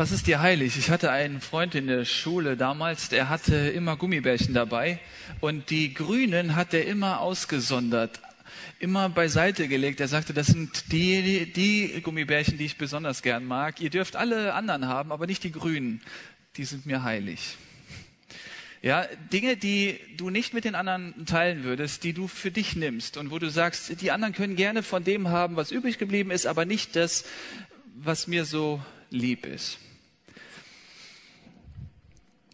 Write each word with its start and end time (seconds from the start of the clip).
Was 0.00 0.12
ist 0.12 0.26
dir 0.26 0.40
heilig? 0.40 0.78
Ich 0.78 0.88
hatte 0.88 1.10
einen 1.10 1.42
Freund 1.42 1.74
in 1.74 1.86
der 1.86 2.06
Schule 2.06 2.56
damals, 2.56 3.10
der 3.10 3.28
hatte 3.28 3.54
immer 3.54 3.98
Gummibärchen 3.98 4.54
dabei 4.54 4.98
und 5.40 5.68
die 5.68 5.92
grünen 5.92 6.56
hat 6.56 6.72
er 6.72 6.86
immer 6.86 7.20
ausgesondert, 7.20 8.18
immer 8.78 9.10
beiseite 9.10 9.68
gelegt. 9.68 10.00
Er 10.00 10.08
sagte, 10.08 10.32
das 10.32 10.46
sind 10.46 10.90
die, 10.90 11.52
die 11.52 12.00
Gummibärchen, 12.00 12.56
die 12.56 12.64
ich 12.64 12.78
besonders 12.78 13.20
gern 13.20 13.44
mag. 13.44 13.78
Ihr 13.82 13.90
dürft 13.90 14.16
alle 14.16 14.54
anderen 14.54 14.88
haben, 14.88 15.12
aber 15.12 15.26
nicht 15.26 15.44
die 15.44 15.52
grünen. 15.52 16.00
Die 16.56 16.64
sind 16.64 16.86
mir 16.86 17.02
heilig. 17.02 17.58
Ja, 18.80 19.04
Dinge, 19.30 19.58
die 19.58 20.00
du 20.16 20.30
nicht 20.30 20.54
mit 20.54 20.64
den 20.64 20.76
anderen 20.76 21.26
teilen 21.26 21.62
würdest, 21.62 22.04
die 22.04 22.14
du 22.14 22.26
für 22.26 22.50
dich 22.50 22.74
nimmst 22.74 23.18
und 23.18 23.30
wo 23.30 23.38
du 23.38 23.50
sagst, 23.50 24.00
die 24.00 24.12
anderen 24.12 24.32
können 24.32 24.56
gerne 24.56 24.82
von 24.82 25.04
dem 25.04 25.28
haben, 25.28 25.56
was 25.56 25.70
übrig 25.70 25.98
geblieben 25.98 26.30
ist, 26.30 26.46
aber 26.46 26.64
nicht 26.64 26.96
das, 26.96 27.26
was 27.96 28.28
mir 28.28 28.46
so 28.46 28.82
lieb 29.10 29.44
ist. 29.44 29.78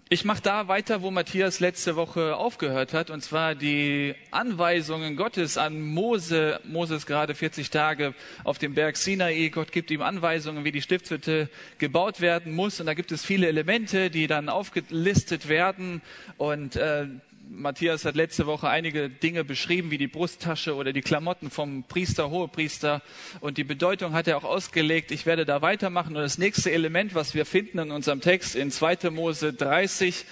Ich 0.08 0.24
mache 0.24 0.40
da 0.40 0.68
weiter, 0.68 1.02
wo 1.02 1.10
Matthias 1.10 1.58
letzte 1.58 1.96
Woche 1.96 2.36
aufgehört 2.36 2.92
hat, 2.92 3.10
und 3.10 3.22
zwar 3.22 3.56
die 3.56 4.14
Anweisungen 4.30 5.16
Gottes 5.16 5.58
an 5.58 5.82
Mose. 5.82 6.60
Moses 6.62 7.06
gerade 7.06 7.34
40 7.34 7.70
Tage 7.70 8.14
auf 8.44 8.58
dem 8.58 8.74
Berg 8.74 8.98
Sinai. 8.98 9.48
Gott 9.48 9.72
gibt 9.72 9.90
ihm 9.90 10.02
Anweisungen, 10.02 10.62
wie 10.62 10.70
die 10.70 10.80
Stiftshütte 10.80 11.50
gebaut 11.78 12.20
werden 12.20 12.54
muss. 12.54 12.78
Und 12.78 12.86
da 12.86 12.94
gibt 12.94 13.10
es 13.10 13.24
viele 13.24 13.48
Elemente, 13.48 14.08
die 14.08 14.28
dann 14.28 14.48
aufgelistet 14.48 15.48
werden. 15.48 16.02
Und 16.36 16.76
äh, 16.76 17.08
Matthias 17.48 18.04
hat 18.04 18.16
letzte 18.16 18.46
Woche 18.46 18.68
einige 18.68 19.08
Dinge 19.08 19.44
beschrieben, 19.44 19.90
wie 19.90 19.98
die 19.98 20.08
Brusttasche 20.08 20.74
oder 20.74 20.92
die 20.92 21.00
Klamotten 21.00 21.50
vom 21.50 21.84
Priester, 21.84 22.30
Hohepriester. 22.30 23.02
Und 23.40 23.56
die 23.56 23.64
Bedeutung 23.64 24.14
hat 24.14 24.26
er 24.26 24.36
auch 24.36 24.44
ausgelegt. 24.44 25.12
Ich 25.12 25.26
werde 25.26 25.44
da 25.44 25.62
weitermachen. 25.62 26.16
Und 26.16 26.22
das 26.22 26.38
nächste 26.38 26.72
Element, 26.72 27.14
was 27.14 27.34
wir 27.34 27.46
finden 27.46 27.78
in 27.78 27.90
unserem 27.92 28.20
Text 28.20 28.56
in 28.56 28.70
2. 28.70 29.10
Mose 29.10 29.52
30, 29.52 30.24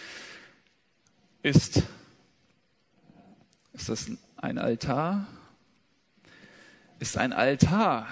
ist, 1.43 1.83
ist 3.75 3.89
das 3.89 4.11
ein 4.37 4.59
Altar? 4.59 5.29
Ist 6.99 7.17
ein 7.17 7.33
Altar. 7.33 8.09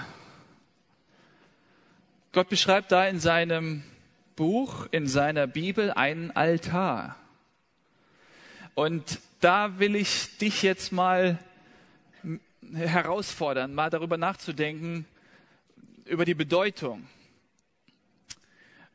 Gott 2.30 2.48
beschreibt 2.48 2.92
da 2.92 3.06
in 3.06 3.18
seinem 3.18 3.82
Buch, 4.36 4.86
in 4.90 5.06
seiner 5.06 5.46
Bibel 5.46 5.90
einen 5.90 6.30
Altar. 6.30 7.16
Und 8.74 9.20
da 9.40 9.78
will 9.78 9.96
ich 9.96 10.38
dich 10.38 10.62
jetzt 10.62 10.92
mal 10.92 11.38
herausfordern, 12.72 13.74
mal 13.74 13.90
darüber 13.90 14.16
nachzudenken, 14.16 15.04
über 16.06 16.24
die 16.24 16.34
Bedeutung. 16.34 17.06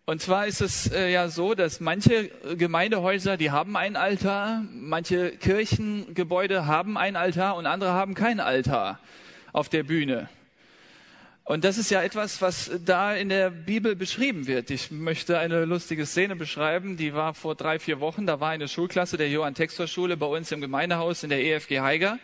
Und 0.05 0.22
zwar 0.22 0.48
ist 0.48 0.61
es 0.61 0.89
äh, 0.89 1.11
ja 1.11 1.28
so, 1.28 1.53
dass 1.53 1.81
manche 1.81 2.30
Gemeindehäuser, 2.55 3.36
die 3.36 3.52
haben 3.52 3.75
ein 3.75 3.98
Altar, 3.98 4.64
manche 4.72 5.31
Kirchengebäude 5.31 6.66
haben 6.66 6.98
ein 6.98 7.17
Altar 7.17 7.58
und 7.58 7.66
andere 7.66 7.92
haben 7.92 8.14
kein 8.14 8.39
Altar 8.39 9.00
auf 9.52 9.67
der 9.67 9.83
Bühne. 9.83 10.30
Und 11.48 11.64
das 11.64 11.78
ist 11.78 11.90
ja 11.90 12.03
etwas, 12.03 12.42
was 12.42 12.70
da 12.84 13.16
in 13.16 13.30
der 13.30 13.50
Bibel 13.50 13.95
beschrieben 13.95 14.48
wird. 14.48 14.70
Ich 14.70 14.92
möchte 14.92 15.40
eine 15.40 15.64
lustige 15.64 16.06
Szene 16.06 16.36
beschreiben, 16.36 16.98
die 16.98 17.14
war 17.14 17.34
vor 17.34 17.56
drei, 17.56 17.80
vier 17.80 18.02
Wochen. 18.02 18.28
Da 18.28 18.42
war 18.42 18.50
eine 18.50 18.67
Schulklasse 18.67 19.16
der 19.16 19.30
Johann 19.30 19.56
Textor 19.56 19.88
Schule 19.88 20.17
bei 20.17 20.26
uns 20.26 20.52
im 20.52 20.59
Gemeindehaus 20.59 21.23
in 21.23 21.30
der 21.30 21.42
EFG 21.42 21.80
Heiger. 21.80 22.20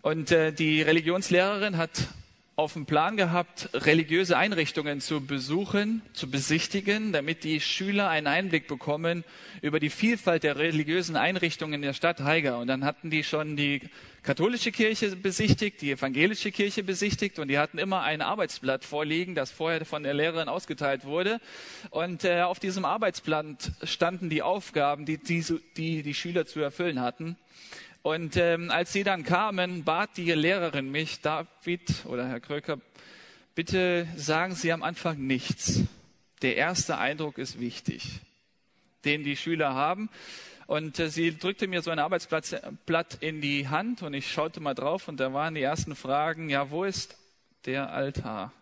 Und 0.00 0.30
äh, 0.30 0.50
die 0.50 0.80
Religionslehrerin 0.80 1.76
hat 1.76 2.08
auf 2.56 2.72
dem 2.72 2.86
Plan 2.86 3.18
gehabt, 3.18 3.68
religiöse 3.74 4.38
Einrichtungen 4.38 5.02
zu 5.02 5.26
besuchen, 5.26 6.00
zu 6.14 6.30
besichtigen, 6.30 7.12
damit 7.12 7.44
die 7.44 7.60
Schüler 7.60 8.08
einen 8.08 8.28
Einblick 8.28 8.66
bekommen 8.66 9.24
über 9.60 9.78
die 9.78 9.90
Vielfalt 9.90 10.42
der 10.42 10.56
religiösen 10.56 11.16
Einrichtungen 11.16 11.74
in 11.74 11.82
der 11.82 11.92
Stadt 11.92 12.20
Haiger. 12.20 12.56
Und 12.60 12.68
dann 12.68 12.86
hatten 12.86 13.10
die 13.10 13.24
schon 13.24 13.56
die 13.56 13.82
katholische 14.22 14.70
Kirche 14.70 15.14
besichtigt, 15.16 15.82
die 15.82 15.90
evangelische 15.90 16.52
Kirche 16.52 16.82
besichtigt 16.82 17.38
und 17.38 17.48
die 17.48 17.58
hatten 17.58 17.78
immer 17.78 18.02
ein 18.02 18.22
Arbeitsblatt 18.22 18.84
vorliegen, 18.84 19.34
das 19.34 19.50
vorher 19.50 19.84
von 19.84 20.02
der 20.02 20.14
Lehrerin 20.14 20.48
ausgeteilt 20.48 21.04
wurde. 21.04 21.40
Und 21.90 22.24
äh, 22.24 22.42
auf 22.42 22.60
diesem 22.60 22.84
Arbeitsblatt 22.84 23.72
standen 23.82 24.30
die 24.30 24.42
Aufgaben, 24.42 25.06
die 25.06 25.18
die, 25.18 25.44
die 25.76 26.02
die 26.02 26.14
Schüler 26.14 26.46
zu 26.46 26.60
erfüllen 26.60 27.00
hatten. 27.00 27.36
Und 28.02 28.36
ähm, 28.36 28.70
als 28.70 28.92
sie 28.92 29.04
dann 29.04 29.22
kamen, 29.22 29.84
bat 29.84 30.16
die 30.16 30.32
Lehrerin 30.32 30.90
mich, 30.90 31.20
David 31.20 32.04
oder 32.06 32.28
Herr 32.28 32.40
Kröker, 32.40 32.78
bitte 33.54 34.08
sagen 34.16 34.54
Sie 34.54 34.72
am 34.72 34.82
Anfang 34.82 35.18
nichts. 35.18 35.82
Der 36.42 36.56
erste 36.56 36.98
Eindruck 36.98 37.38
ist 37.38 37.60
wichtig, 37.60 38.20
den 39.04 39.22
die 39.22 39.36
Schüler 39.36 39.74
haben. 39.74 40.10
Und 40.66 40.98
äh, 40.98 41.10
sie 41.10 41.36
drückte 41.36 41.66
mir 41.66 41.82
so 41.82 41.90
ein 41.90 41.98
Arbeitsblatt 41.98 43.18
in 43.20 43.40
die 43.40 43.68
Hand 43.68 44.02
und 44.02 44.14
ich 44.14 44.30
schaute 44.30 44.60
mal 44.60 44.74
drauf 44.74 45.08
und 45.08 45.18
da 45.18 45.32
waren 45.32 45.54
die 45.54 45.62
ersten 45.62 45.94
Fragen, 45.94 46.48
ja, 46.48 46.70
wo 46.70 46.84
ist 46.84 47.16
der 47.66 47.92
Altar? 47.92 48.52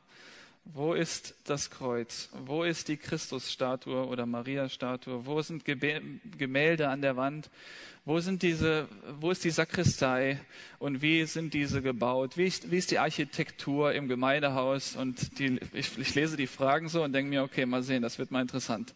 Wo 0.64 0.94
ist 0.94 1.34
das 1.44 1.70
Kreuz? 1.70 2.28
Wo 2.44 2.64
ist 2.64 2.88
die 2.88 2.96
Christusstatue 2.96 4.06
oder 4.06 4.26
Maria-Statue? 4.26 5.26
Wo 5.26 5.40
sind 5.42 5.64
Gemälde 5.64 6.88
an 6.88 7.02
der 7.02 7.16
Wand? 7.16 7.50
Wo 8.04 8.20
sind 8.20 8.42
diese, 8.42 8.88
wo 9.18 9.30
ist 9.30 9.42
die 9.42 9.50
Sakristei? 9.50 10.40
Und 10.78 11.02
wie 11.02 11.24
sind 11.24 11.54
diese 11.54 11.82
gebaut? 11.82 12.36
Wie 12.36 12.46
ist, 12.46 12.70
wie 12.70 12.76
ist 12.76 12.90
die 12.90 12.98
Architektur 12.98 13.92
im 13.92 14.06
Gemeindehaus? 14.06 14.96
Und 14.96 15.38
die, 15.38 15.58
ich, 15.72 15.98
ich 15.98 16.14
lese 16.14 16.36
die 16.36 16.46
Fragen 16.46 16.88
so 16.88 17.02
und 17.02 17.12
denke 17.12 17.30
mir, 17.30 17.42
okay, 17.42 17.66
mal 17.66 17.82
sehen, 17.82 18.02
das 18.02 18.18
wird 18.18 18.30
mal 18.30 18.42
interessant. 18.42 18.94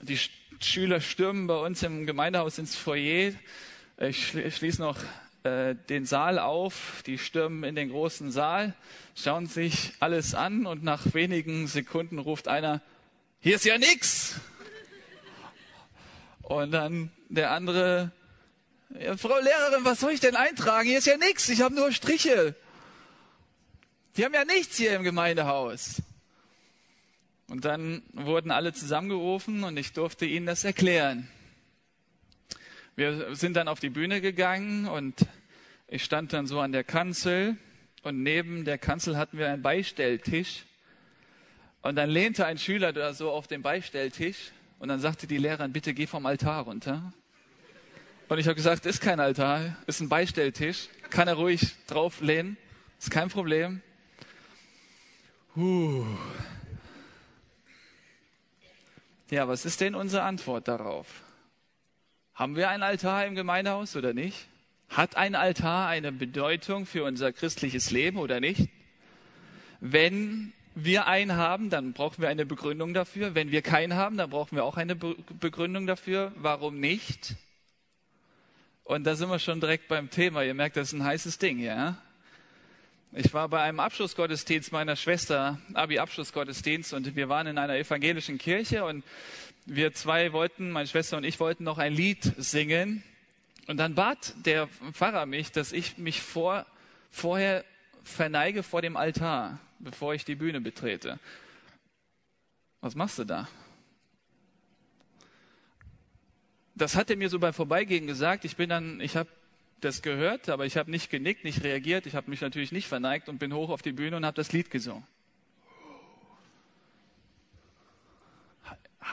Die 0.00 0.18
Schüler 0.60 1.00
stürmen 1.00 1.46
bei 1.46 1.56
uns 1.56 1.82
im 1.82 2.06
Gemeindehaus 2.06 2.58
ins 2.58 2.76
Foyer. 2.76 3.32
Ich 3.98 4.28
schließe 4.28 4.80
noch 4.80 4.98
äh, 5.44 5.74
den 5.88 6.06
Saal 6.06 6.38
auf, 6.38 7.02
die 7.06 7.18
stürmen 7.18 7.64
in 7.64 7.74
den 7.74 7.90
großen 7.90 8.32
Saal, 8.32 8.74
schauen 9.14 9.46
sich 9.46 9.92
alles 10.00 10.34
an 10.34 10.66
und 10.66 10.82
nach 10.82 11.14
wenigen 11.14 11.66
Sekunden 11.66 12.18
ruft 12.18 12.48
einer, 12.48 12.80
hier 13.40 13.56
ist 13.56 13.64
ja 13.64 13.76
nix. 13.76 14.40
Und 16.42 16.72
dann 16.72 17.10
der 17.28 17.50
andere, 17.50 18.10
ja, 18.98 19.16
Frau 19.16 19.38
Lehrerin, 19.38 19.84
was 19.84 20.00
soll 20.00 20.12
ich 20.12 20.20
denn 20.20 20.36
eintragen? 20.36 20.88
Hier 20.88 20.98
ist 20.98 21.06
ja 21.06 21.16
nix, 21.16 21.48
ich 21.48 21.60
habe 21.60 21.74
nur 21.74 21.92
Striche. 21.92 22.54
Die 24.16 24.24
haben 24.24 24.34
ja 24.34 24.44
nichts 24.44 24.76
hier 24.76 24.94
im 24.96 25.02
Gemeindehaus. 25.02 26.00
Und 27.48 27.64
dann 27.64 28.02
wurden 28.12 28.50
alle 28.50 28.72
zusammengerufen 28.72 29.64
und 29.64 29.76
ich 29.76 29.92
durfte 29.92 30.24
ihnen 30.24 30.46
das 30.46 30.64
erklären. 30.64 31.28
Wir 32.96 33.34
sind 33.34 33.54
dann 33.54 33.68
auf 33.68 33.80
die 33.80 33.90
Bühne 33.90 34.20
gegangen 34.20 34.86
und 34.86 35.26
ich 35.88 36.04
stand 36.04 36.32
dann 36.32 36.46
so 36.46 36.60
an 36.60 36.72
der 36.72 36.84
Kanzel 36.84 37.56
und 38.02 38.22
neben 38.22 38.64
der 38.64 38.78
Kanzel 38.78 39.16
hatten 39.16 39.38
wir 39.38 39.48
einen 39.48 39.62
Beistelltisch. 39.62 40.64
Und 41.82 41.96
dann 41.96 42.08
lehnte 42.08 42.46
ein 42.46 42.56
Schüler 42.56 42.92
da 42.92 43.12
so 43.12 43.30
auf 43.30 43.46
den 43.46 43.62
Beistelltisch 43.62 44.52
und 44.78 44.88
dann 44.88 45.00
sagte 45.00 45.26
die 45.26 45.36
Lehrerin, 45.36 45.72
bitte 45.72 45.92
geh 45.92 46.06
vom 46.06 46.24
Altar 46.24 46.62
runter. 46.62 47.12
Und 48.28 48.38
ich 48.38 48.46
habe 48.46 48.54
gesagt, 48.54 48.86
ist 48.86 49.00
kein 49.00 49.20
Altar, 49.20 49.76
ist 49.86 50.00
ein 50.00 50.08
Beistelltisch, 50.08 50.88
kann 51.10 51.28
er 51.28 51.34
ruhig 51.34 51.74
drauf 51.86 52.20
lehnen, 52.22 52.56
ist 52.98 53.10
kein 53.10 53.28
Problem. 53.28 53.82
Huh. 55.56 56.06
Ja, 59.34 59.48
was 59.48 59.64
ist 59.64 59.80
denn 59.80 59.96
unsere 59.96 60.22
Antwort 60.22 60.68
darauf? 60.68 61.08
Haben 62.34 62.54
wir 62.54 62.68
ein 62.68 62.84
Altar 62.84 63.26
im 63.26 63.34
Gemeindehaus 63.34 63.96
oder 63.96 64.14
nicht? 64.14 64.46
Hat 64.88 65.16
ein 65.16 65.34
Altar 65.34 65.88
eine 65.88 66.12
Bedeutung 66.12 66.86
für 66.86 67.02
unser 67.02 67.32
christliches 67.32 67.90
Leben 67.90 68.18
oder 68.18 68.38
nicht? 68.38 68.68
Wenn 69.80 70.52
wir 70.76 71.08
einen 71.08 71.34
haben, 71.34 71.68
dann 71.68 71.94
brauchen 71.94 72.22
wir 72.22 72.28
eine 72.28 72.46
Begründung 72.46 72.94
dafür. 72.94 73.34
Wenn 73.34 73.50
wir 73.50 73.62
keinen 73.62 73.94
haben, 73.94 74.16
dann 74.16 74.30
brauchen 74.30 74.54
wir 74.54 74.62
auch 74.62 74.76
eine 74.76 74.94
Begründung 74.94 75.88
dafür. 75.88 76.30
Warum 76.36 76.78
nicht? 76.78 77.34
Und 78.84 79.02
da 79.02 79.16
sind 79.16 79.30
wir 79.30 79.40
schon 79.40 79.58
direkt 79.58 79.88
beim 79.88 80.10
Thema. 80.10 80.44
Ihr 80.44 80.54
merkt, 80.54 80.76
das 80.76 80.92
ist 80.92 80.92
ein 80.92 81.02
heißes 81.02 81.38
Ding, 81.38 81.58
ja? 81.58 82.00
Ich 83.16 83.32
war 83.32 83.48
bei 83.48 83.62
einem 83.62 83.78
Abschlussgottesdienst 83.78 84.72
meiner 84.72 84.96
Schwester, 84.96 85.60
Abi-Abschlussgottesdienst, 85.72 86.92
und 86.94 87.14
wir 87.14 87.28
waren 87.28 87.46
in 87.46 87.58
einer 87.58 87.76
evangelischen 87.76 88.38
Kirche 88.38 88.84
und 88.84 89.04
wir 89.66 89.94
zwei 89.94 90.32
wollten, 90.32 90.72
meine 90.72 90.88
Schwester 90.88 91.16
und 91.16 91.22
ich 91.22 91.38
wollten 91.38 91.62
noch 91.62 91.78
ein 91.78 91.92
Lied 91.92 92.32
singen. 92.38 93.04
Und 93.68 93.76
dann 93.76 93.94
bat 93.94 94.34
der 94.44 94.66
Pfarrer 94.66 95.26
mich, 95.26 95.52
dass 95.52 95.70
ich 95.70 95.96
mich 95.96 96.22
vor, 96.22 96.66
vorher 97.12 97.64
verneige 98.02 98.64
vor 98.64 98.82
dem 98.82 98.96
Altar, 98.96 99.60
bevor 99.78 100.14
ich 100.14 100.24
die 100.24 100.34
Bühne 100.34 100.60
betrete. 100.60 101.20
Was 102.80 102.96
machst 102.96 103.20
du 103.20 103.24
da? 103.24 103.46
Das 106.74 106.96
hat 106.96 107.10
er 107.10 107.16
mir 107.16 107.28
so 107.28 107.38
beim 107.38 107.54
Vorbeigehen 107.54 108.08
gesagt. 108.08 108.44
Ich 108.44 108.56
bin 108.56 108.70
dann, 108.70 109.00
ich 109.00 109.16
habe 109.16 109.30
das 109.80 110.02
gehört, 110.02 110.48
aber 110.48 110.66
ich 110.66 110.76
habe 110.76 110.90
nicht 110.90 111.10
genickt, 111.10 111.44
nicht 111.44 111.62
reagiert. 111.62 112.06
Ich 112.06 112.14
habe 112.14 112.30
mich 112.30 112.40
natürlich 112.40 112.72
nicht 112.72 112.88
verneigt 112.88 113.28
und 113.28 113.38
bin 113.38 113.52
hoch 113.52 113.70
auf 113.70 113.82
die 113.82 113.92
Bühne 113.92 114.16
und 114.16 114.24
habe 114.24 114.36
das 114.36 114.52
Lied 114.52 114.70
gesungen. 114.70 115.06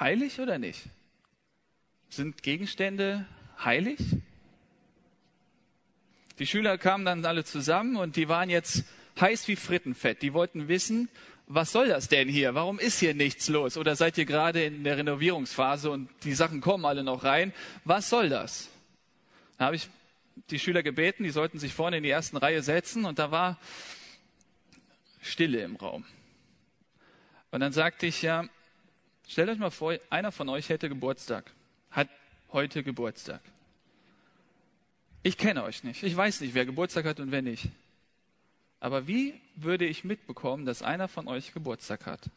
heilig 0.01 0.39
oder 0.39 0.57
nicht? 0.57 0.81
Sind 2.09 2.43
Gegenstände 2.43 3.25
heilig? 3.63 3.99
Die 6.39 6.47
Schüler 6.47 6.77
kamen 6.77 7.05
dann 7.05 7.23
alle 7.25 7.45
zusammen 7.45 7.95
und 7.95 8.15
die 8.15 8.27
waren 8.27 8.49
jetzt 8.49 8.83
heiß 9.19 9.47
wie 9.47 9.55
Frittenfett. 9.55 10.21
Die 10.21 10.33
wollten 10.33 10.67
wissen, 10.67 11.07
was 11.47 11.71
soll 11.71 11.87
das 11.89 12.07
denn 12.07 12.27
hier? 12.27 12.55
Warum 12.55 12.79
ist 12.79 12.99
hier 12.99 13.13
nichts 13.13 13.47
los? 13.47 13.77
Oder 13.77 13.95
seid 13.95 14.17
ihr 14.17 14.25
gerade 14.25 14.63
in 14.63 14.83
der 14.83 14.97
Renovierungsphase 14.97 15.91
und 15.91 16.09
die 16.23 16.33
Sachen 16.33 16.61
kommen 16.61 16.85
alle 16.85 17.03
noch 17.03 17.23
rein? 17.23 17.53
Was 17.85 18.09
soll 18.09 18.29
das? 18.29 18.69
Da 19.57 19.65
habe 19.65 19.75
ich 19.75 19.87
die 20.49 20.59
Schüler 20.59 20.83
gebeten, 20.83 21.23
die 21.23 21.29
sollten 21.29 21.59
sich 21.59 21.73
vorne 21.73 21.97
in 21.97 22.03
die 22.03 22.09
ersten 22.09 22.37
Reihe 22.37 22.63
setzen 22.63 23.05
und 23.05 23.19
da 23.19 23.31
war 23.31 23.59
Stille 25.21 25.63
im 25.63 25.75
Raum. 25.75 26.05
Und 27.51 27.59
dann 27.59 27.73
sagte 27.73 28.05
ich 28.05 28.21
ja, 28.21 28.45
stellt 29.27 29.49
euch 29.49 29.57
mal 29.57 29.71
vor, 29.71 29.97
einer 30.09 30.31
von 30.31 30.49
euch 30.49 30.69
hätte 30.69 30.89
Geburtstag, 30.89 31.51
hat 31.91 32.09
heute 32.51 32.83
Geburtstag. 32.83 33.41
Ich 35.23 35.37
kenne 35.37 35.63
euch 35.63 35.83
nicht, 35.83 36.03
ich 36.03 36.15
weiß 36.15 36.41
nicht, 36.41 36.53
wer 36.53 36.65
Geburtstag 36.65 37.05
hat 37.05 37.19
und 37.19 37.31
wer 37.31 37.41
nicht. 37.41 37.69
Aber 38.79 39.07
wie 39.07 39.39
würde 39.55 39.85
ich 39.85 40.03
mitbekommen, 40.03 40.65
dass 40.65 40.81
einer 40.81 41.07
von 41.07 41.27
euch 41.27 41.53
Geburtstag 41.53 42.07
hat? 42.07 42.29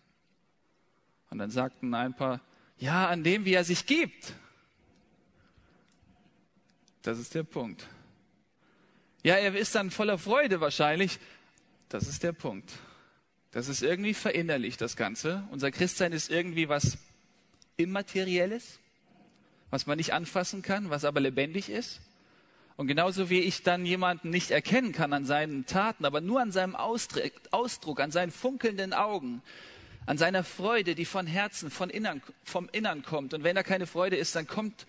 Und 1.31 1.39
dann 1.39 1.51
sagten 1.51 1.95
ein 1.95 2.15
paar, 2.15 2.41
ja, 2.79 3.09
an 3.09 3.25
dem, 3.25 3.45
wie 3.47 3.55
er 3.55 3.65
sich 3.65 3.87
gibt. 3.87 4.35
Das 7.05 7.19
ist 7.19 7.35
der 7.35 7.43
Punkt. 7.43 7.87
Ja, 9.23 9.35
er 9.35 9.55
ist 9.55 9.75
dann 9.75 9.91
voller 9.91 10.17
Freude 10.17 10.63
wahrscheinlich. 10.63 11.19
Das 11.91 12.09
ist 12.09 12.23
der 12.23 12.33
Punkt. 12.33 12.73
Das 13.51 13.69
ist 13.69 13.83
irgendwie 13.83 14.15
verinnerlicht, 14.15 14.81
das 14.81 14.97
Ganze. 14.97 15.47
Unser 15.51 15.71
Christsein 15.71 16.13
ist 16.13 16.31
irgendwie 16.31 16.71
was 16.71 16.97
Immaterielles, 17.77 18.79
was 19.69 19.87
man 19.87 19.99
nicht 19.99 20.15
anfassen 20.15 20.63
kann, 20.63 20.89
was 20.89 21.05
aber 21.05 21.21
lebendig 21.21 21.69
ist. 21.69 22.01
Und 22.77 22.87
genauso 22.87 23.29
wie 23.29 23.41
ich 23.41 23.63
dann 23.63 23.85
jemanden 23.85 24.31
nicht 24.31 24.51
erkennen 24.51 24.93
kann 24.93 25.13
an 25.13 25.27
seinen 25.27 25.67
Taten, 25.67 26.07
aber 26.07 26.23
nur 26.23 26.41
an 26.41 26.53
seinem 26.53 26.75
Ausdruck, 26.75 28.01
an 28.01 28.13
seinen 28.13 28.33
funkelnden 28.33 28.95
Augen, 28.95 29.43
an 30.07 30.17
seiner 30.17 30.43
Freude, 30.43 30.95
die 30.95 31.05
von 31.05 31.27
Herzen, 31.27 31.71
von 31.71 31.91
Innern, 31.91 32.23
vom 32.45 32.71
Innern 32.73 33.03
kommt. 33.03 33.35
Und 33.35 33.45
wenn 33.45 33.57
da 33.57 33.63
keine 33.63 33.87
Freude 33.87 34.17
ist, 34.17 34.35
dann 34.35 34.47
kommt 34.47 34.87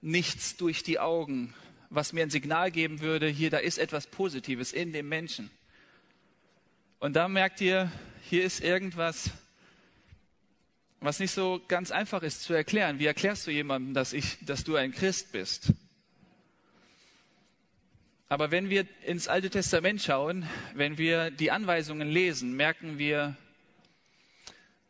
nichts 0.00 0.56
durch 0.56 0.82
die 0.82 0.98
Augen, 0.98 1.54
was 1.90 2.12
mir 2.12 2.22
ein 2.22 2.30
Signal 2.30 2.70
geben 2.70 3.00
würde, 3.00 3.28
hier, 3.28 3.50
da 3.50 3.58
ist 3.58 3.78
etwas 3.78 4.06
Positives 4.06 4.72
in 4.72 4.92
dem 4.92 5.08
Menschen. 5.08 5.50
Und 6.98 7.14
da 7.14 7.28
merkt 7.28 7.60
ihr, 7.60 7.90
hier 8.22 8.44
ist 8.44 8.60
irgendwas, 8.60 9.30
was 11.00 11.20
nicht 11.20 11.32
so 11.32 11.62
ganz 11.68 11.90
einfach 11.90 12.22
ist 12.22 12.42
zu 12.42 12.54
erklären. 12.54 12.98
Wie 12.98 13.06
erklärst 13.06 13.46
du 13.46 13.50
jemandem, 13.50 13.94
dass, 13.94 14.12
ich, 14.12 14.38
dass 14.44 14.64
du 14.64 14.76
ein 14.76 14.92
Christ 14.92 15.32
bist? 15.32 15.72
Aber 18.28 18.50
wenn 18.50 18.70
wir 18.70 18.86
ins 19.04 19.28
Alte 19.28 19.50
Testament 19.50 20.02
schauen, 20.02 20.48
wenn 20.74 20.98
wir 20.98 21.30
die 21.30 21.52
Anweisungen 21.52 22.08
lesen, 22.08 22.56
merken 22.56 22.98
wir, 22.98 23.36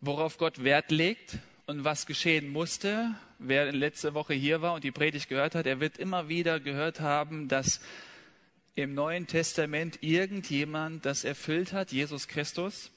worauf 0.01 0.39
Gott 0.39 0.65
Wert 0.65 0.91
legt 0.91 1.39
und 1.67 1.85
was 1.85 2.07
geschehen 2.07 2.49
musste. 2.49 3.15
Wer 3.39 3.71
letzte 3.73 4.15
Woche 4.15 4.33
hier 4.33 4.63
war 4.63 4.73
und 4.73 4.85
die 4.85 4.93
Predigt 4.93 5.29
gehört 5.29 5.55
hat, 5.55 5.67
er 5.67 5.79
wird 5.79 5.99
immer 5.99 6.29
wieder 6.29 6.59
gehört 6.59 7.01
haben, 7.01 7.49
dass 7.49 7.81
im 8.75 8.95
Neuen 8.95 9.27
Testament 9.27 9.99
irgendjemand 10.03 11.05
das 11.05 11.25
erfüllt 11.25 11.73
hat, 11.73 11.93
Jesus 11.93 12.29
Christus, 12.29 12.91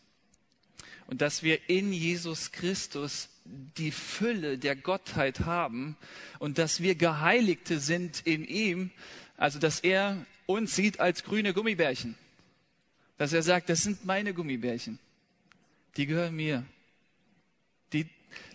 und 1.08 1.22
dass 1.22 1.44
wir 1.44 1.70
in 1.70 1.92
Jesus 1.92 2.52
Christus 2.52 3.30
die 3.44 3.92
Fülle 3.92 4.58
der 4.58 4.76
Gottheit 4.76 5.42
haben 5.42 5.98
und 6.38 6.58
dass 6.58 6.82
wir 6.82 6.96
Geheiligte 6.96 7.80
sind 7.80 8.22
in 8.26 8.46
ihm, 8.46 8.92
also 9.36 9.60
dass 9.60 9.80
er 9.80 10.26
uns 10.46 10.76
sieht 10.76 11.00
als 11.00 11.24
grüne 11.24 11.54
Gummibärchen. 11.54 12.16
Dass 13.18 13.34
er 13.34 13.44
sagt, 13.44 13.70
das 13.70 13.80
sind 13.80 14.06
meine 14.06 14.34
Gummibärchen. 14.34 15.00
Die 15.98 16.06
gehören 16.06 16.36
mir. 16.36 16.64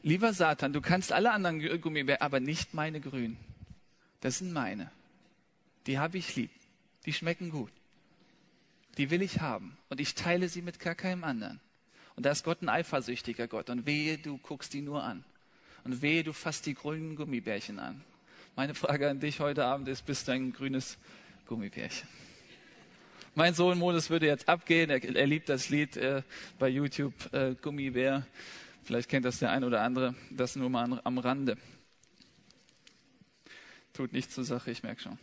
Lieber 0.02 0.32
Satan, 0.32 0.72
du 0.72 0.80
kannst 0.80 1.12
alle 1.12 1.32
anderen 1.32 1.80
Gummibärchen, 1.80 2.22
aber 2.22 2.40
nicht 2.40 2.74
meine 2.74 3.00
grünen. 3.00 3.36
Das 4.20 4.38
sind 4.38 4.52
meine. 4.52 4.90
Die 5.86 5.98
habe 5.98 6.18
ich 6.18 6.34
lieb. 6.36 6.50
Die 7.06 7.12
schmecken 7.12 7.50
gut. 7.50 7.72
Die 8.96 9.10
will 9.10 9.22
ich 9.22 9.40
haben. 9.40 9.76
Und 9.88 10.00
ich 10.00 10.14
teile 10.14 10.48
sie 10.48 10.62
mit 10.62 10.80
gar 10.80 10.94
keinem 10.94 11.24
anderen. 11.24 11.60
Und 12.16 12.24
da 12.26 12.30
ist 12.30 12.44
Gott 12.44 12.62
ein 12.62 12.68
eifersüchtiger 12.68 13.48
Gott. 13.48 13.70
Und 13.70 13.86
wehe, 13.86 14.18
du 14.18 14.38
guckst 14.38 14.72
die 14.72 14.82
nur 14.82 15.02
an. 15.02 15.24
Und 15.84 16.00
wehe, 16.00 16.24
du 16.24 16.32
fasst 16.32 16.66
die 16.66 16.74
grünen 16.74 17.16
Gummibärchen 17.16 17.78
an. 17.78 18.02
Meine 18.56 18.74
Frage 18.74 19.10
an 19.10 19.20
dich 19.20 19.40
heute 19.40 19.64
Abend 19.64 19.88
ist, 19.88 20.06
bist 20.06 20.28
du 20.28 20.32
ein 20.32 20.52
grünes 20.52 20.96
Gummibärchen? 21.46 22.08
Mein 23.34 23.52
Sohn 23.52 23.78
Modus 23.78 24.10
würde 24.10 24.26
jetzt 24.26 24.48
abgehen. 24.48 24.90
Er, 24.90 25.02
er 25.02 25.26
liebt 25.26 25.48
das 25.48 25.68
Lied 25.68 25.96
äh, 25.96 26.22
bei 26.58 26.68
YouTube, 26.68 27.12
äh, 27.34 27.56
Gummibär. 27.60 28.24
Vielleicht 28.84 29.08
kennt 29.08 29.24
das 29.24 29.38
der 29.38 29.50
ein 29.50 29.64
oder 29.64 29.80
andere. 29.80 30.14
Das 30.30 30.56
nur 30.56 30.68
mal 30.68 31.00
am 31.04 31.18
Rande. 31.18 31.56
Tut 33.94 34.12
nichts 34.12 34.34
zur 34.34 34.44
Sache, 34.44 34.70
ich 34.70 34.82
merke 34.82 35.00
schon. 35.00 35.18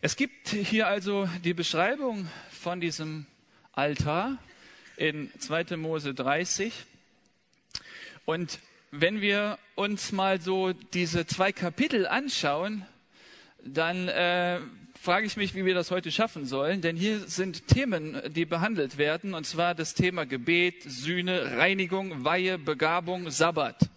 Es 0.00 0.16
gibt 0.16 0.48
hier 0.48 0.86
also 0.86 1.28
die 1.44 1.52
Beschreibung 1.52 2.28
von 2.50 2.80
diesem 2.80 3.26
Altar 3.72 4.38
in 4.96 5.32
2. 5.38 5.76
Mose 5.76 6.14
30. 6.14 6.72
Und 8.24 8.60
wenn 8.92 9.20
wir 9.20 9.58
uns 9.74 10.12
mal 10.12 10.40
so 10.40 10.72
diese 10.72 11.26
zwei 11.26 11.50
Kapitel 11.50 12.06
anschauen, 12.06 12.86
dann 13.64 14.08
äh, 14.08 14.60
frage 15.00 15.26
ich 15.26 15.38
mich, 15.38 15.54
wie 15.54 15.64
wir 15.64 15.72
das 15.72 15.90
heute 15.90 16.12
schaffen 16.12 16.44
sollen. 16.44 16.82
Denn 16.82 16.94
hier 16.94 17.20
sind 17.20 17.66
Themen, 17.68 18.20
die 18.34 18.44
behandelt 18.44 18.98
werden, 18.98 19.32
und 19.32 19.44
zwar 19.46 19.74
das 19.74 19.94
Thema 19.94 20.26
Gebet, 20.26 20.82
Sühne, 20.82 21.56
Reinigung, 21.56 22.22
Weihe, 22.24 22.58
Begabung, 22.58 23.30
Sabbat. 23.30 23.88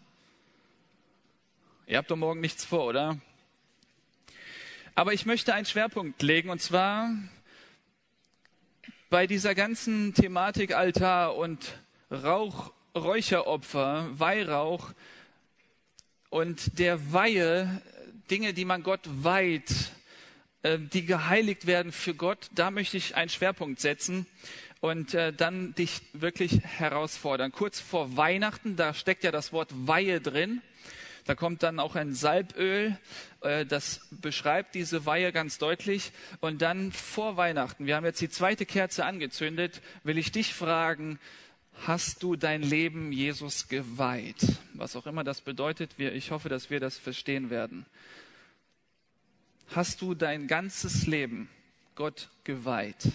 Ihr 1.88 1.98
habt 1.98 2.10
doch 2.10 2.16
morgen 2.16 2.40
nichts 2.40 2.64
vor, 2.64 2.86
oder? 2.86 3.20
Aber 4.96 5.12
ich 5.12 5.26
möchte 5.26 5.54
einen 5.54 5.66
Schwerpunkt 5.66 6.22
legen, 6.22 6.50
und 6.50 6.62
zwar 6.62 7.12
bei 9.10 9.28
dieser 9.28 9.56
ganzen 9.56 10.14
Thematik 10.14 10.74
Altar 10.74 11.36
und 11.36 11.80
Rauch, 12.12 12.72
Räucheropfer, 12.96 14.08
Weihrauch 14.14 14.94
und 16.30 16.80
der 16.80 17.12
Weihe, 17.12 17.82
Dinge, 18.32 18.54
die 18.54 18.64
man 18.64 18.84
Gott 18.84 19.02
weiht, 19.06 19.92
die 20.64 21.06
geheiligt 21.06 21.68
werden 21.68 21.92
für 21.92 22.14
Gott, 22.14 22.50
da 22.56 22.72
möchte 22.72 22.98
ich 22.98 23.16
einen 23.16 23.30
Schwerpunkt 23.30 23.82
setzen 23.82 24.26
und 24.84 25.14
äh, 25.14 25.32
dann 25.32 25.74
dich 25.76 26.02
wirklich 26.12 26.60
herausfordern. 26.62 27.54
Kurz 27.54 27.80
vor 27.80 28.18
Weihnachten, 28.18 28.76
da 28.76 28.94
steckt 28.94 29.24
ja 29.24 29.32
das 29.32 29.54
Wort 29.54 29.70
Weihe 29.72 30.20
drin. 30.20 30.62
Da 31.26 31.36
kommt 31.36 31.64
dann 31.64 31.80
auch 31.80 31.96
ein 31.96 32.14
Salböl, 32.14 32.98
äh, 33.40 33.66
das 33.66 34.02
beschreibt 34.12 34.76
diese 34.76 35.06
Weihe 35.06 35.32
ganz 35.32 35.58
deutlich. 35.58 36.12
Und 36.42 36.62
dann 36.62 36.92
vor 36.92 37.38
Weihnachten, 37.38 37.86
wir 37.86 37.96
haben 37.96 38.04
jetzt 38.04 38.20
die 38.20 38.30
zweite 38.30 38.66
Kerze 38.66 39.06
angezündet, 39.06 39.82
will 40.04 40.18
ich 40.18 40.34
dich 40.34 40.54
fragen, 40.54 41.18
hast 41.88 42.22
du 42.22 42.36
dein 42.36 42.62
Leben 42.62 43.14
Jesus 43.14 43.70
geweiht? 43.70 44.46
Was 44.74 44.98
auch 44.98 45.08
immer 45.08 45.24
das 45.24 45.40
bedeutet, 45.40 45.92
ich 45.98 46.32
hoffe, 46.32 46.50
dass 46.50 46.70
wir 46.70 46.82
das 46.82 46.98
verstehen 46.98 47.50
werden. 47.50 47.86
Hast 49.76 50.02
du 50.02 50.14
dein 50.14 50.46
ganzes 50.46 51.08
Leben 51.08 51.50
Gott 51.96 52.30
geweiht? 52.44 53.08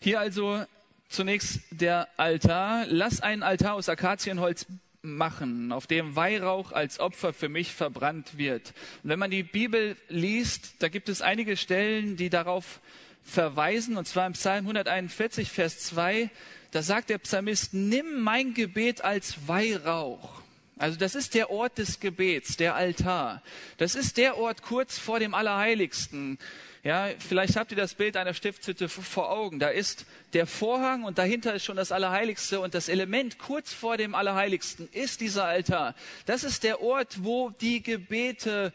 Hier 0.00 0.20
also 0.20 0.64
zunächst 1.08 1.62
der 1.72 2.06
Altar. 2.16 2.86
Lass 2.86 3.20
einen 3.20 3.42
Altar 3.42 3.74
aus 3.74 3.88
Akazienholz 3.88 4.66
machen, 5.02 5.72
auf 5.72 5.88
dem 5.88 6.14
Weihrauch 6.14 6.70
als 6.70 7.00
Opfer 7.00 7.32
für 7.32 7.48
mich 7.48 7.74
verbrannt 7.74 8.38
wird. 8.38 8.72
Und 9.02 9.10
wenn 9.10 9.18
man 9.18 9.32
die 9.32 9.42
Bibel 9.42 9.96
liest, 10.08 10.74
da 10.78 10.88
gibt 10.88 11.08
es 11.08 11.20
einige 11.20 11.56
Stellen, 11.56 12.16
die 12.16 12.30
darauf 12.30 12.80
verweisen, 13.24 13.96
und 13.96 14.06
zwar 14.06 14.28
im 14.28 14.34
Psalm 14.34 14.64
141, 14.64 15.50
Vers 15.50 15.80
2, 15.80 16.30
da 16.70 16.82
sagt 16.82 17.10
der 17.10 17.18
Psalmist, 17.18 17.74
nimm 17.74 18.20
mein 18.20 18.54
Gebet 18.54 19.02
als 19.02 19.48
Weihrauch. 19.48 20.41
Also 20.82 20.98
das 20.98 21.14
ist 21.14 21.34
der 21.34 21.50
Ort 21.50 21.78
des 21.78 22.00
Gebets, 22.00 22.56
der 22.56 22.74
Altar. 22.74 23.40
Das 23.76 23.94
ist 23.94 24.16
der 24.16 24.36
Ort 24.36 24.62
kurz 24.62 24.98
vor 24.98 25.20
dem 25.20 25.32
Allerheiligsten. 25.32 26.40
Ja, 26.82 27.10
vielleicht 27.20 27.54
habt 27.54 27.70
ihr 27.70 27.76
das 27.76 27.94
Bild 27.94 28.16
einer 28.16 28.34
Stiftshütte 28.34 28.88
vor 28.88 29.30
Augen. 29.30 29.60
Da 29.60 29.68
ist 29.68 30.06
der 30.32 30.44
Vorhang 30.44 31.04
und 31.04 31.18
dahinter 31.18 31.54
ist 31.54 31.62
schon 31.62 31.76
das 31.76 31.92
Allerheiligste 31.92 32.58
und 32.58 32.74
das 32.74 32.88
Element 32.88 33.38
kurz 33.38 33.72
vor 33.72 33.96
dem 33.96 34.16
Allerheiligsten 34.16 34.88
ist 34.90 35.20
dieser 35.20 35.44
Altar. 35.44 35.94
Das 36.26 36.42
ist 36.42 36.64
der 36.64 36.82
Ort, 36.82 37.22
wo 37.22 37.50
die 37.50 37.80
Gebete 37.80 38.72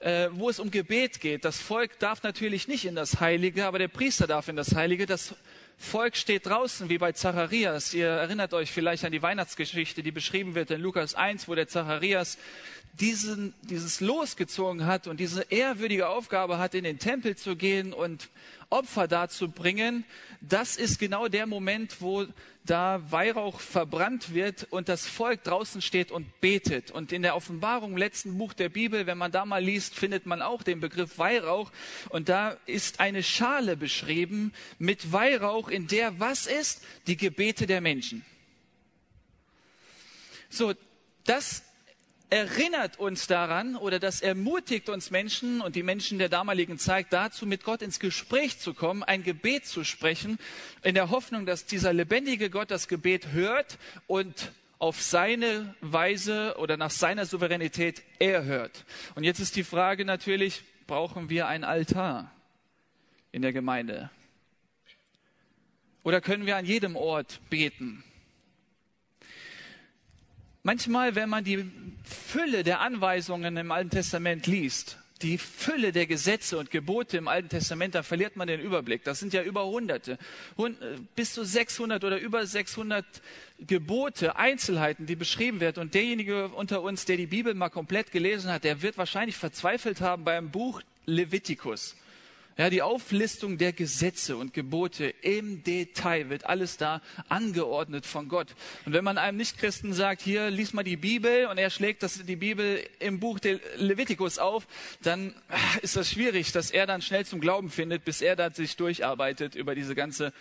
äh, 0.00 0.30
wo 0.32 0.50
es 0.50 0.58
um 0.58 0.72
Gebet 0.72 1.20
geht. 1.20 1.44
Das 1.44 1.60
Volk 1.60 2.00
darf 2.00 2.24
natürlich 2.24 2.66
nicht 2.66 2.84
in 2.84 2.96
das 2.96 3.20
Heilige, 3.20 3.64
aber 3.64 3.78
der 3.78 3.86
Priester 3.86 4.26
darf 4.26 4.48
in 4.48 4.56
das 4.56 4.74
Heilige. 4.74 5.06
Das 5.06 5.36
Volk 5.76 6.16
steht 6.16 6.46
draußen, 6.46 6.88
wie 6.88 6.98
bei 6.98 7.12
Zacharias. 7.12 7.94
Ihr 7.94 8.08
erinnert 8.08 8.54
euch 8.54 8.70
vielleicht 8.70 9.04
an 9.04 9.12
die 9.12 9.22
Weihnachtsgeschichte, 9.22 10.02
die 10.02 10.12
beschrieben 10.12 10.54
wird 10.54 10.70
in 10.70 10.80
Lukas 10.80 11.14
1, 11.14 11.48
wo 11.48 11.54
der 11.54 11.68
Zacharias 11.68 12.38
diesen, 13.00 13.54
dieses 13.62 14.00
losgezogen 14.00 14.86
hat 14.86 15.06
und 15.06 15.18
diese 15.18 15.42
ehrwürdige 15.50 16.08
Aufgabe 16.08 16.58
hat, 16.58 16.74
in 16.74 16.84
den 16.84 16.98
Tempel 16.98 17.36
zu 17.36 17.56
gehen 17.56 17.92
und 17.92 18.28
Opfer 18.70 19.08
darzubringen. 19.08 20.04
Das 20.40 20.76
ist 20.76 20.98
genau 20.98 21.28
der 21.28 21.46
Moment, 21.46 22.00
wo 22.00 22.26
da 22.64 23.00
Weihrauch 23.10 23.60
verbrannt 23.60 24.32
wird 24.32 24.66
und 24.70 24.88
das 24.88 25.06
Volk 25.06 25.44
draußen 25.44 25.82
steht 25.82 26.10
und 26.10 26.40
betet. 26.40 26.90
Und 26.90 27.12
in 27.12 27.22
der 27.22 27.36
Offenbarung 27.36 27.92
im 27.92 27.96
letzten 27.98 28.38
Buch 28.38 28.54
der 28.54 28.70
Bibel, 28.70 29.06
wenn 29.06 29.18
man 29.18 29.32
da 29.32 29.44
mal 29.44 29.62
liest, 29.62 29.94
findet 29.94 30.24
man 30.24 30.40
auch 30.40 30.62
den 30.62 30.80
Begriff 30.80 31.18
Weihrauch. 31.18 31.70
Und 32.08 32.28
da 32.28 32.56
ist 32.64 33.00
eine 33.00 33.22
Schale 33.22 33.76
beschrieben 33.76 34.52
mit 34.78 35.12
Weihrauch, 35.12 35.68
in 35.68 35.88
der 35.88 36.18
was 36.20 36.46
ist? 36.46 36.82
Die 37.06 37.16
Gebete 37.16 37.66
der 37.66 37.80
Menschen. 37.80 38.24
So, 40.48 40.72
das 41.24 41.63
erinnert 42.34 42.98
uns 42.98 43.28
daran 43.28 43.76
oder 43.76 44.00
das 44.00 44.20
ermutigt 44.20 44.88
uns 44.88 45.12
Menschen 45.12 45.60
und 45.60 45.76
die 45.76 45.84
Menschen 45.84 46.18
der 46.18 46.28
damaligen 46.28 46.80
Zeit 46.80 47.06
dazu, 47.10 47.46
mit 47.46 47.62
Gott 47.62 47.80
ins 47.80 48.00
Gespräch 48.00 48.58
zu 48.58 48.74
kommen, 48.74 49.04
ein 49.04 49.22
Gebet 49.22 49.66
zu 49.66 49.84
sprechen, 49.84 50.38
in 50.82 50.96
der 50.96 51.10
Hoffnung, 51.10 51.46
dass 51.46 51.64
dieser 51.64 51.92
lebendige 51.92 52.50
Gott 52.50 52.72
das 52.72 52.88
Gebet 52.88 53.28
hört 53.30 53.78
und 54.08 54.50
auf 54.80 55.00
seine 55.00 55.76
Weise 55.80 56.56
oder 56.58 56.76
nach 56.76 56.90
seiner 56.90 57.24
Souveränität 57.24 58.02
erhört. 58.18 58.84
Und 59.14 59.22
jetzt 59.22 59.38
ist 59.38 59.54
die 59.54 59.62
Frage 59.62 60.04
natürlich, 60.04 60.64
brauchen 60.88 61.30
wir 61.30 61.46
ein 61.46 61.62
Altar 61.62 62.32
in 63.30 63.42
der 63.42 63.52
Gemeinde? 63.52 64.10
Oder 66.02 66.20
können 66.20 66.46
wir 66.46 66.56
an 66.56 66.66
jedem 66.66 66.96
Ort 66.96 67.40
beten? 67.48 68.02
Manchmal, 70.66 71.14
wenn 71.14 71.28
man 71.28 71.44
die 71.44 71.70
Fülle 72.04 72.64
der 72.64 72.80
Anweisungen 72.80 73.54
im 73.58 73.70
Alten 73.70 73.90
Testament 73.90 74.46
liest, 74.46 74.96
die 75.20 75.36
Fülle 75.36 75.92
der 75.92 76.06
Gesetze 76.06 76.56
und 76.56 76.70
Gebote 76.70 77.18
im 77.18 77.28
Alten 77.28 77.50
Testament, 77.50 77.94
da 77.94 78.02
verliert 78.02 78.36
man 78.36 78.48
den 78.48 78.62
Überblick. 78.62 79.04
Das 79.04 79.20
sind 79.20 79.34
ja 79.34 79.42
über 79.42 79.66
Hunderte, 79.66 80.16
bis 81.14 81.34
zu 81.34 81.44
600 81.44 82.02
oder 82.02 82.18
über 82.18 82.46
600 82.46 83.04
Gebote, 83.60 84.36
Einzelheiten, 84.36 85.04
die 85.04 85.16
beschrieben 85.16 85.60
werden. 85.60 85.82
Und 85.82 85.92
derjenige 85.92 86.48
unter 86.48 86.80
uns, 86.80 87.04
der 87.04 87.18
die 87.18 87.26
Bibel 87.26 87.52
mal 87.52 87.68
komplett 87.68 88.10
gelesen 88.10 88.50
hat, 88.50 88.64
der 88.64 88.80
wird 88.80 88.96
wahrscheinlich 88.96 89.36
verzweifelt 89.36 90.00
haben 90.00 90.24
beim 90.24 90.50
Buch 90.50 90.80
Levitikus. 91.04 91.94
Ja, 92.56 92.70
die 92.70 92.82
Auflistung 92.82 93.58
der 93.58 93.72
Gesetze 93.72 94.36
und 94.36 94.54
Gebote 94.54 95.06
im 95.22 95.64
Detail 95.64 96.30
wird 96.30 96.46
alles 96.46 96.76
da 96.76 97.02
angeordnet 97.28 98.06
von 98.06 98.28
Gott. 98.28 98.54
Und 98.86 98.92
wenn 98.92 99.02
man 99.02 99.18
einem 99.18 99.38
Nichtchristen 99.38 99.92
sagt, 99.92 100.22
hier 100.22 100.50
lies 100.50 100.72
mal 100.72 100.84
die 100.84 100.96
Bibel 100.96 101.46
und 101.46 101.58
er 101.58 101.70
schlägt 101.70 102.04
das, 102.04 102.24
die 102.24 102.36
Bibel 102.36 102.88
im 103.00 103.18
Buch 103.18 103.40
der 103.40 103.58
Levitikus 103.76 104.38
auf, 104.38 104.68
dann 105.02 105.34
ist 105.82 105.96
das 105.96 106.08
schwierig, 106.08 106.52
dass 106.52 106.70
er 106.70 106.86
dann 106.86 107.02
schnell 107.02 107.26
zum 107.26 107.40
Glauben 107.40 107.70
findet, 107.70 108.04
bis 108.04 108.22
er 108.22 108.36
da 108.36 108.52
sich 108.52 108.76
durcharbeitet 108.76 109.56
über 109.56 109.74
diese 109.74 109.96
ganze 109.96 110.32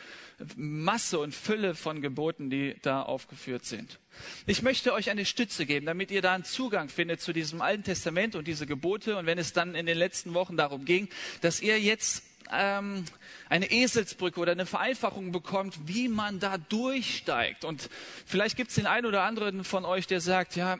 Masse 0.56 1.18
und 1.18 1.34
Fülle 1.34 1.74
von 1.74 2.04
Geboten, 2.04 2.52
die 2.52 2.76
da 2.84 3.02
aufgeführt 3.02 3.66
sind. 3.66 3.98
Ich 4.46 4.62
möchte 4.62 4.94
euch 4.94 5.10
eine 5.10 5.26
Stütze 5.26 5.66
geben, 5.66 5.86
damit 5.86 6.12
ihr 6.12 6.22
da 6.22 6.34
einen 6.34 6.44
Zugang 6.44 6.90
findet 6.90 7.22
zu 7.22 7.34
diesem 7.34 7.62
Alten 7.62 7.84
Testament 7.84 8.36
und 8.36 8.48
diese 8.48 8.66
Gebote. 8.66 9.18
Und 9.18 9.26
wenn 9.26 9.38
es 9.38 9.54
dann 9.54 9.76
in 9.76 9.86
den 9.86 9.98
letzten 9.98 10.34
Wochen 10.34 10.58
darum 10.58 10.86
ging, 10.86 11.10
dass 11.42 11.62
ihr 11.62 11.80
jetzt 11.80 12.24
ähm, 12.52 13.06
eine 13.50 13.72
Eselsbrücke 13.72 14.40
oder 14.40 14.52
eine 14.52 14.66
Vereinfachung 14.66 15.32
bekommt, 15.32 15.88
wie 15.88 16.08
man 16.08 16.40
da 16.40 16.58
durchsteigt. 16.58 17.66
Und 17.66 17.90
vielleicht 18.26 18.58
gibt 18.58 18.70
es 18.70 18.76
den 18.76 18.88
einen 18.88 19.06
oder 19.06 19.24
anderen 19.24 19.64
von 19.64 19.86
euch, 19.86 20.08
der 20.08 20.22
sagt, 20.22 20.56
ja, 20.56 20.78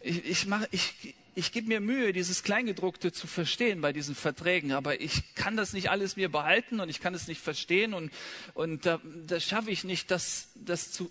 ich, 0.00 0.24
ich 0.24 0.46
mache, 0.46 0.68
ich, 0.70 1.14
ich 1.34 1.52
gebe 1.52 1.68
mir 1.68 1.80
Mühe, 1.80 2.12
dieses 2.12 2.42
Kleingedruckte 2.42 3.12
zu 3.12 3.26
verstehen 3.26 3.80
bei 3.80 3.92
diesen 3.92 4.14
Verträgen, 4.14 4.72
aber 4.72 5.00
ich 5.00 5.34
kann 5.34 5.56
das 5.56 5.72
nicht 5.72 5.90
alles 5.90 6.16
mir 6.16 6.30
behalten 6.30 6.80
und 6.80 6.88
ich 6.88 7.00
kann 7.00 7.14
es 7.14 7.28
nicht 7.28 7.40
verstehen 7.40 7.92
und, 7.92 8.10
und 8.54 8.86
da, 8.86 9.00
da 9.26 9.38
schaffe 9.38 9.70
ich 9.70 9.84
nicht, 9.84 10.10
das, 10.10 10.48
das 10.54 10.92
zu 10.92 11.10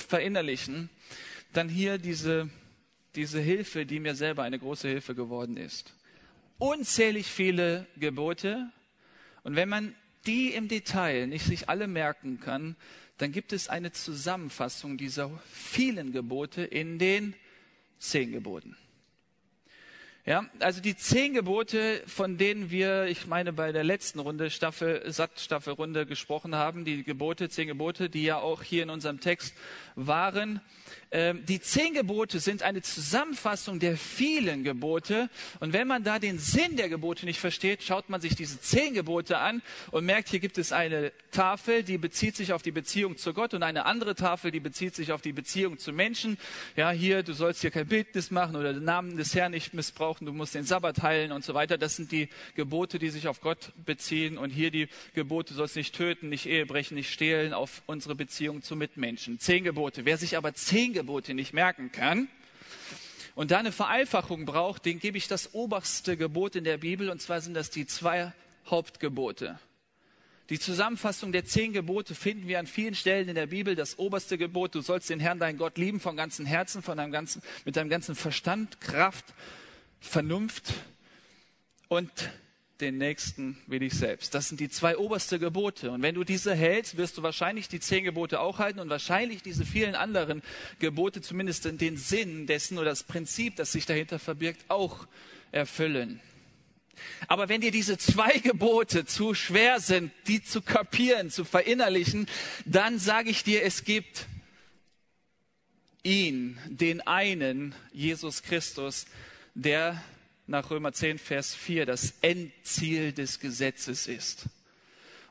verinnerlichen, 0.00 0.90
dann 1.52 1.68
hier 1.68 1.98
diese, 1.98 2.50
diese 3.14 3.40
Hilfe, 3.40 3.86
die 3.86 4.00
mir 4.00 4.14
selber 4.14 4.42
eine 4.42 4.58
große 4.58 4.88
Hilfe 4.88 5.14
geworden 5.14 5.56
ist. 5.56 5.94
Unzählig 6.58 7.26
viele 7.26 7.86
Gebote. 7.96 8.70
Und 9.44 9.56
wenn 9.56 9.68
man 9.68 9.94
die 10.26 10.52
im 10.52 10.68
Detail 10.68 11.26
nicht 11.26 11.44
sich 11.44 11.68
alle 11.68 11.86
merken 11.86 12.40
kann, 12.40 12.76
dann 13.18 13.32
gibt 13.32 13.52
es 13.52 13.68
eine 13.68 13.92
Zusammenfassung 13.92 14.96
dieser 14.96 15.30
vielen 15.52 16.12
Gebote 16.12 16.62
in 16.62 16.98
den 16.98 17.34
zehn 17.98 18.32
Geboten. 18.32 18.76
Ja, 20.28 20.44
also 20.60 20.82
die 20.82 20.94
zehn 20.94 21.32
Gebote, 21.32 22.02
von 22.06 22.36
denen 22.36 22.70
wir, 22.70 23.06
ich 23.06 23.26
meine, 23.26 23.50
bei 23.50 23.72
der 23.72 23.82
letzten 23.82 24.18
Runde, 24.18 24.50
Staffel, 24.50 25.10
Satt-Staffelrunde 25.10 26.04
gesprochen 26.04 26.54
haben, 26.54 26.84
die 26.84 27.02
Gebote, 27.02 27.48
zehn 27.48 27.66
Gebote, 27.66 28.10
die 28.10 28.24
ja 28.24 28.36
auch 28.36 28.62
hier 28.62 28.82
in 28.82 28.90
unserem 28.90 29.20
Text 29.20 29.54
waren, 29.94 30.60
die 31.10 31.60
zehn 31.60 31.94
Gebote 31.94 32.38
sind 32.38 32.62
eine 32.62 32.82
Zusammenfassung 32.82 33.78
der 33.78 33.96
vielen 33.96 34.62
Gebote. 34.62 35.30
Und 35.60 35.72
wenn 35.72 35.88
man 35.88 36.04
da 36.04 36.18
den 36.18 36.38
Sinn 36.38 36.76
der 36.76 36.88
Gebote 36.88 37.24
nicht 37.24 37.40
versteht, 37.40 37.82
schaut 37.82 38.10
man 38.10 38.20
sich 38.20 38.34
diese 38.34 38.60
zehn 38.60 38.92
Gebote 38.92 39.38
an 39.38 39.62
und 39.90 40.04
merkt, 40.04 40.28
hier 40.28 40.40
gibt 40.40 40.58
es 40.58 40.72
eine 40.72 41.12
Tafel, 41.30 41.82
die 41.82 41.96
bezieht 41.96 42.36
sich 42.36 42.52
auf 42.52 42.62
die 42.62 42.72
Beziehung 42.72 43.16
zu 43.16 43.32
Gott 43.32 43.54
und 43.54 43.62
eine 43.62 43.86
andere 43.86 44.14
Tafel, 44.14 44.50
die 44.50 44.60
bezieht 44.60 44.94
sich 44.94 45.12
auf 45.12 45.22
die 45.22 45.32
Beziehung 45.32 45.78
zu 45.78 45.92
Menschen. 45.92 46.36
Ja, 46.76 46.90
hier, 46.90 47.22
du 47.22 47.32
sollst 47.32 47.62
hier 47.62 47.70
kein 47.70 47.86
Bildnis 47.86 48.30
machen 48.30 48.56
oder 48.56 48.72
den 48.72 48.84
Namen 48.84 49.16
des 49.16 49.34
Herrn 49.34 49.52
nicht 49.52 49.74
missbrauchen, 49.74 50.26
du 50.26 50.32
musst 50.32 50.54
den 50.54 50.64
Sabbat 50.64 51.02
heilen 51.02 51.32
und 51.32 51.44
so 51.44 51.54
weiter. 51.54 51.78
Das 51.78 51.96
sind 51.96 52.12
die 52.12 52.28
Gebote, 52.54 52.98
die 52.98 53.08
sich 53.08 53.28
auf 53.28 53.40
Gott 53.40 53.72
beziehen. 53.84 54.36
Und 54.36 54.50
hier 54.50 54.70
die 54.70 54.88
Gebote, 55.14 55.54
du 55.54 55.58
sollst 55.58 55.76
nicht 55.76 55.94
töten, 55.94 56.28
nicht 56.28 56.46
Ehe 56.46 56.66
brechen, 56.66 56.94
nicht 56.96 57.12
stehlen, 57.12 57.54
auf 57.54 57.82
unsere 57.86 58.14
Beziehung 58.14 58.62
zu 58.62 58.76
Mitmenschen. 58.76 59.38
Zehn 59.38 59.64
Gebote. 59.64 60.04
Wer 60.04 60.18
sich 60.18 60.36
aber 60.36 60.54
zehn 60.54 60.92
Gebote 60.98 61.32
nicht 61.32 61.52
merken 61.52 61.92
kann 61.92 62.28
und 63.36 63.52
da 63.52 63.58
eine 63.58 63.70
Vereinfachung 63.70 64.46
braucht, 64.46 64.84
den 64.84 64.98
gebe 64.98 65.16
ich 65.16 65.28
das 65.28 65.54
oberste 65.54 66.16
Gebot 66.16 66.56
in 66.56 66.64
der 66.64 66.76
Bibel, 66.76 67.08
und 67.08 67.22
zwar 67.22 67.40
sind 67.40 67.54
das 67.54 67.70
die 67.70 67.86
zwei 67.86 68.32
Hauptgebote. 68.66 69.60
Die 70.50 70.58
Zusammenfassung 70.58 71.30
der 71.30 71.44
zehn 71.44 71.72
Gebote 71.72 72.16
finden 72.16 72.48
wir 72.48 72.58
an 72.58 72.66
vielen 72.66 72.96
Stellen 72.96 73.28
in 73.28 73.36
der 73.36 73.46
Bibel. 73.46 73.76
Das 73.76 73.96
oberste 73.96 74.38
Gebot, 74.38 74.74
du 74.74 74.80
sollst 74.80 75.08
den 75.08 75.20
Herrn, 75.20 75.38
deinen 75.38 75.56
Gott 75.56 75.78
lieben 75.78 76.00
von 76.00 76.16
ganzem 76.16 76.46
Herzen, 76.46 76.82
von 76.82 76.96
deinem 76.96 77.12
ganzen, 77.12 77.40
mit 77.64 77.76
deinem 77.76 77.90
ganzen 77.90 78.16
Verstand, 78.16 78.80
Kraft, 78.80 79.26
Vernunft 80.00 80.72
und 81.86 82.10
den 82.80 82.98
Nächsten 82.98 83.58
wie 83.66 83.80
dich 83.80 83.94
selbst. 83.94 84.34
Das 84.34 84.48
sind 84.48 84.60
die 84.60 84.68
zwei 84.68 84.96
oberste 84.96 85.38
Gebote. 85.38 85.90
Und 85.90 86.02
wenn 86.02 86.14
du 86.14 86.22
diese 86.22 86.54
hältst, 86.54 86.96
wirst 86.96 87.18
du 87.18 87.22
wahrscheinlich 87.22 87.68
die 87.68 87.80
zehn 87.80 88.04
Gebote 88.04 88.40
auch 88.40 88.58
halten 88.58 88.78
und 88.78 88.88
wahrscheinlich 88.88 89.42
diese 89.42 89.64
vielen 89.64 89.94
anderen 89.94 90.42
Gebote, 90.78 91.20
zumindest 91.20 91.66
in 91.66 91.78
den 91.78 91.96
Sinn 91.96 92.46
dessen 92.46 92.78
oder 92.78 92.90
das 92.90 93.02
Prinzip, 93.02 93.56
das 93.56 93.72
sich 93.72 93.86
dahinter 93.86 94.18
verbirgt, 94.18 94.64
auch 94.68 95.06
erfüllen. 95.50 96.20
Aber 97.26 97.48
wenn 97.48 97.60
dir 97.60 97.70
diese 97.70 97.98
zwei 97.98 98.38
Gebote 98.38 99.04
zu 99.04 99.34
schwer 99.34 99.80
sind, 99.80 100.12
die 100.26 100.42
zu 100.42 100.62
kapieren, 100.62 101.30
zu 101.30 101.44
verinnerlichen, 101.44 102.28
dann 102.64 102.98
sage 102.98 103.30
ich 103.30 103.44
dir, 103.44 103.64
es 103.64 103.84
gibt 103.84 104.26
ihn, 106.02 106.58
den 106.68 107.00
einen, 107.06 107.74
Jesus 107.92 108.42
Christus, 108.42 109.06
der 109.54 110.02
nach 110.48 110.70
Römer 110.70 110.92
10, 110.92 111.18
Vers 111.18 111.54
4 111.54 111.86
das 111.86 112.14
Endziel 112.22 113.12
des 113.12 113.38
Gesetzes 113.38 114.06
ist. 114.06 114.46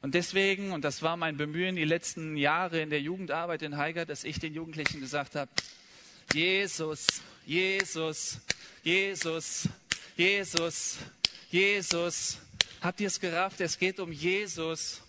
Und 0.01 0.13
deswegen, 0.13 0.71
und 0.71 0.83
das 0.85 1.01
war 1.01 1.17
mein 1.17 1.37
Bemühen 1.37 1.75
die 1.75 1.83
letzten 1.83 2.37
Jahre 2.37 2.81
in 2.81 2.89
der 2.91 3.01
Jugendarbeit 3.01 3.63
in 3.63 3.77
Haiger, 3.77 4.05
dass 4.05 4.23
ich 4.23 4.39
den 4.39 4.53
Jugendlichen 4.53 4.99
gesagt 4.99 5.35
habe, 5.35 5.49
Jesus, 6.33 7.07
Jesus, 7.45 8.39
Jesus, 8.83 9.67
Jesus, 10.15 10.97
Jesus. 11.49 12.37
Habt 12.81 13.01
ihr 13.01 13.07
es 13.07 13.19
gerafft? 13.19 13.59
Es 13.59 13.79
geht 13.79 13.99
um 13.99 14.11
Jesus. 14.11 15.01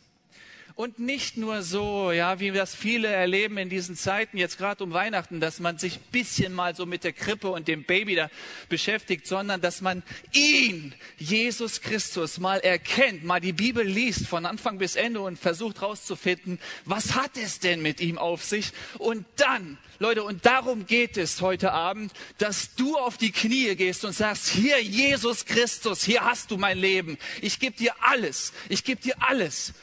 Und 0.78 1.00
nicht 1.00 1.36
nur 1.36 1.62
so, 1.62 2.12
ja, 2.12 2.38
wie 2.38 2.52
das 2.52 2.72
viele 2.72 3.08
erleben 3.08 3.58
in 3.58 3.68
diesen 3.68 3.96
Zeiten, 3.96 4.38
jetzt 4.38 4.58
gerade 4.58 4.84
um 4.84 4.92
Weihnachten, 4.92 5.40
dass 5.40 5.58
man 5.58 5.76
sich 5.76 5.98
bisschen 5.98 6.52
mal 6.52 6.76
so 6.76 6.86
mit 6.86 7.02
der 7.02 7.12
Krippe 7.12 7.48
und 7.48 7.66
dem 7.66 7.82
Baby 7.82 8.14
da 8.14 8.30
beschäftigt, 8.68 9.26
sondern 9.26 9.60
dass 9.60 9.80
man 9.80 10.04
ihn, 10.30 10.94
Jesus 11.16 11.80
Christus, 11.80 12.38
mal 12.38 12.60
erkennt, 12.60 13.24
mal 13.24 13.40
die 13.40 13.52
Bibel 13.52 13.84
liest 13.84 14.28
von 14.28 14.46
Anfang 14.46 14.78
bis 14.78 14.94
Ende 14.94 15.20
und 15.20 15.36
versucht 15.36 15.80
herauszufinden, 15.80 16.60
was 16.84 17.16
hat 17.16 17.36
es 17.36 17.58
denn 17.58 17.82
mit 17.82 18.00
ihm 18.00 18.16
auf 18.16 18.44
sich? 18.44 18.70
Und 18.98 19.26
dann, 19.34 19.78
Leute, 19.98 20.22
und 20.22 20.46
darum 20.46 20.86
geht 20.86 21.16
es 21.16 21.40
heute 21.40 21.72
Abend, 21.72 22.12
dass 22.38 22.76
du 22.76 22.96
auf 22.96 23.16
die 23.16 23.32
Knie 23.32 23.74
gehst 23.74 24.04
und 24.04 24.12
sagst, 24.12 24.50
hier 24.50 24.80
Jesus 24.80 25.44
Christus, 25.44 26.04
hier 26.04 26.24
hast 26.24 26.52
du 26.52 26.56
mein 26.56 26.78
Leben. 26.78 27.18
Ich 27.40 27.58
gebe 27.58 27.76
dir 27.76 27.94
alles. 28.00 28.52
Ich 28.68 28.84
gebe 28.84 29.02
dir 29.02 29.16
alles 29.18 29.74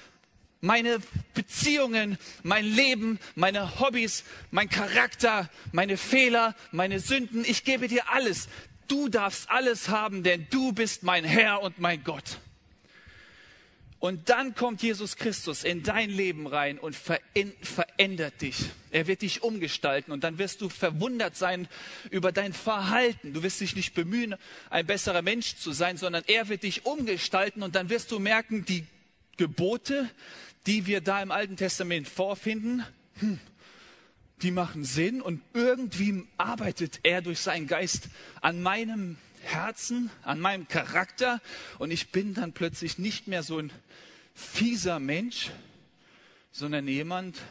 meine 0.65 1.00
Beziehungen, 1.34 2.17
mein 2.43 2.65
Leben, 2.65 3.19
meine 3.36 3.79
Hobbys, 3.79 4.24
mein 4.51 4.67
Charakter, 4.69 5.50
meine 5.72 5.95
Fehler, 5.95 6.55
meine 6.72 7.00
Sünden. 7.00 7.45
Ich 7.45 7.63
gebe 7.63 7.88
dir 7.88 8.10
alles. 8.10 8.50
Du 8.88 9.07
darfst 9.07 9.50
alles 9.50 9.89
haben, 9.89 10.24
denn 10.24 10.48
du 10.50 10.74
bist 10.74 11.03
mein 11.03 11.24
Herr 11.24 11.62
und 11.62 11.79
mein 11.79 12.03
Gott. 12.03 12.39
Und 14.00 14.29
dann 14.29 14.53
kommt 14.53 14.84
Jesus 14.84 15.15
Christus 15.15 15.63
in 15.63 15.81
dein 15.81 16.12
Leben 16.12 16.45
rein 16.45 16.77
und 16.77 16.95
verändert 16.95 18.41
dich. 18.41 18.57
Er 18.91 19.07
wird 19.07 19.24
dich 19.24 19.41
umgestalten 19.41 20.12
und 20.12 20.24
dann 20.24 20.38
wirst 20.38 20.62
du 20.62 20.69
verwundert 20.69 21.36
sein 21.36 21.67
über 22.12 22.31
dein 22.31 22.53
Verhalten. 22.53 23.34
Du 23.34 23.41
wirst 23.41 23.62
dich 23.62 23.75
nicht 23.75 23.95
bemühen, 23.95 24.36
ein 24.69 24.86
besserer 24.86 25.24
Mensch 25.24 25.55
zu 25.55 25.72
sein, 25.72 25.98
sondern 25.98 26.24
er 26.27 26.50
wird 26.50 26.63
dich 26.63 26.86
umgestalten 26.86 27.63
und 27.63 27.75
dann 27.75 27.89
wirst 27.89 28.12
du 28.12 28.19
merken, 28.19 28.65
die 28.65 28.86
Gebote, 29.38 30.10
die 30.65 30.86
wir 30.86 31.01
da 31.01 31.22
im 31.22 31.31
Alten 31.31 31.57
Testament 31.57 32.07
vorfinden, 32.07 32.84
hm, 33.19 33.39
die 34.41 34.51
machen 34.51 34.84
Sinn 34.84 35.22
und 35.22 35.41
irgendwie 35.53 36.25
arbeitet 36.38 37.00
er 37.03 37.22
durch 37.22 37.39
seinen 37.39 37.67
Geist 37.67 38.10
an 38.41 38.62
meinem 38.62 39.17
Herzen, 39.41 40.10
an 40.24 40.39
meinem 40.39 40.67
Charakter 40.67 41.41
und 41.79 41.91
ich 41.91 42.12
bin 42.12 42.34
dann 42.34 42.51
plötzlich 42.51 42.98
nicht 42.98 43.27
mehr 43.27 43.43
so 43.43 43.60
ein 43.60 43.72
fieser 44.34 45.00
Mensch, 45.00 45.51
sondern 46.51 46.88
jemand, 46.88 47.41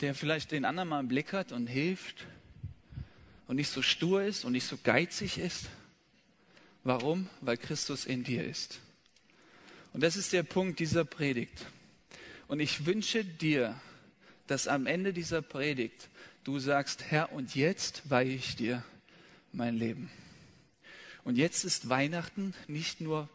der 0.00 0.14
vielleicht 0.14 0.52
den 0.52 0.64
anderen 0.64 0.88
mal 0.88 1.00
im 1.00 1.08
Blick 1.08 1.32
hat 1.32 1.52
und 1.52 1.66
hilft 1.66 2.26
und 3.46 3.56
nicht 3.56 3.70
so 3.70 3.82
stur 3.82 4.22
ist 4.22 4.44
und 4.44 4.52
nicht 4.52 4.66
so 4.66 4.78
geizig 4.82 5.38
ist. 5.38 5.66
Warum? 6.82 7.28
Weil 7.40 7.56
Christus 7.56 8.04
in 8.04 8.24
dir 8.24 8.44
ist. 8.44 8.80
Und 9.92 10.02
das 10.02 10.16
ist 10.16 10.32
der 10.32 10.42
Punkt 10.42 10.80
dieser 10.80 11.04
Predigt. 11.04 11.66
Und 12.54 12.60
ich 12.60 12.86
wünsche 12.86 13.24
dir, 13.24 13.74
dass 14.46 14.68
am 14.68 14.86
Ende 14.86 15.12
dieser 15.12 15.42
Predigt 15.42 16.08
du 16.44 16.60
sagst, 16.60 17.02
Herr, 17.10 17.32
und 17.32 17.56
jetzt 17.56 18.08
weihe 18.08 18.32
ich 18.32 18.54
dir 18.54 18.84
mein 19.50 19.76
Leben. 19.76 20.08
Und 21.24 21.36
jetzt 21.36 21.64
ist 21.64 21.88
Weihnachten 21.88 22.54
nicht 22.68 23.00
nur 23.00 23.28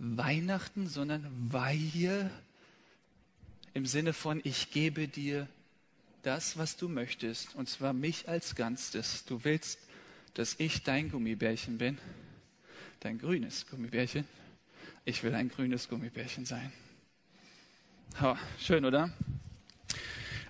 Weihnachten, 0.00 0.88
sondern 0.88 1.24
Weihe 1.52 2.32
im 3.74 3.86
Sinne 3.86 4.12
von, 4.12 4.40
ich 4.42 4.72
gebe 4.72 5.06
dir 5.06 5.46
das, 6.24 6.58
was 6.58 6.76
du 6.76 6.88
möchtest, 6.88 7.54
und 7.54 7.68
zwar 7.68 7.92
mich 7.92 8.28
als 8.28 8.56
Ganzes. 8.56 9.24
Du 9.24 9.44
willst, 9.44 9.78
dass 10.34 10.56
ich 10.58 10.82
dein 10.82 11.12
Gummibärchen 11.12 11.78
bin, 11.78 11.96
dein 12.98 13.18
grünes 13.18 13.68
Gummibärchen. 13.68 14.26
Ich 15.04 15.22
will 15.22 15.36
ein 15.36 15.48
grünes 15.48 15.88
Gummibärchen 15.88 16.44
sein. 16.44 16.72
Ha, 18.20 18.38
schön, 18.60 18.84
oder? 18.84 19.10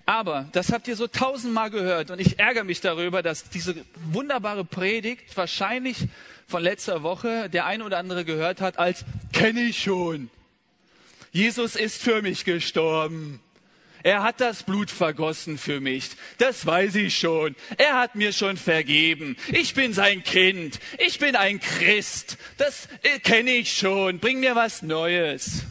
Aber 0.05 0.47
das 0.51 0.71
habt 0.71 0.87
ihr 0.87 0.95
so 0.95 1.07
tausendmal 1.07 1.71
gehört 1.71 2.11
und 2.11 2.21
ich 2.21 2.37
ärgere 2.37 2.63
mich 2.63 2.79
darüber, 2.79 3.23
dass 3.23 3.49
diese 3.49 3.75
wunderbare 4.11 4.63
Predigt 4.63 5.35
wahrscheinlich 5.35 6.07
von 6.47 6.61
letzter 6.61 7.01
Woche 7.01 7.49
der 7.49 7.65
ein 7.65 7.81
oder 7.81 7.97
andere 7.97 8.23
gehört 8.23 8.61
hat 8.61 8.77
als 8.77 9.03
kenne 9.33 9.61
ich 9.61 9.81
schon. 9.81 10.29
Jesus 11.31 11.75
ist 11.75 12.03
für 12.03 12.21
mich 12.21 12.45
gestorben. 12.45 13.39
Er 14.03 14.21
hat 14.21 14.39
das 14.39 14.61
Blut 14.61 14.91
vergossen 14.91 15.57
für 15.57 15.81
mich. 15.81 16.11
Das 16.37 16.67
weiß 16.67 16.93
ich 16.93 17.17
schon. 17.17 17.55
Er 17.77 17.97
hat 17.97 18.13
mir 18.13 18.31
schon 18.31 18.57
vergeben. 18.57 19.35
Ich 19.47 19.73
bin 19.73 19.93
sein 19.93 20.23
Kind. 20.23 20.79
Ich 20.99 21.17
bin 21.17 21.35
ein 21.35 21.59
Christ. 21.59 22.37
Das 22.57 22.87
äh, 23.01 23.17
kenne 23.17 23.49
ich 23.49 23.75
schon. 23.75 24.19
Bring 24.19 24.39
mir 24.39 24.55
was 24.55 24.83
Neues. 24.83 25.63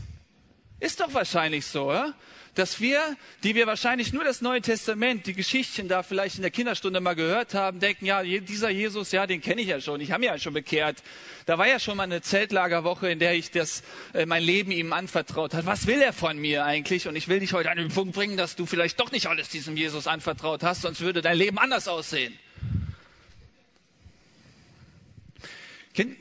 Ist 0.85 1.01
doch 1.01 1.15
wahrscheinlich 1.15 1.65
so, 1.67 1.85
oder? 1.85 2.15
dass 2.55 2.79
wir, 2.79 3.17
die 3.43 3.55
wir 3.55 3.67
wahrscheinlich 3.67 4.13
nur 4.13 4.23
das 4.23 4.41
Neue 4.41 4.61
Testament, 4.61 5.27
die 5.27 5.33
Geschichtchen 5.33 5.89
da 5.89 6.03
vielleicht 6.03 6.37
in 6.37 6.43
der 6.43 6.51
Kinderstunde 6.51 7.01
mal 7.01 7.15
gehört 7.15 7.55
haben, 7.55 7.81
denken, 7.81 8.07
ja, 8.07 8.23
dieser 8.23 8.71
Jesus, 8.71 9.11
ja, 9.11 9.27
den 9.27 9.41
kenne 9.41 9.63
ich 9.63 9.69
ja 9.69 9.81
schon, 9.81 10.01
ich 10.01 10.13
habe 10.13 10.21
mich 10.21 10.29
ja 10.29 10.39
schon 10.39 10.55
bekehrt. 10.55 11.03
Da 11.47 11.59
war 11.59 11.67
ja 11.67 11.81
schon 11.81 11.97
mal 11.97 12.05
eine 12.05 12.23
Zeltlagerwoche, 12.23 13.11
in 13.11 13.19
der 13.19 13.35
ich 13.35 13.51
das, 13.51 13.83
äh, 14.13 14.25
mein 14.27 14.43
Leben 14.43 14.71
ihm 14.71 14.93
anvertraut 14.93 15.55
habe. 15.55 15.67
Was 15.67 15.87
will 15.87 16.01
er 16.01 16.13
von 16.13 16.39
mir 16.39 16.65
eigentlich? 16.65 17.09
Und 17.09 17.17
ich 17.17 17.27
will 17.27 17.41
dich 17.41 17.55
heute 17.55 17.71
an 17.71 17.79
den 17.79 17.89
Punkt 17.89 18.15
bringen, 18.15 18.37
dass 18.37 18.55
du 18.55 18.67
vielleicht 18.67 19.01
doch 19.01 19.11
nicht 19.11 19.27
alles 19.27 19.49
diesem 19.49 19.77
Jesus 19.77 20.07
anvertraut 20.07 20.63
hast, 20.63 20.83
sonst 20.83 21.01
würde 21.01 21.23
dein 21.23 21.37
Leben 21.37 21.59
anders 21.59 21.89
aussehen. 21.89 22.39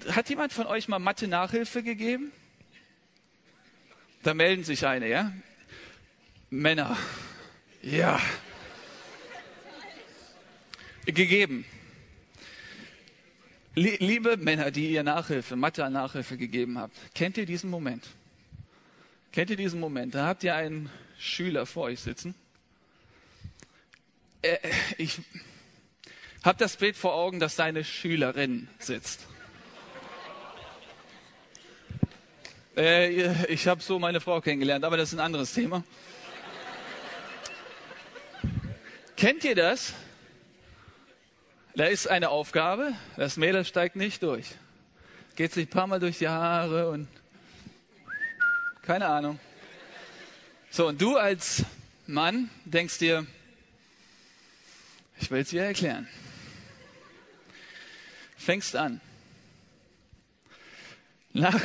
Hat 0.09 0.29
jemand 0.29 0.53
von 0.53 0.65
euch 0.67 0.87
mal 0.87 0.99
Mathe-Nachhilfe 0.99 1.83
gegeben? 1.83 2.31
Da 4.23 4.33
melden 4.33 4.63
sich 4.63 4.87
eine, 4.87 5.09
ja? 5.09 5.33
Männer. 6.49 6.97
Ja. 7.81 8.21
Gegeben. 11.05 11.65
Liebe 13.75 14.37
Männer, 14.37 14.71
die 14.71 14.91
ihr 14.91 15.03
Nachhilfe, 15.03 15.57
Mathe-Nachhilfe 15.57 16.37
gegeben 16.37 16.77
habt, 16.77 16.95
kennt 17.13 17.37
ihr 17.37 17.45
diesen 17.45 17.69
Moment? 17.69 18.07
Kennt 19.33 19.49
ihr 19.49 19.57
diesen 19.57 19.81
Moment? 19.81 20.15
Da 20.15 20.27
habt 20.27 20.43
ihr 20.43 20.55
einen 20.55 20.89
Schüler 21.19 21.65
vor 21.65 21.85
euch 21.85 21.99
sitzen. 21.99 22.33
Äh, 24.41 24.57
ich 24.97 25.19
habe 26.43 26.57
das 26.59 26.77
Bild 26.77 26.95
vor 26.95 27.15
Augen, 27.15 27.41
dass 27.41 27.55
deine 27.55 27.83
Schülerin 27.83 28.69
sitzt. 28.79 29.27
Äh, 32.75 33.51
ich 33.51 33.67
habe 33.67 33.83
so 33.83 33.99
meine 33.99 34.19
Frau 34.19 34.41
kennengelernt, 34.41 34.83
aber 34.83 34.97
das 34.97 35.09
ist 35.09 35.19
ein 35.19 35.23
anderes 35.23 35.53
Thema. 35.53 35.83
Kennt 39.15 39.43
ihr 39.43 39.55
das? 39.55 39.93
Da 41.75 41.85
ist 41.85 42.07
eine 42.07 42.29
Aufgabe, 42.29 42.93
das 43.15 43.37
Mädel 43.37 43.63
steigt 43.65 43.95
nicht 43.95 44.21
durch. 44.23 44.55
Geht 45.35 45.53
sich 45.53 45.67
ein 45.67 45.69
paar 45.69 45.87
Mal 45.87 45.99
durch 45.99 46.17
die 46.19 46.27
Haare 46.27 46.89
und 46.89 47.07
keine 48.81 49.07
Ahnung. 49.07 49.39
So, 50.69 50.87
und 50.87 51.01
du 51.01 51.17
als 51.17 51.63
Mann 52.05 52.49
denkst 52.65 52.97
dir, 52.97 53.25
ich 55.19 55.29
will 55.31 55.41
es 55.41 55.49
dir 55.49 55.63
erklären. 55.63 56.07
Fängst 58.35 58.75
an. 58.75 58.99
Nach 61.31 61.61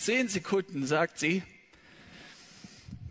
zehn 0.00 0.28
Sekunden 0.28 0.86
sagt 0.86 1.18
sie, 1.18 1.42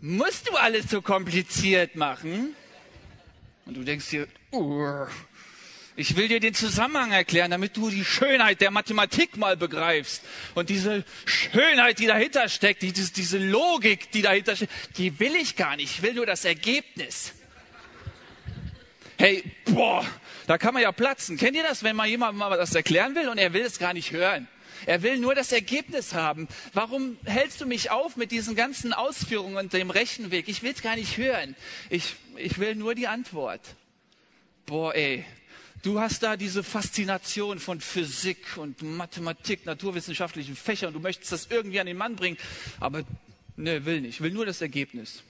musst 0.00 0.48
du 0.48 0.56
alles 0.56 0.90
so 0.90 1.02
kompliziert 1.02 1.96
machen? 1.96 2.54
Und 3.66 3.76
du 3.76 3.84
denkst 3.84 4.08
dir, 4.10 4.26
ich 5.96 6.16
will 6.16 6.28
dir 6.28 6.40
den 6.40 6.54
Zusammenhang 6.54 7.12
erklären, 7.12 7.50
damit 7.50 7.76
du 7.76 7.90
die 7.90 8.04
Schönheit 8.04 8.60
der 8.60 8.70
Mathematik 8.70 9.36
mal 9.36 9.56
begreifst. 9.56 10.22
Und 10.54 10.70
diese 10.70 11.04
Schönheit, 11.26 11.98
die 11.98 12.06
dahinter 12.06 12.48
steckt, 12.48 12.82
diese, 12.82 13.12
diese 13.12 13.38
Logik, 13.38 14.10
die 14.10 14.22
dahinter 14.22 14.56
steckt, 14.56 14.72
die 14.98 15.18
will 15.20 15.36
ich 15.36 15.56
gar 15.56 15.76
nicht. 15.76 15.96
Ich 15.96 16.02
will 16.02 16.14
nur 16.14 16.26
das 16.26 16.44
Ergebnis. 16.44 17.32
Hey, 19.18 19.44
boah, 19.66 20.04
da 20.46 20.56
kann 20.56 20.72
man 20.72 20.82
ja 20.82 20.90
platzen. 20.90 21.36
Kennt 21.36 21.54
ihr 21.54 21.62
das, 21.62 21.82
wenn 21.82 21.94
man 21.94 22.08
jemandem 22.08 22.38
mal 22.38 22.58
was 22.58 22.74
erklären 22.74 23.14
will 23.14 23.28
und 23.28 23.38
er 23.38 23.52
will 23.52 23.62
es 23.62 23.78
gar 23.78 23.92
nicht 23.92 24.12
hören? 24.12 24.48
Er 24.86 25.02
will 25.02 25.18
nur 25.18 25.34
das 25.34 25.52
Ergebnis 25.52 26.14
haben. 26.14 26.48
Warum 26.72 27.16
hältst 27.24 27.60
du 27.60 27.66
mich 27.66 27.90
auf 27.90 28.16
mit 28.16 28.30
diesen 28.30 28.54
ganzen 28.54 28.92
Ausführungen 28.92 29.56
und 29.56 29.72
dem 29.72 29.90
Rechenweg? 29.90 30.48
Ich 30.48 30.62
will 30.62 30.72
es 30.72 30.82
gar 30.82 30.96
nicht 30.96 31.16
hören. 31.16 31.54
Ich, 31.90 32.16
ich 32.36 32.58
will 32.58 32.74
nur 32.74 32.94
die 32.94 33.06
Antwort. 33.06 33.60
Boah, 34.66 34.94
ey. 34.94 35.24
Du 35.82 35.98
hast 35.98 36.22
da 36.22 36.36
diese 36.36 36.62
Faszination 36.62 37.58
von 37.58 37.80
Physik 37.80 38.56
und 38.56 38.82
Mathematik, 38.82 39.64
naturwissenschaftlichen 39.64 40.54
Fächern. 40.54 40.92
Du 40.92 41.00
möchtest 41.00 41.32
das 41.32 41.46
irgendwie 41.50 41.80
an 41.80 41.86
den 41.86 41.96
Mann 41.96 42.16
bringen. 42.16 42.36
Aber 42.80 43.02
ne, 43.56 43.84
will 43.86 44.02
nicht. 44.02 44.20
Will 44.20 44.30
nur 44.30 44.44
das 44.44 44.60
Ergebnis. 44.60 45.22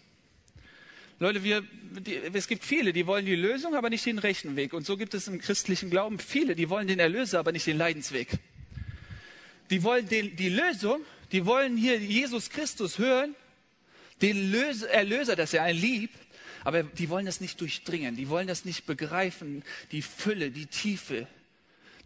Leute, 1.21 1.45
wir, 1.45 1.63
die, 2.01 2.17
es 2.33 2.49
gibt 2.49 2.65
viele, 2.65 2.93
die 2.93 3.07
wollen 3.07 3.27
die 3.27 3.37
Lösung, 3.37 3.75
aber 3.75 3.91
nicht 3.91 4.07
den 4.07 4.19
Rechenweg. 4.19 4.73
Und 4.73 4.87
so 4.87 4.97
gibt 4.97 5.15
es 5.15 5.29
im 5.29 5.39
christlichen 5.39 5.91
Glauben 5.91 6.19
viele, 6.19 6.57
die 6.57 6.69
wollen 6.71 6.89
den 6.89 6.99
Erlöser, 6.99 7.39
aber 7.39 7.53
nicht 7.53 7.67
den 7.67 7.79
Leidensweg 7.79 8.39
die 9.71 9.83
wollen 9.83 10.09
den, 10.09 10.37
die 10.37 10.49
Lösung, 10.49 11.01
die 11.33 11.47
wollen 11.47 11.77
hier 11.77 11.99
Jesus 11.99 12.51
Christus 12.51 12.99
hören, 12.99 13.35
den 14.21 14.51
Löse, 14.51 14.89
Erlöser, 14.91 15.37
dass 15.37 15.55
er 15.55 15.63
einen 15.63 15.81
liebt, 15.81 16.19
aber 16.65 16.83
die 16.83 17.09
wollen 17.09 17.27
das 17.27 17.41
nicht 17.41 17.61
durchdringen, 17.61 18.17
die 18.17 18.29
wollen 18.29 18.47
das 18.47 18.65
nicht 18.65 18.85
begreifen, 18.85 19.63
die 19.93 20.03
Fülle, 20.03 20.51
die 20.51 20.67
Tiefe, 20.67 21.27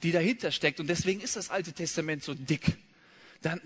die 0.03 0.13
dahinter 0.13 0.53
steckt. 0.53 0.79
Und 0.79 0.87
deswegen 0.87 1.21
ist 1.21 1.37
das 1.37 1.51
Alte 1.51 1.73
Testament 1.73 2.23
so 2.23 2.35
dick. 2.35 2.77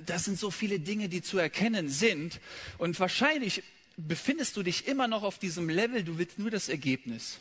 Das 0.07 0.25
sind 0.25 0.39
so 0.39 0.51
viele 0.51 0.81
Dinge, 0.81 1.09
die 1.09 1.23
zu 1.23 1.39
erkennen 1.39 1.89
sind. 1.89 2.41
Und 2.79 2.99
wahrscheinlich 2.99 3.63
befindest 3.97 4.57
du 4.57 4.63
dich 4.63 4.87
immer 4.87 5.09
noch 5.09 5.23
auf 5.23 5.39
diesem 5.39 5.69
Level, 5.69 6.03
du 6.05 6.19
willst 6.19 6.39
nur 6.39 6.51
das 6.51 6.69
Ergebnis. 6.69 7.39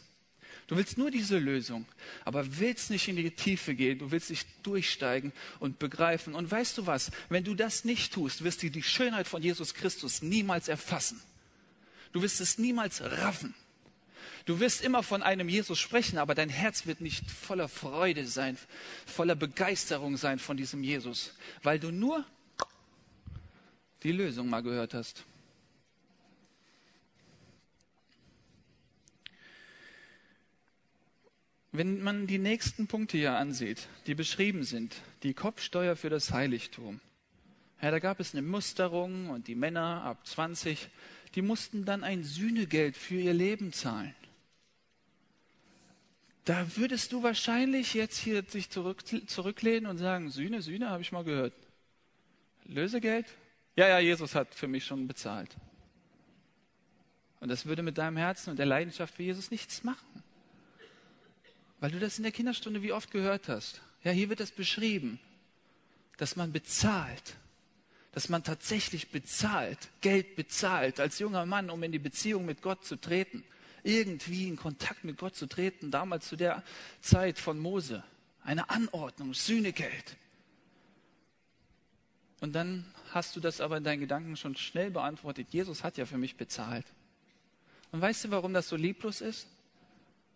Du 0.67 0.75
willst 0.75 0.97
nur 0.97 1.09
diese 1.09 1.39
Lösung, 1.39 1.85
aber 2.25 2.59
willst 2.59 2.89
nicht 2.89 3.07
in 3.07 3.15
die 3.15 3.31
Tiefe 3.31 3.73
gehen, 3.73 3.99
du 3.99 4.11
willst 4.11 4.29
nicht 4.29 4.47
durchsteigen 4.63 5.31
und 5.59 5.79
begreifen. 5.79 6.35
Und 6.35 6.51
weißt 6.51 6.77
du 6.77 6.85
was, 6.85 7.09
wenn 7.29 7.45
du 7.45 7.55
das 7.55 7.85
nicht 7.85 8.13
tust, 8.13 8.43
wirst 8.43 8.61
du 8.63 8.69
die 8.69 8.83
Schönheit 8.83 9.27
von 9.27 9.41
Jesus 9.41 9.73
Christus 9.73 10.21
niemals 10.21 10.67
erfassen. 10.67 11.21
Du 12.11 12.21
wirst 12.21 12.41
es 12.41 12.57
niemals 12.57 13.01
raffen. 13.01 13.55
Du 14.45 14.59
wirst 14.59 14.81
immer 14.81 15.03
von 15.03 15.23
einem 15.23 15.47
Jesus 15.47 15.79
sprechen, 15.79 16.17
aber 16.17 16.35
dein 16.35 16.49
Herz 16.49 16.85
wird 16.85 16.99
nicht 16.99 17.29
voller 17.31 17.67
Freude 17.69 18.25
sein, 18.25 18.57
voller 19.05 19.35
Begeisterung 19.35 20.17
sein 20.17 20.39
von 20.39 20.57
diesem 20.57 20.83
Jesus, 20.83 21.33
weil 21.63 21.79
du 21.79 21.91
nur 21.91 22.25
die 24.03 24.11
Lösung 24.11 24.49
mal 24.49 24.63
gehört 24.63 24.93
hast. 24.93 25.23
Wenn 31.77 32.01
man 32.01 32.25
die 32.25 32.39
nächsten 32.39 32.87
Punkte 32.87 33.17
hier 33.17 33.35
ansieht, 33.35 33.87
die 34.07 34.15
beschrieben 34.15 34.63
sind, 34.63 34.95
die 35.21 35.35
Kopfsteuer 35.35 35.95
für 35.95 36.09
das 36.09 36.31
Heiligtum, 36.31 37.01
ja, 37.79 37.91
da 37.91 37.99
gab 37.99 38.19
es 38.19 38.33
eine 38.33 38.41
Musterung 38.41 39.29
und 39.29 39.47
die 39.47 39.53
Männer 39.53 40.01
ab 40.01 40.25
20, 40.25 40.89
die 41.35 41.43
mussten 41.43 41.85
dann 41.85 42.03
ein 42.03 42.23
Sühnegeld 42.23 42.97
für 42.97 43.19
ihr 43.19 43.35
Leben 43.35 43.73
zahlen. 43.73 44.15
Da 46.45 46.65
würdest 46.77 47.11
du 47.11 47.21
wahrscheinlich 47.21 47.93
jetzt 47.93 48.17
hier 48.17 48.43
sich 48.47 48.71
zurück, 48.71 49.03
zurücklehnen 49.27 49.85
und 49.87 49.99
sagen, 49.99 50.31
Sühne, 50.31 50.63
Sühne, 50.63 50.89
habe 50.89 51.03
ich 51.03 51.11
mal 51.11 51.25
gehört. 51.25 51.53
Lösegeld? 52.65 53.27
Ja, 53.75 53.87
ja, 53.87 53.99
Jesus 53.99 54.33
hat 54.33 54.55
für 54.55 54.67
mich 54.67 54.83
schon 54.83 55.07
bezahlt. 55.07 55.55
Und 57.39 57.49
das 57.49 57.67
würde 57.67 57.83
mit 57.83 57.99
deinem 57.99 58.17
Herzen 58.17 58.49
und 58.49 58.57
der 58.57 58.65
Leidenschaft 58.65 59.13
für 59.13 59.21
Jesus 59.21 59.51
nichts 59.51 59.83
machen. 59.83 60.23
Weil 61.79 61.91
du 61.91 61.99
das 61.99 62.17
in 62.17 62.23
der 62.23 62.31
Kinderstunde 62.31 62.81
wie 62.81 62.91
oft 62.91 63.11
gehört 63.11 63.49
hast. 63.49 63.81
Ja, 64.03 64.11
hier 64.11 64.29
wird 64.29 64.39
das 64.39 64.51
beschrieben, 64.51 65.19
dass 66.17 66.35
man 66.35 66.51
bezahlt, 66.51 67.35
dass 68.11 68.29
man 68.29 68.43
tatsächlich 68.43 69.11
bezahlt, 69.11 69.77
Geld 70.01 70.35
bezahlt 70.35 70.99
als 70.99 71.19
junger 71.19 71.45
Mann, 71.45 71.69
um 71.69 71.83
in 71.83 71.91
die 71.91 71.99
Beziehung 71.99 72.45
mit 72.45 72.61
Gott 72.61 72.83
zu 72.83 72.95
treten 72.95 73.43
irgendwie 73.87 74.47
in 74.47 74.57
Kontakt 74.57 75.03
mit 75.03 75.17
Gott 75.17 75.35
zu 75.35 75.47
treten, 75.47 75.91
damals 75.91 76.27
zu 76.27 76.35
der 76.35 76.63
Zeit 77.01 77.39
von 77.39 77.57
Mose. 77.57 78.03
Eine 78.43 78.69
Anordnung, 78.69 79.33
Sühnegeld. 79.33 80.17
Und 82.39 82.53
dann 82.53 82.85
hast 83.11 83.35
du 83.35 83.39
das 83.39 83.61
aber 83.61 83.77
in 83.77 83.83
deinen 83.83 84.01
Gedanken 84.01 84.35
schon 84.35 84.55
schnell 84.55 84.91
beantwortet. 84.91 85.47
Jesus 85.51 85.83
hat 85.83 85.97
ja 85.97 86.05
für 86.05 86.17
mich 86.17 86.35
bezahlt. 86.35 86.85
Und 87.91 88.01
weißt 88.01 88.25
du, 88.25 88.31
warum 88.31 88.53
das 88.53 88.67
so 88.67 88.75
lieblos 88.75 89.21
ist? 89.21 89.47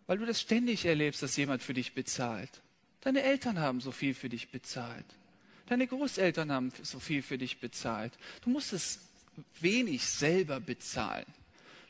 Weil 0.06 0.18
du 0.18 0.26
das 0.26 0.40
ständig 0.40 0.84
erlebst, 0.84 1.22
dass 1.22 1.36
jemand 1.36 1.62
für 1.62 1.74
dich 1.74 1.94
bezahlt. 1.94 2.62
Deine 3.02 3.22
Eltern 3.22 3.58
haben 3.58 3.80
so 3.80 3.92
viel 3.92 4.14
für 4.14 4.28
dich 4.28 4.50
bezahlt. 4.50 5.06
Deine 5.66 5.86
Großeltern 5.86 6.52
haben 6.52 6.72
so 6.82 7.00
viel 7.00 7.22
für 7.22 7.38
dich 7.38 7.60
bezahlt. 7.60 8.12
Du 8.42 8.50
musst 8.50 8.72
es 8.72 9.00
wenig 9.60 10.04
selber 10.04 10.60
bezahlen. 10.60 11.26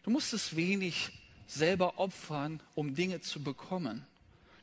Du 0.05 0.11
musst 0.11 0.33
es 0.33 0.57
wenig 0.57 1.11
selber 1.47 1.99
opfern, 1.99 2.61
um 2.75 2.95
Dinge 2.95 3.21
zu 3.21 3.43
bekommen. 3.43 4.07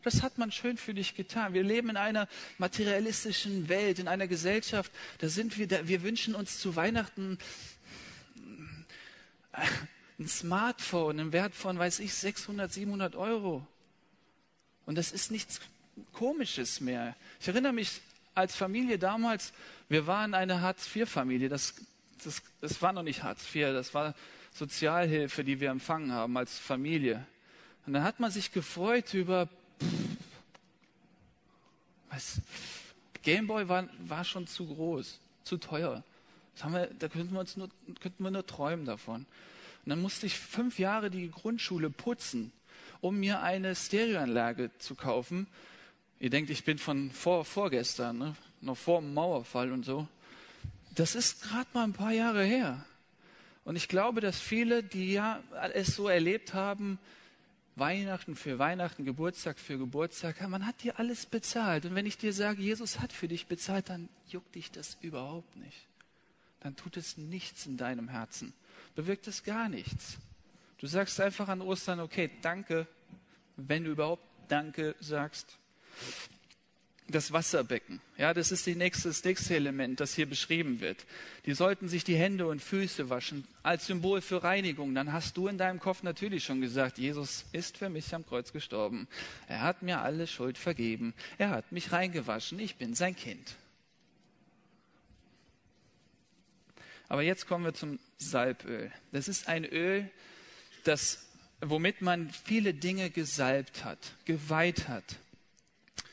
Das 0.04 0.22
hat 0.22 0.38
man 0.38 0.52
schön 0.52 0.78
für 0.78 0.94
dich 0.94 1.16
getan. 1.16 1.54
Wir 1.54 1.64
leben 1.64 1.90
in 1.90 1.98
einer 1.98 2.28
materialistischen 2.58 3.68
Welt, 3.68 4.00
in 4.00 4.08
einer 4.08 4.28
Gesellschaft, 4.28 4.92
da 5.20 5.28
sind 5.28 5.58
wir, 5.58 5.68
da, 5.68 5.88
wir 5.88 6.02
wünschen 6.04 6.36
uns 6.36 6.60
zu 6.60 6.76
Weihnachten 6.76 7.38
ein 10.20 10.28
Smartphone 10.28 11.20
im 11.20 11.34
Wert 11.34 11.56
von, 11.56 11.80
weiß 11.80 12.00
ich, 12.00 12.14
600, 12.14 12.72
700 12.72 13.16
Euro. 13.16 13.66
Und 14.86 14.98
das 14.98 15.12
ist 15.12 15.32
nichts 15.32 15.62
Komisches 16.14 16.80
mehr. 16.82 17.16
Ich 17.40 17.48
erinnere 17.48 17.74
mich 17.74 18.02
als 18.36 18.56
Familie 18.56 18.98
damals, 18.98 19.54
wir 19.90 20.08
waren 20.08 20.34
eine 20.34 20.62
Hartz-IV-Familie. 20.62 21.50
Das, 21.50 21.76
das, 22.24 22.42
das 22.62 22.82
war 22.82 22.94
noch 22.94 23.04
nicht 23.04 23.24
Hartz 23.24 23.44
IV, 23.54 23.74
das 23.74 23.94
war 23.94 24.16
Sozialhilfe, 24.54 25.44
die 25.44 25.60
wir 25.60 25.70
empfangen 25.70 26.12
haben 26.12 26.38
als 26.38 26.58
Familie. 26.58 27.26
Und 27.86 27.94
dann 27.94 28.04
hat 28.04 28.20
man 28.20 28.32
sich 28.32 28.52
gefreut 28.52 29.14
über, 29.14 29.50
was, 32.10 32.42
Gameboy 33.24 33.68
war, 33.68 33.88
war 34.00 34.24
schon 34.24 34.48
zu 34.48 34.68
groß, 34.68 35.20
zu 35.44 35.58
teuer. 35.58 36.04
Wir, 36.64 36.88
da 37.00 37.08
könnten 37.08 37.34
wir, 37.34 37.40
uns 37.40 37.58
nur, 37.58 37.70
könnten 38.00 38.24
wir 38.24 38.32
nur 38.32 38.46
träumen 38.46 38.86
davon. 38.86 39.26
Dann 39.90 40.02
musste 40.02 40.26
ich 40.26 40.38
fünf 40.38 40.80
Jahre 40.80 41.10
die 41.10 41.30
Grundschule 41.30 41.90
putzen, 41.90 42.52
um 43.02 43.20
mir 43.20 43.42
eine 43.42 43.76
Stereoanlage 43.76 44.72
zu 44.80 44.96
kaufen. 44.96 45.48
Ihr 46.20 46.30
denkt, 46.30 46.50
ich 46.50 46.64
bin 46.64 46.78
von 46.78 47.12
vor, 47.12 47.46
vorgestern, 47.46 48.18
ne? 48.18 48.36
noch 48.62 48.78
vor 48.78 49.02
dem 49.02 49.14
Mauerfall 49.14 49.72
und 49.72 49.86
so. 49.86 50.08
Das 50.96 51.16
ist 51.16 51.42
gerade 51.42 51.68
mal 51.74 51.84
ein 51.84 51.94
paar 51.94 52.12
Jahre 52.12 52.44
her. 52.44 52.86
Und 53.64 53.76
ich 53.76 53.88
glaube, 53.88 54.22
dass 54.22 54.40
viele, 54.40 54.84
die 54.84 55.14
ja 55.14 55.42
es 55.74 55.96
so 55.96 56.08
erlebt 56.08 56.54
haben, 56.54 57.00
Weihnachten 57.76 58.36
für 58.36 58.60
Weihnachten, 58.60 59.06
Geburtstag 59.06 59.58
für 59.60 59.78
Geburtstag, 59.78 60.48
man 60.50 60.66
hat 60.66 60.84
dir 60.84 61.00
alles 61.00 61.26
bezahlt. 61.26 61.86
Und 61.86 61.96
wenn 61.96 62.06
ich 62.06 62.18
dir 62.18 62.34
sage, 62.34 62.62
Jesus 62.62 63.00
hat 63.00 63.14
für 63.14 63.28
dich 63.28 63.48
bezahlt, 63.48 63.90
dann 63.90 64.10
juckt 64.28 64.56
dich 64.56 64.72
das 64.72 64.98
überhaupt 65.02 65.56
nicht. 65.56 65.88
Dann 66.60 66.76
tut 66.76 66.98
es 66.98 67.18
nichts 67.18 67.66
in 67.66 67.78
deinem 67.78 68.10
Herzen. 68.10 68.54
Bewirkt 68.96 69.28
es 69.28 69.44
gar 69.44 69.70
nichts. 69.70 70.18
Du 70.78 70.88
sagst 70.88 71.20
einfach 71.20 71.48
an 71.48 71.62
Ostern, 71.62 72.00
okay, 72.00 72.30
danke, 72.42 72.88
wenn 73.58 73.84
du 73.84 73.92
überhaupt 73.92 74.24
Danke 74.48 74.96
sagst 75.00 75.60
das 77.12 77.32
Wasserbecken. 77.32 78.02
Ja, 78.18 78.34
das 78.34 78.52
ist 78.52 78.68
nächste, 78.68 79.10
das 79.10 79.24
nächste 79.24 79.56
Element, 79.56 80.00
das 80.00 80.14
hier 80.14 80.28
beschrieben 80.28 80.80
wird. 80.80 81.06
Die 81.46 81.54
sollten 81.54 81.90
sich 81.90 82.04
die 82.04 82.16
Hände 82.16 82.48
und 82.48 82.62
Füße 82.62 83.10
waschen 83.10 83.48
als 83.64 83.88
Symbol 83.88 84.22
für 84.22 84.44
Reinigung. 84.44 84.94
Dann 84.94 85.12
hast 85.12 85.38
du 85.38 85.48
in 85.48 85.58
deinem 85.58 85.80
Kopf 85.80 86.04
natürlich 86.04 86.44
schon 86.44 86.62
gesagt, 86.62 86.98
Jesus 86.98 87.46
ist 87.52 87.78
für 87.78 87.90
mich 87.90 88.14
am 88.14 88.26
Kreuz 88.26 88.54
gestorben. 88.54 89.08
Er 89.48 89.62
hat 89.62 89.82
mir 89.82 90.02
alle 90.02 90.28
Schuld 90.28 90.58
vergeben. 90.58 91.14
Er 91.38 91.50
hat 91.50 91.72
mich 91.72 91.92
reingewaschen. 91.92 92.60
Ich 92.60 92.76
bin 92.76 92.94
sein 92.94 93.16
Kind. 93.16 93.56
Aber 97.10 97.24
jetzt 97.24 97.48
kommen 97.48 97.66
wir 97.66 97.74
zum 97.74 98.00
Salböl. 98.18 98.92
Das 99.12 99.28
ist 99.28 99.48
ein 99.48 99.66
Öl, 99.66 100.10
das, 100.84 101.26
womit 101.60 102.02
man 102.02 102.30
viele 102.30 102.74
Dinge 102.74 103.10
gesalbt 103.10 103.84
hat, 103.84 103.98
geweiht 104.26 104.88
hat 104.88 105.04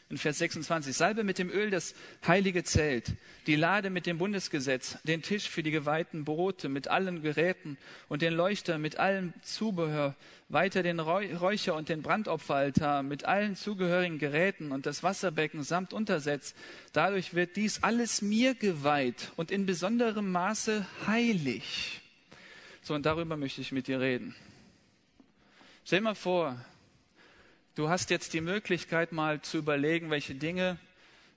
in 0.09 0.19
Vers 0.19 0.39
26. 0.39 0.97
Salbe 0.97 1.25
mit 1.25 1.39
dem 1.39 1.51
Öl 1.51 1.71
das 1.71 1.95
heilige 2.27 2.63
Zelt, 2.63 3.13
die 3.47 3.57
Lade 3.57 3.91
mit 3.91 4.07
dem 4.07 4.19
Bundesgesetz, 4.19 4.99
den 5.03 5.23
Tisch 5.23 5.49
für 5.49 5.65
die 5.65 5.73
geweihten 5.73 6.25
Brote 6.25 6.69
mit 6.69 6.87
allen 6.87 7.23
Geräten 7.23 7.77
und 8.09 8.23
den 8.23 8.33
Leuchter 8.33 8.79
mit 8.79 8.99
allem 8.99 9.33
Zubehör, 9.43 10.15
weiter 10.49 10.85
den 10.85 11.01
Räucher 11.01 11.75
und 11.75 11.89
den 11.89 12.03
Brandopferaltar 12.03 13.03
mit 13.03 13.25
allen 13.25 13.57
zugehörigen 13.57 14.19
Geräten 14.21 14.71
und 14.71 14.87
das 14.87 15.03
Wasserbecken 15.03 15.65
samt 15.65 15.93
Untersetz. 15.93 16.55
Dadurch 16.93 17.35
wird 17.35 17.57
dies 17.57 17.83
alles 17.83 18.23
mir 18.23 18.55
geweiht 18.55 19.33
und 19.35 19.51
in 19.51 19.67
besonderem 19.67 20.31
Maße 20.31 20.87
heilig. 21.09 22.01
So, 22.83 22.95
und 22.95 23.05
darüber 23.05 23.37
möchte 23.37 23.61
ich 23.61 23.73
mit 23.73 23.89
dir 23.89 24.01
reden. 24.01 24.37
Stell 25.85 25.99
dir 25.99 26.05
mal 26.05 26.15
vor, 26.15 26.65
Du 27.77 27.91
hast 27.91 28.09
jetzt 28.09 28.33
die 28.33 28.41
Möglichkeit, 28.41 29.13
mal 29.13 29.43
zu 29.43 29.59
überlegen, 29.59 30.09
welche 30.09 30.35
Dinge 30.35 30.79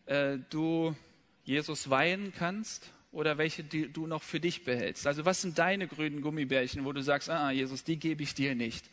äh, 0.05 0.37
du 0.49 0.95
Jesus 1.43 1.89
weihen 1.89 2.31
kannst 2.33 2.93
oder 3.11 3.37
welche 3.37 3.61
die 3.61 3.91
du 3.91 4.07
noch 4.07 4.23
für 4.23 4.39
dich 4.39 4.63
behältst. 4.63 5.05
Also 5.05 5.25
was 5.25 5.41
sind 5.41 5.59
deine 5.59 5.85
grünen 5.85 6.21
Gummibärchen, 6.21 6.85
wo 6.85 6.93
du 6.93 7.03
sagst, 7.03 7.29
ah, 7.29 7.51
Jesus, 7.51 7.83
die 7.83 7.97
gebe 7.97 8.23
ich 8.23 8.35
dir 8.35 8.55
nicht. 8.55 8.85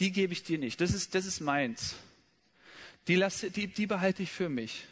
Die 0.00 0.12
gebe 0.12 0.34
ich 0.34 0.42
dir 0.42 0.58
nicht. 0.58 0.78
Das 0.82 0.92
ist, 0.92 1.14
das 1.14 1.24
ist 1.24 1.40
meins. 1.40 1.96
Die, 3.08 3.14
lasse, 3.14 3.50
die, 3.50 3.68
die 3.68 3.86
behalte 3.86 4.22
ich 4.22 4.30
für 4.30 4.50
mich. 4.50 4.84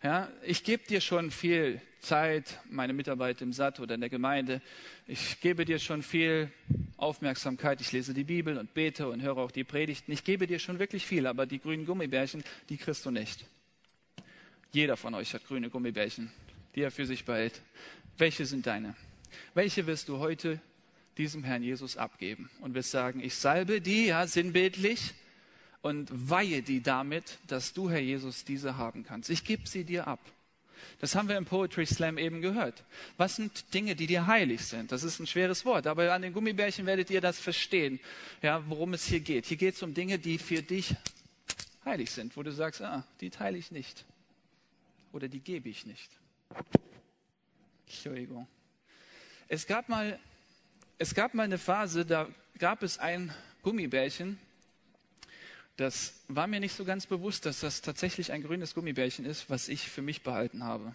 Ja, 0.00 0.28
ich 0.44 0.62
gebe 0.62 0.84
dir 0.84 1.00
schon 1.00 1.32
viel 1.32 1.80
Zeit, 1.98 2.60
meine 2.70 2.92
Mitarbeit 2.92 3.42
im 3.42 3.52
SAT 3.52 3.80
oder 3.80 3.96
in 3.96 4.00
der 4.00 4.10
Gemeinde. 4.10 4.62
Ich 5.08 5.40
gebe 5.40 5.64
dir 5.64 5.80
schon 5.80 6.04
viel 6.04 6.52
Aufmerksamkeit. 6.96 7.80
Ich 7.80 7.90
lese 7.90 8.14
die 8.14 8.22
Bibel 8.22 8.58
und 8.58 8.74
bete 8.74 9.08
und 9.08 9.22
höre 9.22 9.38
auch 9.38 9.50
die 9.50 9.64
Predigten. 9.64 10.12
Ich 10.12 10.22
gebe 10.22 10.46
dir 10.46 10.60
schon 10.60 10.78
wirklich 10.78 11.04
viel, 11.04 11.26
aber 11.26 11.46
die 11.46 11.58
grünen 11.58 11.84
Gummibärchen, 11.84 12.44
die 12.68 12.76
kriegst 12.76 13.04
du 13.06 13.10
nicht. 13.10 13.44
Jeder 14.70 14.96
von 14.96 15.14
euch 15.14 15.34
hat 15.34 15.44
grüne 15.44 15.68
Gummibärchen, 15.68 16.30
die 16.76 16.82
er 16.82 16.92
für 16.92 17.04
sich 17.04 17.24
behält. 17.24 17.60
Welche 18.18 18.46
sind 18.46 18.68
deine? 18.68 18.94
Welche 19.54 19.88
wirst 19.88 20.08
du 20.08 20.18
heute 20.18 20.60
diesem 21.16 21.42
Herrn 21.42 21.64
Jesus 21.64 21.96
abgeben 21.96 22.48
und 22.60 22.74
wirst 22.74 22.92
sagen, 22.92 23.20
ich 23.20 23.34
salbe 23.34 23.80
die, 23.80 24.06
ja, 24.06 24.28
sinnbildlich, 24.28 25.14
und 25.82 26.08
weihe 26.10 26.62
die 26.62 26.82
damit, 26.82 27.38
dass 27.46 27.72
du, 27.72 27.90
Herr 27.90 28.00
Jesus, 28.00 28.44
diese 28.44 28.76
haben 28.76 29.04
kannst. 29.04 29.30
Ich 29.30 29.44
gebe 29.44 29.66
sie 29.68 29.84
dir 29.84 30.06
ab. 30.06 30.20
Das 31.00 31.14
haben 31.14 31.28
wir 31.28 31.36
im 31.36 31.44
Poetry 31.44 31.86
Slam 31.86 32.18
eben 32.18 32.40
gehört. 32.40 32.84
Was 33.16 33.36
sind 33.36 33.74
Dinge, 33.74 33.96
die 33.96 34.06
dir 34.06 34.26
heilig 34.26 34.64
sind? 34.64 34.92
Das 34.92 35.02
ist 35.02 35.18
ein 35.18 35.26
schweres 35.26 35.64
Wort, 35.64 35.86
aber 35.86 36.12
an 36.12 36.22
den 36.22 36.32
Gummibärchen 36.32 36.86
werdet 36.86 37.10
ihr 37.10 37.20
das 37.20 37.38
verstehen, 37.38 38.00
ja, 38.42 38.62
worum 38.68 38.94
es 38.94 39.04
hier 39.04 39.20
geht. 39.20 39.46
Hier 39.46 39.56
geht 39.56 39.74
es 39.74 39.82
um 39.82 39.94
Dinge, 39.94 40.18
die 40.18 40.38
für 40.38 40.62
dich 40.62 40.94
heilig 41.84 42.10
sind, 42.10 42.36
wo 42.36 42.42
du 42.42 42.52
sagst, 42.52 42.82
ah, 42.82 43.04
die 43.20 43.30
teile 43.30 43.58
ich 43.58 43.70
nicht. 43.70 44.04
Oder 45.12 45.28
die 45.28 45.40
gebe 45.40 45.68
ich 45.68 45.86
nicht. 45.86 46.10
Entschuldigung. 47.86 48.46
Es 49.48 49.66
gab 49.66 49.88
mal 49.88 50.18
es 51.00 51.14
gab 51.14 51.32
mal 51.34 51.44
eine 51.44 51.58
Phase, 51.58 52.04
da 52.04 52.28
gab 52.58 52.82
es 52.82 52.98
ein 52.98 53.32
Gummibärchen, 53.62 54.38
das 55.78 56.12
war 56.26 56.48
mir 56.48 56.58
nicht 56.58 56.74
so 56.74 56.84
ganz 56.84 57.06
bewusst, 57.06 57.46
dass 57.46 57.60
das 57.60 57.82
tatsächlich 57.82 58.32
ein 58.32 58.42
grünes 58.42 58.74
Gummibärchen 58.74 59.24
ist, 59.24 59.48
was 59.48 59.68
ich 59.68 59.88
für 59.88 60.02
mich 60.02 60.24
behalten 60.24 60.64
habe. 60.64 60.92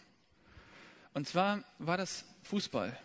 Und 1.14 1.26
zwar 1.26 1.64
war 1.80 1.96
das 1.96 2.26
Fußball. 2.44 2.98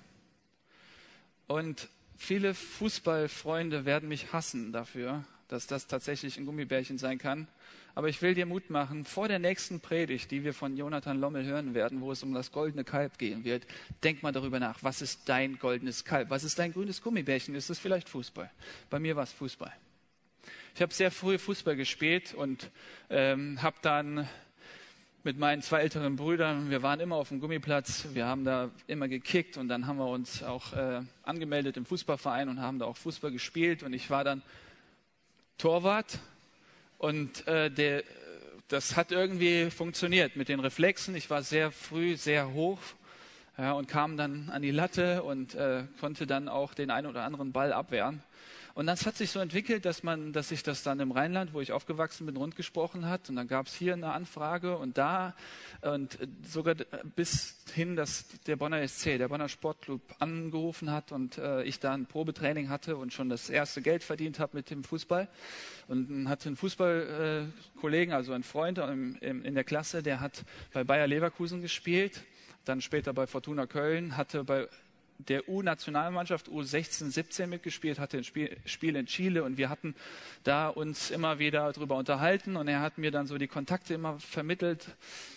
Und 1.47 1.89
viele 2.17 2.55
Fußballfreunde 2.55 3.85
werden 3.85 4.09
mich 4.09 4.33
hassen 4.33 4.73
dafür, 4.73 5.25
dass 5.47 5.69
das 5.69 5.87
tatsächlich 5.87 6.37
ein 6.37 6.47
Gummibärchen 6.47 6.99
sein 6.99 7.17
kann. 7.17 7.47
Aber 7.95 8.09
ich 8.09 8.23
will 8.23 8.35
dir 8.35 8.45
Mut 8.45 8.71
machen, 8.71 9.05
vor 9.05 9.29
der 9.29 9.39
nächsten 9.39 9.79
Predigt, 9.79 10.33
die 10.33 10.43
wir 10.43 10.55
von 10.55 10.77
Jonathan 10.77 11.21
Lommel 11.21 11.45
hören 11.45 11.75
werden, 11.75 12.01
wo 12.01 12.11
es 12.11 12.25
um 12.25 12.35
das 12.35 12.51
goldene 12.51 12.83
Kalb 12.83 13.19
gehen 13.19 13.45
wird, 13.45 13.69
denk 14.03 14.25
mal 14.25 14.33
darüber 14.33 14.59
nach, 14.59 14.83
was 14.83 15.01
ist 15.01 15.29
dein 15.29 15.61
goldenes 15.61 16.05
Kalb? 16.05 16.31
Was 16.31 16.43
ist 16.43 16.59
dein 16.59 16.73
grünes 16.73 17.03
Gummibärchen? 17.03 17.55
Ist 17.55 17.71
es 17.71 17.79
vielleicht 17.79 18.09
Fußball? 18.09 18.51
Bei 18.91 18.99
mir 18.99 19.15
war 19.15 19.23
es 19.23 19.33
Fußball. 19.33 19.73
Ich 20.75 20.83
habe 20.83 20.95
sehr 20.95 21.11
früh 21.11 21.39
Fußball 21.39 21.77
gespielt 21.77 22.35
und 22.35 22.71
ähm, 23.11 23.61
habe 23.63 23.77
dann 23.83 24.29
mit 25.25 25.39
meinen 25.39 25.63
zwei 25.63 25.81
älteren 25.81 26.17
Brüdern, 26.17 26.71
wir 26.71 26.83
waren 26.83 27.01
immer 27.01 27.17
auf 27.17 27.29
dem 27.29 27.41
Gummiplatz, 27.41 28.07
wir 28.15 28.27
haben 28.27 28.45
da 28.45 28.71
immer 28.87 29.09
gekickt 29.09 29.57
und 29.57 29.69
dann 29.69 29.87
haben 29.87 29.99
wir 29.99 30.07
uns 30.07 30.43
auch 30.43 30.73
äh, 30.73 31.03
angemeldet 31.25 31.77
im 31.77 31.85
Fußballverein 31.85 32.49
und 32.49 32.61
haben 32.61 32.79
da 32.79 32.87
auch 32.87 32.97
Fußball 32.97 33.31
gespielt 33.31 33.83
und 33.83 33.93
ich 33.93 34.09
war 34.11 34.25
dann 34.25 34.43
Torwart 35.59 36.21
und 36.99 37.47
äh, 37.49 37.71
der, 37.71 38.05
das 38.69 38.97
hat 38.97 39.11
irgendwie 39.11 39.71
funktioniert 39.71 40.37
mit 40.37 40.49
den 40.49 40.61
Reflexen. 40.61 41.17
Ich 41.17 41.29
war 41.31 41.43
sehr 41.43 41.73
früh 41.73 42.17
sehr 42.17 42.53
hoch 42.53 42.79
ja, 43.57 43.73
und 43.73 43.89
kam 43.89 44.17
dann 44.17 44.51
an 44.51 44.63
die 44.63 44.71
Latte 44.71 45.25
und 45.25 45.55
äh, 45.57 45.83
konnte 46.01 46.27
dann 46.27 46.49
auch 46.49 46.75
den 46.75 46.91
einen 46.91 47.09
oder 47.09 47.25
anderen 47.25 47.53
Ball 47.53 47.73
abwehren. 47.73 48.23
Und 48.79 48.87
das 48.87 49.07
hat 49.07 49.17
sich 49.17 49.33
so 49.33 49.41
entwickelt, 49.41 49.85
dass 49.85 50.05
man, 50.05 50.33
dass 50.33 50.51
sich 50.51 50.63
das 50.63 50.85
dann 50.85 51.01
im 51.01 51.11
Rheinland, 51.11 51.53
wo 51.53 51.61
ich 51.61 51.73
aufgewachsen 51.73 52.27
bin, 52.27 52.37
rundgesprochen 52.37 53.07
hat. 53.07 53.29
Und 53.29 53.35
dann 53.35 53.49
gab 53.49 53.67
es 53.67 53.75
hier 53.75 53.93
eine 53.93 54.13
Anfrage 54.13 54.79
und 54.79 54.99
da 54.99 55.35
und 55.81 56.17
sogar 56.47 56.77
bis 57.17 57.57
hin, 57.75 57.97
dass 57.97 58.29
der 58.47 58.55
Bonner 58.55 58.87
SC, 58.87 59.19
der 59.19 59.27
Bonner 59.27 59.49
Sportclub, 59.49 60.01
angerufen 60.21 60.93
hat 60.93 61.11
und 61.11 61.39
äh, 61.39 61.65
ich 61.65 61.81
da 61.81 61.93
ein 61.93 62.07
Probetraining 62.07 62.69
hatte 62.69 62.97
und 62.97 63.13
schon 63.13 63.29
das 63.29 63.51
erste 63.51 63.83
Geld 63.83 64.05
verdient 64.05 64.39
habe 64.39 64.57
mit 64.57 64.71
dem 64.71 64.85
Fußball. 64.85 65.27
Und 65.89 66.29
hatte 66.29 66.47
einen 66.47 66.55
Fußballkollegen, 66.55 68.15
also 68.15 68.33
einen 68.33 68.45
Freund 68.45 68.79
im, 68.79 69.17
im, 69.17 69.45
in 69.45 69.57
der 69.57 69.65
Klasse, 69.65 70.05
der 70.05 70.21
hat 70.21 70.45
bei 70.73 70.85
Bayer 70.85 71.09
Leverkusen 71.09 71.63
gespielt, 71.63 72.23
dann 72.65 72.81
später 72.81 73.13
bei 73.13 73.27
Fortuna 73.27 73.67
Köln, 73.67 74.17
hatte 74.17 74.45
bei 74.45 74.69
der 75.19 75.49
U-Nationalmannschaft 75.49 76.49
U16, 76.49 77.11
17 77.11 77.51
mitgespielt, 77.51 77.99
hatte 77.99 78.19
ein 78.19 78.25
Spiel, 78.25 78.97
in 78.97 79.07
Chile 79.07 79.43
und 79.43 79.59
wir 79.59 79.69
hatten 79.69 79.95
da 80.45 80.69
uns 80.69 81.11
immer 81.11 81.39
wieder 81.39 81.73
darüber 81.73 81.97
unterhalten 81.97 82.57
und 82.57 82.69
er 82.69 82.81
hat 82.81 82.99
mir 82.99 83.11
dann 83.11 83.27
so 83.27 83.37
die 83.37 83.49
Kontakte 83.49 83.95
immer 83.95 84.19
vermittelt. 84.21 84.87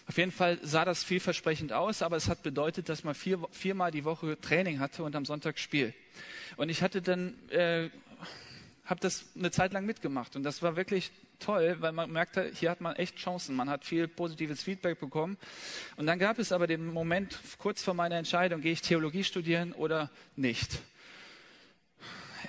Auf 0.08 0.17
jeden 0.17 0.32
Fall 0.32 0.60
sah 0.62 0.86
das 0.86 1.04
vielversprechend 1.04 1.74
aus, 1.74 2.02
aber 2.04 2.15
es 2.15 2.30
hat 2.30 2.44
bedeutet, 2.44 2.89
dass 2.89 3.04
man 3.04 3.15
vier, 3.15 3.39
viermal 3.52 3.91
die 3.91 4.06
Woche 4.06 4.39
Training 4.39 4.80
hatte 4.80 5.04
und 5.04 5.15
am 5.15 5.26
Sonntag 5.26 5.58
Spiel. 5.58 5.94
Und 6.58 6.70
ich 6.70 6.84
hatte 6.84 7.02
dann 7.02 7.34
äh, 7.50 7.89
habe 8.86 9.00
das 9.00 9.26
eine 9.36 9.52
Zeit 9.52 9.74
lang 9.74 9.86
mitgemacht 9.86 10.36
und 10.36 10.44
das 10.44 10.62
war 10.62 10.76
wirklich 10.76 11.12
toll, 11.41 11.77
weil 11.80 11.91
man 11.91 12.12
merkte, 12.12 12.51
hier 12.54 12.71
hat 12.71 12.82
man 12.82 12.95
echt 12.95 13.17
Chancen. 13.17 13.56
Man 13.56 13.69
hat 13.69 13.84
viel 13.84 14.08
positives 14.08 14.63
Feedback 14.63 14.99
bekommen. 14.99 15.38
Und 15.97 16.06
dann 16.06 16.19
gab 16.19 16.39
es 16.39 16.51
aber 16.51 16.67
den 16.67 16.86
Moment 16.86 17.39
kurz 17.58 17.84
vor 17.84 17.93
meiner 17.93 18.15
Entscheidung, 18.15 18.62
gehe 18.62 18.71
ich 18.71 18.82
Theologie 18.82 19.23
studieren 19.23 19.73
oder 19.73 20.10
nicht. 20.36 20.80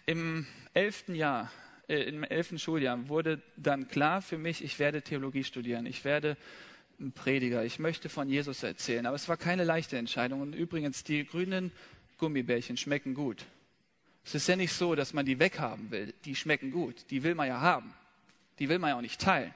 Im 0.07 0.47
elften 0.75 1.15
Jahr, 1.15 1.51
äh, 1.89 2.03
im 2.03 2.25
elften 2.25 2.59
Schuljahr 2.59 3.09
wurde 3.09 3.43
dann 3.57 3.89
klar 3.89 4.23
für 4.23 4.39
mich, 4.39 4.63
ich 4.63 4.79
werde 4.79 5.03
Theologie 5.03 5.45
studieren. 5.45 5.87
Ich 5.87 6.05
werde 6.05 6.37
ein 7.01 7.13
Prediger. 7.13 7.65
Ich 7.65 7.79
möchte 7.79 8.09
von 8.09 8.29
Jesus 8.29 8.63
erzählen. 8.63 9.07
Aber 9.07 9.17
es 9.17 9.29
war 9.29 9.37
keine 9.37 9.65
leichte 9.65 9.99
Entscheidung. 9.99 10.41
Und 10.41 10.55
übrigens, 10.55 11.05
die 11.05 11.27
grünen 11.27 11.73
Gummibärchen 12.19 12.77
schmecken 12.77 13.15
gut. 13.15 13.45
Es 14.25 14.35
ist 14.35 14.47
ja 14.47 14.57
nicht 14.57 14.73
so, 14.73 14.95
dass 14.95 15.13
man 15.13 15.27
die 15.27 15.39
weghaben 15.39 15.91
will. 15.91 16.15
Die 16.25 16.37
schmecken 16.37 16.71
gut. 16.71 17.11
Die 17.11 17.23
will 17.23 17.35
man 17.35 17.49
ja 17.49 17.61
haben. 17.61 17.93
Die 18.59 18.69
will 18.69 18.79
man 18.79 18.91
ja 18.91 18.97
auch 18.97 19.03
nicht 19.03 19.21
teilen. 19.21 19.55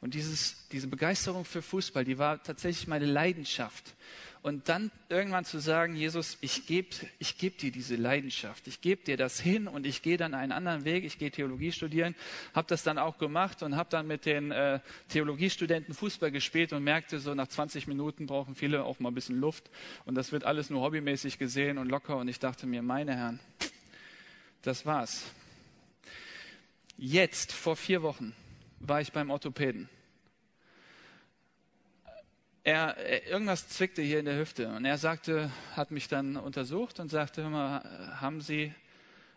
Und 0.00 0.14
dieses, 0.14 0.66
diese 0.68 0.86
Begeisterung 0.86 1.44
für 1.44 1.60
Fußball, 1.60 2.04
die 2.04 2.18
war 2.18 2.42
tatsächlich 2.42 2.86
meine 2.88 3.04
Leidenschaft. 3.04 3.94
Und 4.42 4.70
dann 4.70 4.90
irgendwann 5.10 5.44
zu 5.44 5.58
sagen, 5.58 5.94
Jesus, 5.94 6.38
ich 6.40 6.66
gebe 6.66 6.88
ich 7.18 7.36
geb 7.36 7.58
dir 7.58 7.70
diese 7.70 7.96
Leidenschaft, 7.96 8.66
ich 8.68 8.80
gebe 8.80 9.04
dir 9.04 9.18
das 9.18 9.38
hin 9.38 9.68
und 9.68 9.84
ich 9.84 10.00
gehe 10.00 10.16
dann 10.16 10.32
einen 10.32 10.52
anderen 10.52 10.86
Weg, 10.86 11.04
ich 11.04 11.18
gehe 11.18 11.30
Theologie 11.30 11.72
studieren, 11.72 12.14
habe 12.54 12.66
das 12.66 12.82
dann 12.82 12.96
auch 12.96 13.18
gemacht 13.18 13.62
und 13.62 13.76
habe 13.76 13.90
dann 13.90 14.06
mit 14.06 14.24
den 14.24 14.50
äh, 14.50 14.80
Theologiestudenten 15.10 15.92
Fußball 15.92 16.30
gespielt 16.30 16.72
und 16.72 16.82
merkte 16.82 17.20
so, 17.20 17.34
nach 17.34 17.48
20 17.48 17.86
Minuten 17.86 18.26
brauchen 18.26 18.54
viele 18.54 18.84
auch 18.84 18.98
mal 18.98 19.10
ein 19.10 19.14
bisschen 19.14 19.38
Luft 19.38 19.68
und 20.06 20.14
das 20.14 20.32
wird 20.32 20.44
alles 20.44 20.70
nur 20.70 20.80
hobbymäßig 20.80 21.38
gesehen 21.38 21.76
und 21.76 21.90
locker 21.90 22.16
und 22.16 22.28
ich 22.28 22.38
dachte 22.38 22.66
mir, 22.66 22.80
meine 22.80 23.14
Herren, 23.14 23.40
das 24.62 24.86
war's. 24.86 25.26
Jetzt, 27.02 27.52
vor 27.52 27.76
vier 27.76 28.02
Wochen, 28.02 28.36
war 28.78 29.00
ich 29.00 29.10
beim 29.10 29.30
Orthopäden. 29.30 29.88
Er, 32.62 33.26
irgendwas 33.26 33.70
zwickte 33.70 34.02
hier 34.02 34.18
in 34.18 34.26
der 34.26 34.38
Hüfte 34.38 34.68
und 34.68 34.84
er 34.84 34.98
sagte, 34.98 35.50
hat 35.74 35.92
mich 35.92 36.08
dann 36.08 36.36
untersucht 36.36 37.00
und 37.00 37.08
sagte, 37.08 37.42
hör 37.42 37.48
mal, 37.48 38.20
haben 38.20 38.42
Sie, 38.42 38.74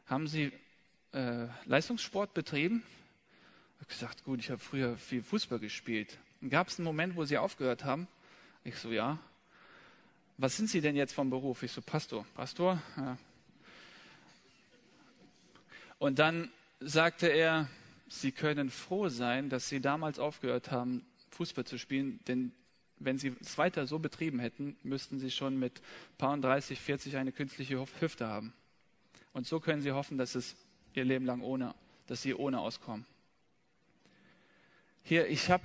haben 0.07 0.27
Sie 0.27 0.51
äh, 1.13 1.47
Leistungssport 1.63 2.33
betrieben? 2.33 2.83
Ich 3.75 3.79
habe 3.79 3.93
gesagt, 3.93 4.23
gut, 4.25 4.41
ich 4.41 4.49
habe 4.49 4.59
früher 4.59 4.97
viel 4.97 5.23
Fußball 5.23 5.59
gespielt. 5.59 6.17
Gab 6.49 6.67
es 6.67 6.79
einen 6.79 6.83
Moment, 6.83 7.15
wo 7.15 7.23
Sie 7.23 7.37
aufgehört 7.37 7.85
haben? 7.85 8.09
Ich 8.65 8.75
so, 8.75 8.91
ja. 8.91 9.19
Was 10.37 10.57
sind 10.57 10.69
Sie 10.69 10.81
denn 10.81 10.97
jetzt 10.97 11.13
vom 11.13 11.29
Beruf? 11.29 11.63
Ich 11.63 11.71
so, 11.71 11.81
Pastor. 11.81 12.25
Pastor? 12.35 12.81
Ja, 12.97 13.17
und 15.97 16.19
dann 16.19 16.51
sagte 16.85 17.27
er, 17.27 17.67
Sie 18.07 18.31
können 18.31 18.69
froh 18.69 19.09
sein, 19.09 19.49
dass 19.49 19.69
Sie 19.69 19.81
damals 19.81 20.19
aufgehört 20.19 20.71
haben, 20.71 21.05
Fußball 21.31 21.65
zu 21.65 21.79
spielen, 21.79 22.19
denn 22.27 22.51
wenn 22.99 23.17
Sie 23.17 23.35
es 23.41 23.57
weiter 23.57 23.87
so 23.87 23.99
betrieben 23.99 24.39
hätten, 24.39 24.77
müssten 24.83 25.19
Sie 25.19 25.31
schon 25.31 25.57
mit 25.57 25.81
paar 26.17 26.37
30, 26.37 26.79
40 26.79 27.17
eine 27.17 27.31
künstliche 27.31 27.83
Hüfte 27.99 28.27
haben. 28.27 28.53
Und 29.33 29.47
so 29.47 29.59
können 29.59 29.81
Sie 29.81 29.91
hoffen, 29.91 30.17
dass 30.17 30.35
es 30.35 30.55
Ihr 30.93 31.05
Leben 31.05 31.25
lang 31.25 31.41
ohne, 31.41 31.73
dass 32.07 32.21
Sie 32.21 32.35
ohne 32.35 32.59
auskommen. 32.59 33.05
Hier, 35.01 35.27
ich 35.27 35.49
habe 35.49 35.63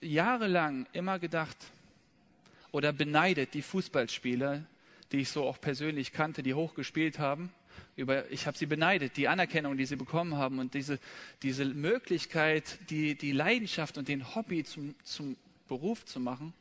jahrelang 0.00 0.86
immer 0.92 1.18
gedacht 1.18 1.56
oder 2.72 2.92
beneidet 2.92 3.54
die 3.54 3.62
Fußballspieler, 3.62 4.66
die 5.12 5.20
ich 5.20 5.30
so 5.30 5.44
auch 5.44 5.60
persönlich 5.60 6.12
kannte, 6.12 6.42
die 6.42 6.54
hochgespielt 6.54 7.18
haben 7.18 7.52
über, 7.96 8.30
ich 8.30 8.46
habe 8.46 8.56
sie 8.56 8.66
beneidet, 8.66 9.16
die 9.16 9.28
Anerkennung, 9.28 9.76
die 9.76 9.86
sie 9.86 9.96
bekommen 9.96 10.36
haben 10.36 10.58
und 10.58 10.74
diese, 10.74 10.98
diese 11.42 11.64
Möglichkeit, 11.64 12.78
die, 12.90 13.14
die 13.14 13.32
Leidenschaft 13.32 13.98
und 13.98 14.08
den 14.08 14.34
Hobby 14.34 14.64
zum, 14.64 14.94
zum 15.02 15.36
Beruf 15.68 16.04
zu 16.04 16.20
machen. 16.20 16.52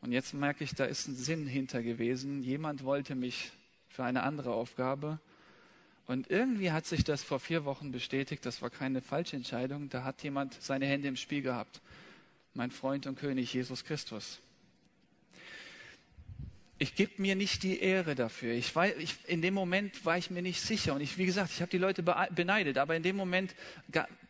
Und 0.00 0.12
jetzt 0.12 0.34
merke 0.34 0.64
ich, 0.64 0.74
da 0.74 0.84
ist 0.84 1.08
ein 1.08 1.16
Sinn 1.16 1.46
hinter 1.46 1.82
gewesen. 1.82 2.42
Jemand 2.42 2.84
wollte 2.84 3.14
mich 3.14 3.52
für 3.88 4.04
eine 4.04 4.22
andere 4.22 4.52
Aufgabe. 4.52 5.18
Und 6.06 6.30
irgendwie 6.30 6.72
hat 6.72 6.84
sich 6.84 7.04
das 7.04 7.22
vor 7.22 7.40
vier 7.40 7.64
Wochen 7.64 7.90
bestätigt. 7.90 8.44
Das 8.44 8.60
war 8.60 8.68
keine 8.68 9.00
falsche 9.00 9.36
Entscheidung. 9.36 9.88
Da 9.88 10.04
hat 10.04 10.22
jemand 10.22 10.60
seine 10.62 10.86
Hände 10.86 11.08
im 11.08 11.16
Spiel 11.16 11.40
gehabt. 11.40 11.80
Mein 12.52 12.70
Freund 12.70 13.06
und 13.06 13.18
König 13.18 13.52
Jesus 13.52 13.84
Christus 13.84 14.40
ich 16.78 16.96
gebe 16.96 17.22
mir 17.22 17.36
nicht 17.36 17.62
die 17.62 17.78
Ehre 17.80 18.14
dafür. 18.14 18.52
Ich 18.54 18.74
war, 18.74 18.88
ich, 18.96 19.16
in 19.26 19.42
dem 19.42 19.54
Moment 19.54 20.04
war 20.04 20.18
ich 20.18 20.30
mir 20.30 20.42
nicht 20.42 20.60
sicher. 20.60 20.94
Und 20.94 21.00
ich, 21.00 21.18
wie 21.18 21.26
gesagt, 21.26 21.50
ich 21.52 21.60
habe 21.60 21.70
die 21.70 21.78
Leute 21.78 22.02
beneidet. 22.02 22.78
Aber 22.78 22.96
in 22.96 23.02
dem 23.02 23.16
Moment 23.16 23.54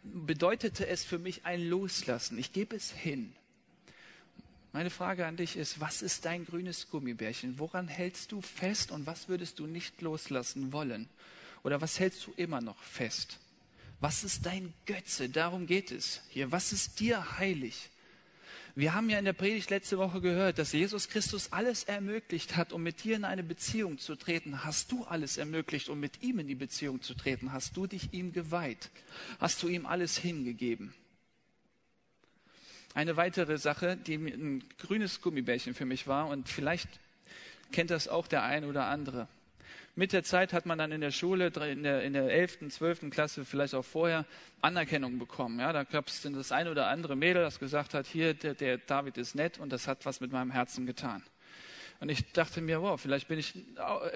bedeutete 0.02 0.86
es 0.86 1.04
für 1.04 1.18
mich 1.18 1.46
ein 1.46 1.66
Loslassen. 1.66 2.38
Ich 2.38 2.52
gebe 2.52 2.76
es 2.76 2.90
hin. 2.90 3.32
Meine 4.72 4.90
Frage 4.90 5.24
an 5.24 5.36
dich 5.36 5.56
ist, 5.56 5.80
was 5.80 6.02
ist 6.02 6.24
dein 6.26 6.44
grünes 6.44 6.90
Gummibärchen? 6.90 7.58
Woran 7.58 7.88
hältst 7.88 8.32
du 8.32 8.40
fest 8.42 8.90
und 8.90 9.06
was 9.06 9.28
würdest 9.28 9.58
du 9.58 9.66
nicht 9.66 10.02
loslassen 10.02 10.72
wollen? 10.72 11.08
Oder 11.62 11.80
was 11.80 11.98
hältst 11.98 12.26
du 12.26 12.32
immer 12.36 12.60
noch 12.60 12.82
fest? 12.82 13.38
Was 14.00 14.22
ist 14.22 14.44
dein 14.44 14.74
Götze? 14.84 15.30
Darum 15.30 15.66
geht 15.66 15.92
es 15.92 16.20
hier. 16.28 16.52
Was 16.52 16.72
ist 16.72 17.00
dir 17.00 17.38
heilig? 17.38 17.88
Wir 18.76 18.92
haben 18.92 19.08
ja 19.08 19.20
in 19.20 19.24
der 19.24 19.34
Predigt 19.34 19.70
letzte 19.70 19.98
Woche 19.98 20.20
gehört, 20.20 20.58
dass 20.58 20.72
Jesus 20.72 21.08
Christus 21.08 21.52
alles 21.52 21.84
ermöglicht 21.84 22.56
hat, 22.56 22.72
um 22.72 22.82
mit 22.82 23.04
dir 23.04 23.14
in 23.14 23.24
eine 23.24 23.44
Beziehung 23.44 23.98
zu 23.98 24.16
treten. 24.16 24.64
Hast 24.64 24.90
du 24.90 25.04
alles 25.04 25.36
ermöglicht, 25.36 25.88
um 25.88 26.00
mit 26.00 26.22
ihm 26.22 26.40
in 26.40 26.48
die 26.48 26.56
Beziehung 26.56 27.00
zu 27.00 27.14
treten? 27.14 27.52
Hast 27.52 27.76
du 27.76 27.86
dich 27.86 28.12
ihm 28.12 28.32
geweiht? 28.32 28.90
Hast 29.38 29.62
du 29.62 29.68
ihm 29.68 29.86
alles 29.86 30.18
hingegeben? 30.18 30.92
Eine 32.94 33.16
weitere 33.16 33.58
Sache, 33.58 33.96
die 33.96 34.14
ein 34.14 34.64
grünes 34.78 35.20
Gummibärchen 35.20 35.74
für 35.74 35.86
mich 35.86 36.08
war, 36.08 36.26
und 36.26 36.48
vielleicht 36.48 36.88
kennt 37.70 37.90
das 37.90 38.08
auch 38.08 38.26
der 38.26 38.42
ein 38.42 38.64
oder 38.64 38.86
andere. 38.86 39.28
Mit 39.96 40.12
der 40.12 40.24
Zeit 40.24 40.52
hat 40.52 40.66
man 40.66 40.76
dann 40.76 40.90
in 40.90 41.00
der 41.00 41.12
Schule, 41.12 41.52
in 41.70 41.84
der, 41.84 42.02
in 42.02 42.14
der 42.14 42.24
11., 42.24 42.68
12. 42.68 43.10
Klasse, 43.10 43.44
vielleicht 43.44 43.74
auch 43.74 43.84
vorher, 43.84 44.24
Anerkennung 44.60 45.18
bekommen. 45.18 45.60
Ja, 45.60 45.72
da 45.72 45.84
gab 45.84 46.08
es 46.08 46.22
das 46.22 46.50
eine 46.50 46.70
oder 46.70 46.88
andere 46.88 47.14
Mädel, 47.14 47.42
das 47.42 47.60
gesagt 47.60 47.94
hat, 47.94 48.06
hier, 48.06 48.34
der, 48.34 48.54
der 48.54 48.78
David 48.78 49.18
ist 49.18 49.36
nett 49.36 49.58
und 49.58 49.72
das 49.72 49.86
hat 49.86 50.04
was 50.04 50.20
mit 50.20 50.32
meinem 50.32 50.50
Herzen 50.50 50.84
getan. 50.84 51.22
Und 52.00 52.08
ich 52.08 52.32
dachte 52.32 52.60
mir, 52.60 52.82
wow, 52.82 53.00
vielleicht 53.00 53.28
bin 53.28 53.38
ich 53.38 53.54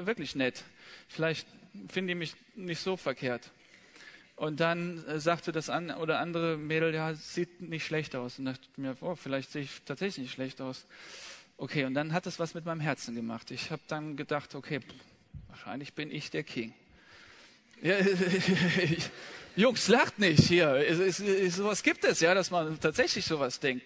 wirklich 0.00 0.34
nett. 0.34 0.64
Vielleicht 1.06 1.46
finde 1.88 2.12
ich 2.12 2.18
mich 2.18 2.34
nicht 2.56 2.80
so 2.80 2.96
verkehrt. 2.96 3.52
Und 4.34 4.60
dann 4.60 5.04
äh, 5.06 5.18
sagte 5.18 5.50
das 5.52 5.68
an, 5.68 5.90
oder 5.90 6.20
andere 6.20 6.56
Mädel, 6.56 6.94
ja, 6.94 7.14
sieht 7.14 7.60
nicht 7.60 7.84
schlecht 7.84 8.14
aus. 8.14 8.38
Und 8.38 8.46
dachte 8.46 8.68
mir, 8.76 8.96
oh, 9.00 9.14
vielleicht 9.14 9.50
sehe 9.50 9.62
ich 9.62 9.82
tatsächlich 9.84 10.24
nicht 10.24 10.32
schlecht 10.32 10.60
aus. 10.60 10.86
Okay, 11.56 11.84
und 11.84 11.94
dann 11.94 12.12
hat 12.12 12.26
es 12.26 12.38
was 12.38 12.54
mit 12.54 12.64
meinem 12.64 12.80
Herzen 12.80 13.16
gemacht. 13.16 13.50
Ich 13.50 13.72
habe 13.72 13.82
dann 13.88 14.16
gedacht, 14.16 14.54
okay, 14.54 14.80
wahrscheinlich 15.48 15.92
bin 15.92 16.10
ich 16.10 16.30
der 16.30 16.42
King. 16.42 16.74
Ja, 17.82 17.96
Jungs, 19.56 19.88
lacht 19.88 20.18
nicht 20.18 20.44
hier. 20.44 20.68
Es, 20.68 21.20
es, 21.20 21.56
sowas 21.56 21.82
gibt 21.82 22.04
es, 22.04 22.20
ja, 22.20 22.34
dass 22.34 22.50
man 22.50 22.78
tatsächlich 22.80 23.24
sowas 23.24 23.60
denkt. 23.60 23.84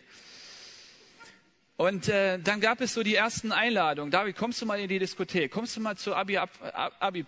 Und 1.82 2.08
äh, 2.08 2.38
dann 2.38 2.60
gab 2.60 2.80
es 2.80 2.94
so 2.94 3.02
die 3.02 3.16
ersten 3.16 3.50
Einladungen. 3.50 4.12
David, 4.12 4.36
kommst 4.36 4.62
du 4.62 4.66
mal 4.66 4.78
in 4.78 4.86
die 4.88 5.00
Diskothek? 5.00 5.50
Kommst 5.50 5.74
du 5.74 5.80
mal 5.80 5.96
zur 5.96 6.16
Abi-Fete? 6.16 6.46
Abi 7.00 7.24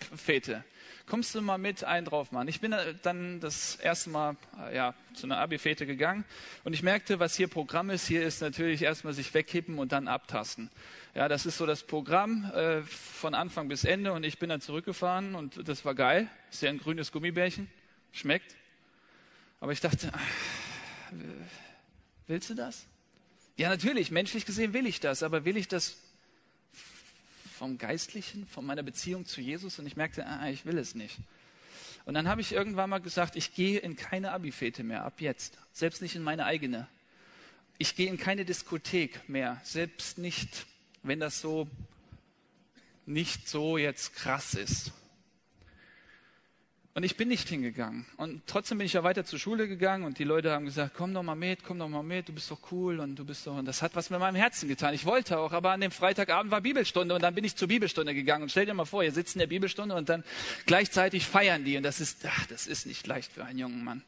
kommst 1.09 1.35
du 1.35 1.43
mal 1.43 1.59
mit 1.59 1.83
einen 1.83 2.07
drauf 2.07 2.31
machen? 2.31 2.47
Ich 2.47 2.61
bin 2.61 2.73
äh, 2.73 2.95
dann 3.03 3.41
das 3.41 3.75
erste 3.75 4.11
Mal 4.11 4.37
äh, 4.65 4.77
ja, 4.77 4.95
zu 5.13 5.27
einer 5.27 5.39
Abi-Fete 5.39 5.87
gegangen 5.87 6.25
und 6.63 6.73
ich 6.73 6.85
merkte, 6.85 7.19
was 7.19 7.35
hier 7.35 7.49
Programm 7.49 7.91
ist. 7.91 8.07
Hier 8.07 8.25
ist 8.25 8.43
natürlich 8.43 8.83
erstmal 8.83 9.13
sich 9.13 9.35
wegkippen 9.35 9.81
und 9.81 9.91
dann 9.91 10.07
abtasten. 10.07 10.71
Ja, 11.17 11.27
das 11.27 11.47
ist 11.47 11.59
so 11.59 11.67
das 11.67 11.83
Programm 11.83 12.45
äh, 12.55 12.83
von 12.83 13.35
Anfang 13.35 13.67
bis 13.67 13.83
Ende 13.83 14.13
und 14.13 14.23
ich 14.23 14.39
bin 14.39 14.51
dann 14.51 14.61
zurückgefahren 14.61 15.35
und 15.35 15.69
das 15.69 15.85
war 15.85 15.97
geil. 15.97 16.29
Ist 16.53 16.63
ja 16.63 16.71
ein 16.71 16.79
grünes 16.79 17.11
Gummibärchen, 17.11 17.69
schmeckt. 18.13 18.55
Aber 19.59 19.73
ich 19.73 19.81
dachte, 19.81 20.13
willst 22.29 22.51
du 22.51 22.55
das? 22.55 22.87
Ja, 23.57 23.69
natürlich, 23.69 24.11
menschlich 24.11 24.47
gesehen 24.47 24.73
will 24.73 24.85
ich 24.85 24.99
das, 24.99 25.23
aber 25.23 25.45
will 25.45 25.57
ich 25.57 25.69
das 25.69 25.97
vom 27.57 27.79
Geistlichen, 27.79 28.49
von 28.49 28.67
meiner 28.67 28.83
Beziehung 28.83 29.27
zu 29.27 29.41
Jesus 29.41 29.79
und 29.79 29.87
ich 29.87 29.97
merkte, 29.97 30.27
ah, 30.27 30.49
ich 30.49 30.67
will 30.67 30.77
es 30.77 30.97
nicht. 30.97 31.19
Und 32.05 32.15
dann 32.15 32.29
habe 32.29 32.41
ich 32.41 32.53
irgendwann 32.53 32.91
mal 32.91 32.99
gesagt, 32.99 33.37
ich 33.37 33.55
gehe 33.55 33.79
in 33.79 33.95
keine 33.95 34.33
Abifete 34.33 34.83
mehr 34.83 35.05
ab 35.05 35.21
jetzt, 35.21 35.57
selbst 35.73 36.03
nicht 36.03 36.17
in 36.17 36.23
meine 36.23 36.47
eigene. 36.47 36.89
Ich 37.79 37.95
gehe 37.95 38.09
in 38.09 38.19
keine 38.19 38.45
Diskothek 38.45 39.29
mehr, 39.29 39.61
selbst 39.63 40.19
nicht, 40.19 40.67
wenn 41.05 41.21
das 41.21 41.41
so 41.41 41.69
nicht 43.07 43.49
so 43.49 43.79
jetzt 43.79 44.15
krass 44.15 44.55
ist. 44.55 44.93
Und 46.97 47.03
ich 47.03 47.17
bin 47.17 47.27
nicht 47.27 47.49
hingegangen. 47.49 48.07
Und 48.19 48.47
trotzdem 48.47 48.79
bin 48.79 48.87
ich 48.87 48.93
ja 48.93 49.03
weiter 49.03 49.25
zur 49.25 49.41
Schule 49.41 49.67
gegangen 49.67 50.05
und 50.05 50.21
die 50.21 50.25
Leute 50.25 50.53
haben 50.53 50.65
gesagt, 50.65 50.93
komm 50.97 51.13
doch 51.13 51.25
mal 51.25 51.35
mit, 51.35 51.65
komm 51.65 51.81
doch 51.81 51.89
mal 51.89 52.05
mit, 52.05 52.29
du 52.29 52.33
bist 52.33 52.49
doch 52.53 52.61
cool 52.71 53.01
und 53.01 53.17
du 53.17 53.25
bist 53.25 53.49
doch, 53.49 53.57
und 53.57 53.65
das 53.67 53.83
hat 53.83 53.97
was 53.97 54.11
mit 54.11 54.21
meinem 54.21 54.37
Herzen 54.37 54.69
getan. 54.69 54.95
Ich 54.95 55.05
wollte 55.05 55.39
auch, 55.39 55.51
aber 55.51 55.73
an 55.73 55.81
dem 55.81 55.91
Freitagabend 55.91 56.53
war 56.53 56.61
Bibelstunde 56.61 57.13
und 57.13 57.21
dann 57.21 57.35
bin 57.35 57.43
ich 57.43 57.57
zur 57.57 57.67
Bibelstunde 57.67 58.15
gegangen. 58.15 58.45
Und 58.45 58.51
stell 58.51 58.65
dir 58.65 58.75
mal 58.75 58.85
vor, 58.85 59.03
ihr 59.03 59.11
sitzt 59.11 59.35
in 59.35 59.41
der 59.41 59.49
Bibelstunde 59.49 59.97
und 59.97 60.09
dann 60.09 60.23
gleichzeitig 60.67 61.27
feiern 61.27 61.65
die 61.65 61.77
und 61.77 61.83
das 61.83 62.01
ist, 62.01 62.25
ach, 62.27 62.47
das 62.47 62.69
ist 62.69 62.87
nicht 62.87 63.05
leicht 63.09 63.33
für 63.33 63.45
einen 63.45 63.59
jungen 63.59 63.83
Mann. 63.83 64.05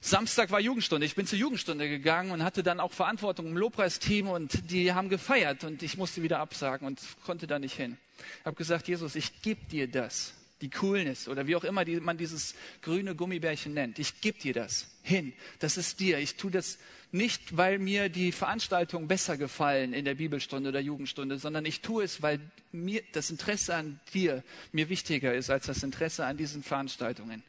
Samstag 0.00 0.52
war 0.52 0.60
Jugendstunde. 0.60 1.04
Ich 1.04 1.16
bin 1.16 1.26
zur 1.26 1.38
Jugendstunde 1.38 1.88
gegangen 1.88 2.30
und 2.30 2.44
hatte 2.44 2.62
dann 2.62 2.78
auch 2.78 2.92
Verantwortung 2.92 3.46
im 3.46 3.56
Lobpreisteam 3.56 4.28
und 4.28 4.70
die 4.70 4.92
haben 4.92 5.08
gefeiert 5.08 5.64
und 5.64 5.82
ich 5.82 5.98
musste 5.98 6.22
wieder 6.22 6.38
absagen 6.38 6.86
und 6.86 7.00
konnte 7.26 7.48
da 7.48 7.58
nicht 7.58 7.74
hin. 7.74 7.98
Ich 8.38 8.46
habe 8.46 8.54
gesagt, 8.54 8.86
Jesus, 8.86 9.16
ich 9.16 9.42
gebe 9.42 9.66
dir 9.66 9.90
das 9.90 10.34
die 10.60 10.70
Coolness 10.70 11.28
oder 11.28 11.46
wie 11.46 11.56
auch 11.56 11.64
immer 11.64 11.84
die, 11.84 12.00
man 12.00 12.18
dieses 12.18 12.54
grüne 12.82 13.14
Gummibärchen 13.14 13.74
nennt. 13.74 13.98
Ich 13.98 14.20
gebe 14.20 14.38
dir 14.38 14.54
das 14.54 14.88
hin. 15.02 15.32
Das 15.58 15.76
ist 15.76 16.00
dir. 16.00 16.18
Ich 16.18 16.36
tue 16.36 16.50
das 16.50 16.78
nicht, 17.12 17.56
weil 17.56 17.78
mir 17.78 18.08
die 18.08 18.30
Veranstaltungen 18.30 19.08
besser 19.08 19.36
gefallen 19.36 19.92
in 19.92 20.04
der 20.04 20.14
Bibelstunde 20.14 20.68
oder 20.68 20.80
Jugendstunde, 20.80 21.38
sondern 21.38 21.64
ich 21.64 21.80
tue 21.80 22.04
es, 22.04 22.22
weil 22.22 22.40
mir 22.72 23.02
das 23.12 23.30
Interesse 23.30 23.74
an 23.74 24.00
dir 24.14 24.44
mir 24.72 24.88
wichtiger 24.88 25.34
ist 25.34 25.50
als 25.50 25.66
das 25.66 25.82
Interesse 25.82 26.24
an 26.24 26.36
diesen 26.36 26.62
Veranstaltungen. 26.62 27.42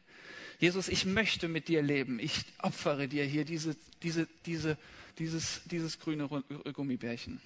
Jesus, 0.58 0.88
ich 0.88 1.04
möchte 1.04 1.48
mit 1.48 1.68
dir 1.68 1.82
leben. 1.82 2.18
Ich 2.18 2.44
opfere 2.58 3.08
dir 3.08 3.24
hier 3.24 3.44
diese, 3.44 3.76
diese, 4.02 4.28
diese, 4.46 4.78
dieses, 5.18 5.62
dieses 5.64 5.98
grüne 5.98 6.28
Gummibärchen. 6.72 7.40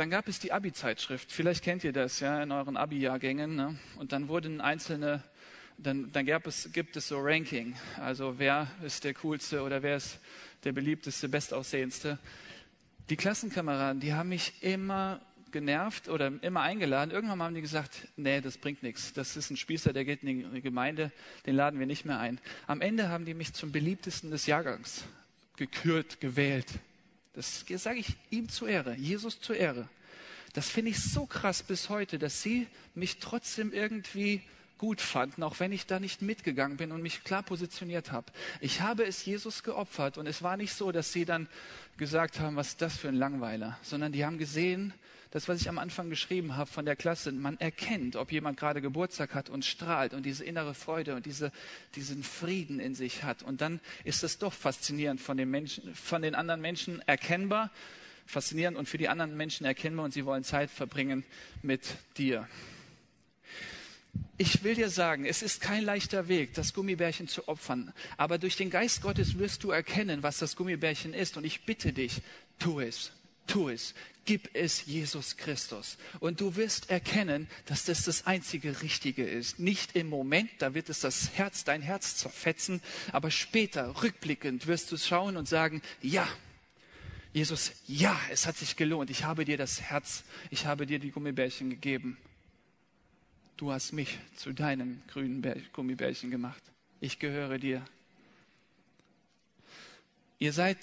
Dann 0.00 0.10
gab 0.10 0.28
es 0.28 0.38
die 0.38 0.52
Abi-Zeitschrift. 0.52 1.30
Vielleicht 1.30 1.62
kennt 1.62 1.84
ihr 1.84 1.92
das 1.92 2.20
ja 2.20 2.42
in 2.42 2.52
euren 2.52 2.76
Abi-Jahrgängen. 2.76 3.54
Ne? 3.54 3.78
Und 3.98 4.12
dann 4.12 4.28
wurden 4.28 4.60
einzelne, 4.60 5.22
dann, 5.78 6.10
dann 6.12 6.26
gab 6.26 6.46
es, 6.46 6.70
gibt 6.72 6.96
es 6.96 7.08
so 7.08 7.18
Ranking. 7.20 7.76
Also 7.98 8.38
wer 8.38 8.68
ist 8.82 9.04
der 9.04 9.14
coolste 9.14 9.62
oder 9.62 9.82
wer 9.82 9.96
ist 9.96 10.18
der 10.64 10.72
beliebteste, 10.72 11.28
bestaussehendste. 11.28 12.18
Die 13.08 13.16
Klassenkameraden, 13.16 14.00
die 14.00 14.14
haben 14.14 14.30
mich 14.30 14.62
immer 14.62 15.20
genervt 15.52 16.08
oder 16.08 16.32
immer 16.42 16.60
eingeladen. 16.60 17.12
Irgendwann 17.12 17.40
haben 17.40 17.54
die 17.54 17.60
gesagt, 17.60 18.08
nee, 18.16 18.40
das 18.40 18.58
bringt 18.58 18.82
nichts. 18.82 19.12
Das 19.12 19.36
ist 19.36 19.50
ein 19.50 19.56
Spießer, 19.56 19.92
der 19.92 20.04
geht 20.04 20.22
in 20.22 20.52
die 20.52 20.60
Gemeinde, 20.60 21.12
den 21.46 21.54
laden 21.54 21.78
wir 21.78 21.86
nicht 21.86 22.04
mehr 22.04 22.18
ein. 22.18 22.40
Am 22.66 22.80
Ende 22.80 23.08
haben 23.08 23.24
die 23.24 23.34
mich 23.34 23.52
zum 23.54 23.72
beliebtesten 23.72 24.30
des 24.30 24.46
Jahrgangs 24.46 25.04
gekürt, 25.56 26.20
gewählt. 26.20 26.66
Das 27.36 27.64
sage 27.68 27.98
ich 28.00 28.16
ihm 28.30 28.48
zur 28.48 28.68
Ehre, 28.68 28.96
Jesus 28.96 29.40
zur 29.40 29.56
Ehre. 29.56 29.88
Das 30.54 30.70
finde 30.70 30.90
ich 30.90 31.02
so 31.02 31.26
krass 31.26 31.62
bis 31.62 31.90
heute, 31.90 32.18
dass 32.18 32.42
sie 32.42 32.66
mich 32.94 33.18
trotzdem 33.18 33.72
irgendwie 33.72 34.42
gut 34.78 35.02
fanden, 35.02 35.42
auch 35.42 35.60
wenn 35.60 35.70
ich 35.70 35.86
da 35.86 36.00
nicht 36.00 36.22
mitgegangen 36.22 36.78
bin 36.78 36.92
und 36.92 37.02
mich 37.02 37.24
klar 37.24 37.42
positioniert 37.42 38.10
habe. 38.10 38.32
Ich 38.60 38.80
habe 38.80 39.04
es 39.04 39.24
Jesus 39.24 39.62
geopfert 39.62 40.16
und 40.16 40.26
es 40.26 40.42
war 40.42 40.56
nicht 40.56 40.72
so, 40.72 40.92
dass 40.92 41.12
sie 41.12 41.26
dann 41.26 41.46
gesagt 41.98 42.40
haben, 42.40 42.56
was 42.56 42.68
ist 42.68 42.82
das 42.82 42.96
für 42.96 43.08
ein 43.08 43.16
Langweiler, 43.16 43.78
sondern 43.82 44.12
die 44.12 44.24
haben 44.24 44.38
gesehen, 44.38 44.94
das, 45.36 45.48
was 45.48 45.60
ich 45.60 45.68
am 45.68 45.78
Anfang 45.78 46.08
geschrieben 46.08 46.56
habe 46.56 46.70
von 46.70 46.86
der 46.86 46.96
Klasse, 46.96 47.30
man 47.30 47.60
erkennt, 47.60 48.16
ob 48.16 48.32
jemand 48.32 48.58
gerade 48.58 48.80
Geburtstag 48.80 49.34
hat 49.34 49.50
und 49.50 49.66
strahlt 49.66 50.14
und 50.14 50.24
diese 50.24 50.42
innere 50.42 50.72
Freude 50.72 51.14
und 51.14 51.26
diese, 51.26 51.52
diesen 51.94 52.22
Frieden 52.22 52.80
in 52.80 52.94
sich 52.94 53.22
hat. 53.22 53.42
Und 53.42 53.60
dann 53.60 53.80
ist 54.04 54.24
es 54.24 54.38
doch 54.38 54.54
faszinierend 54.54 55.20
von 55.20 55.36
den 55.36 55.50
Menschen, 55.50 55.94
von 55.94 56.22
den 56.22 56.34
anderen 56.34 56.62
Menschen 56.62 57.02
erkennbar, 57.02 57.70
faszinierend 58.24 58.78
und 58.78 58.88
für 58.88 58.96
die 58.96 59.10
anderen 59.10 59.36
Menschen 59.36 59.66
erkennbar 59.66 60.06
und 60.06 60.12
sie 60.12 60.24
wollen 60.24 60.42
Zeit 60.42 60.70
verbringen 60.70 61.22
mit 61.60 61.82
dir. 62.16 62.48
Ich 64.38 64.64
will 64.64 64.74
dir 64.74 64.88
sagen, 64.88 65.26
es 65.26 65.42
ist 65.42 65.60
kein 65.60 65.84
leichter 65.84 66.28
Weg, 66.28 66.54
das 66.54 66.72
Gummibärchen 66.72 67.28
zu 67.28 67.46
opfern. 67.46 67.92
Aber 68.16 68.38
durch 68.38 68.56
den 68.56 68.70
Geist 68.70 69.02
Gottes 69.02 69.38
wirst 69.38 69.64
du 69.64 69.70
erkennen, 69.70 70.22
was 70.22 70.38
das 70.38 70.56
Gummibärchen 70.56 71.12
ist. 71.12 71.36
Und 71.36 71.44
ich 71.44 71.66
bitte 71.66 71.92
dich, 71.92 72.22
tu 72.58 72.80
es. 72.80 73.12
Tu 73.46 73.68
es. 73.68 73.94
Gib 74.26 74.50
es 74.54 74.84
Jesus 74.86 75.36
Christus. 75.36 75.96
Und 76.20 76.40
du 76.40 76.56
wirst 76.56 76.90
erkennen, 76.90 77.48
dass 77.64 77.84
das 77.84 78.04
das 78.04 78.26
einzige 78.26 78.82
Richtige 78.82 79.24
ist. 79.24 79.60
Nicht 79.60 79.96
im 79.96 80.08
Moment, 80.08 80.50
da 80.58 80.74
wird 80.74 80.90
es 80.90 81.00
das 81.00 81.30
Herz, 81.34 81.64
dein 81.64 81.80
Herz 81.80 82.16
zerfetzen, 82.16 82.82
aber 83.12 83.30
später, 83.30 84.02
rückblickend, 84.02 84.66
wirst 84.66 84.90
du 84.90 84.96
schauen 84.96 85.36
und 85.36 85.48
sagen, 85.48 85.80
ja, 86.02 86.28
Jesus, 87.32 87.72
ja, 87.86 88.18
es 88.30 88.46
hat 88.46 88.56
sich 88.56 88.76
gelohnt. 88.76 89.10
Ich 89.10 89.24
habe 89.24 89.44
dir 89.44 89.56
das 89.56 89.80
Herz, 89.80 90.24
ich 90.50 90.66
habe 90.66 90.86
dir 90.86 90.98
die 90.98 91.12
Gummibärchen 91.12 91.70
gegeben. 91.70 92.16
Du 93.56 93.72
hast 93.72 93.92
mich 93.92 94.18
zu 94.36 94.52
deinem 94.52 95.02
grünen 95.06 95.42
Gummibärchen 95.72 96.30
gemacht. 96.30 96.62
Ich 97.00 97.18
gehöre 97.18 97.58
dir. 97.58 97.84
Ihr 100.38 100.52
seid 100.52 100.78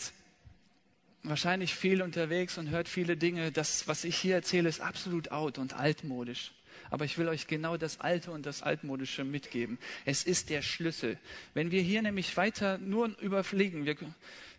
wahrscheinlich 1.23 1.73
viel 1.73 2.01
unterwegs 2.01 2.57
und 2.57 2.69
hört 2.69 2.89
viele 2.89 3.17
Dinge. 3.17 3.51
Das, 3.51 3.87
was 3.87 4.03
ich 4.03 4.17
hier 4.17 4.35
erzähle, 4.35 4.69
ist 4.69 4.81
absolut 4.81 5.31
out 5.31 5.57
und 5.57 5.73
altmodisch. 5.73 6.51
Aber 6.89 7.05
ich 7.05 7.17
will 7.17 7.27
euch 7.27 7.47
genau 7.47 7.77
das 7.77 8.01
Alte 8.01 8.31
und 8.31 8.45
das 8.45 8.61
Altmodische 8.61 9.23
mitgeben. 9.23 9.77
Es 10.05 10.23
ist 10.23 10.49
der 10.49 10.61
Schlüssel. 10.61 11.17
Wenn 11.53 11.71
wir 11.71 11.81
hier 11.81 12.01
nämlich 12.01 12.35
weiter 12.37 12.77
nur 12.77 13.17
überfliegen, 13.19 13.85
wir, 13.85 13.95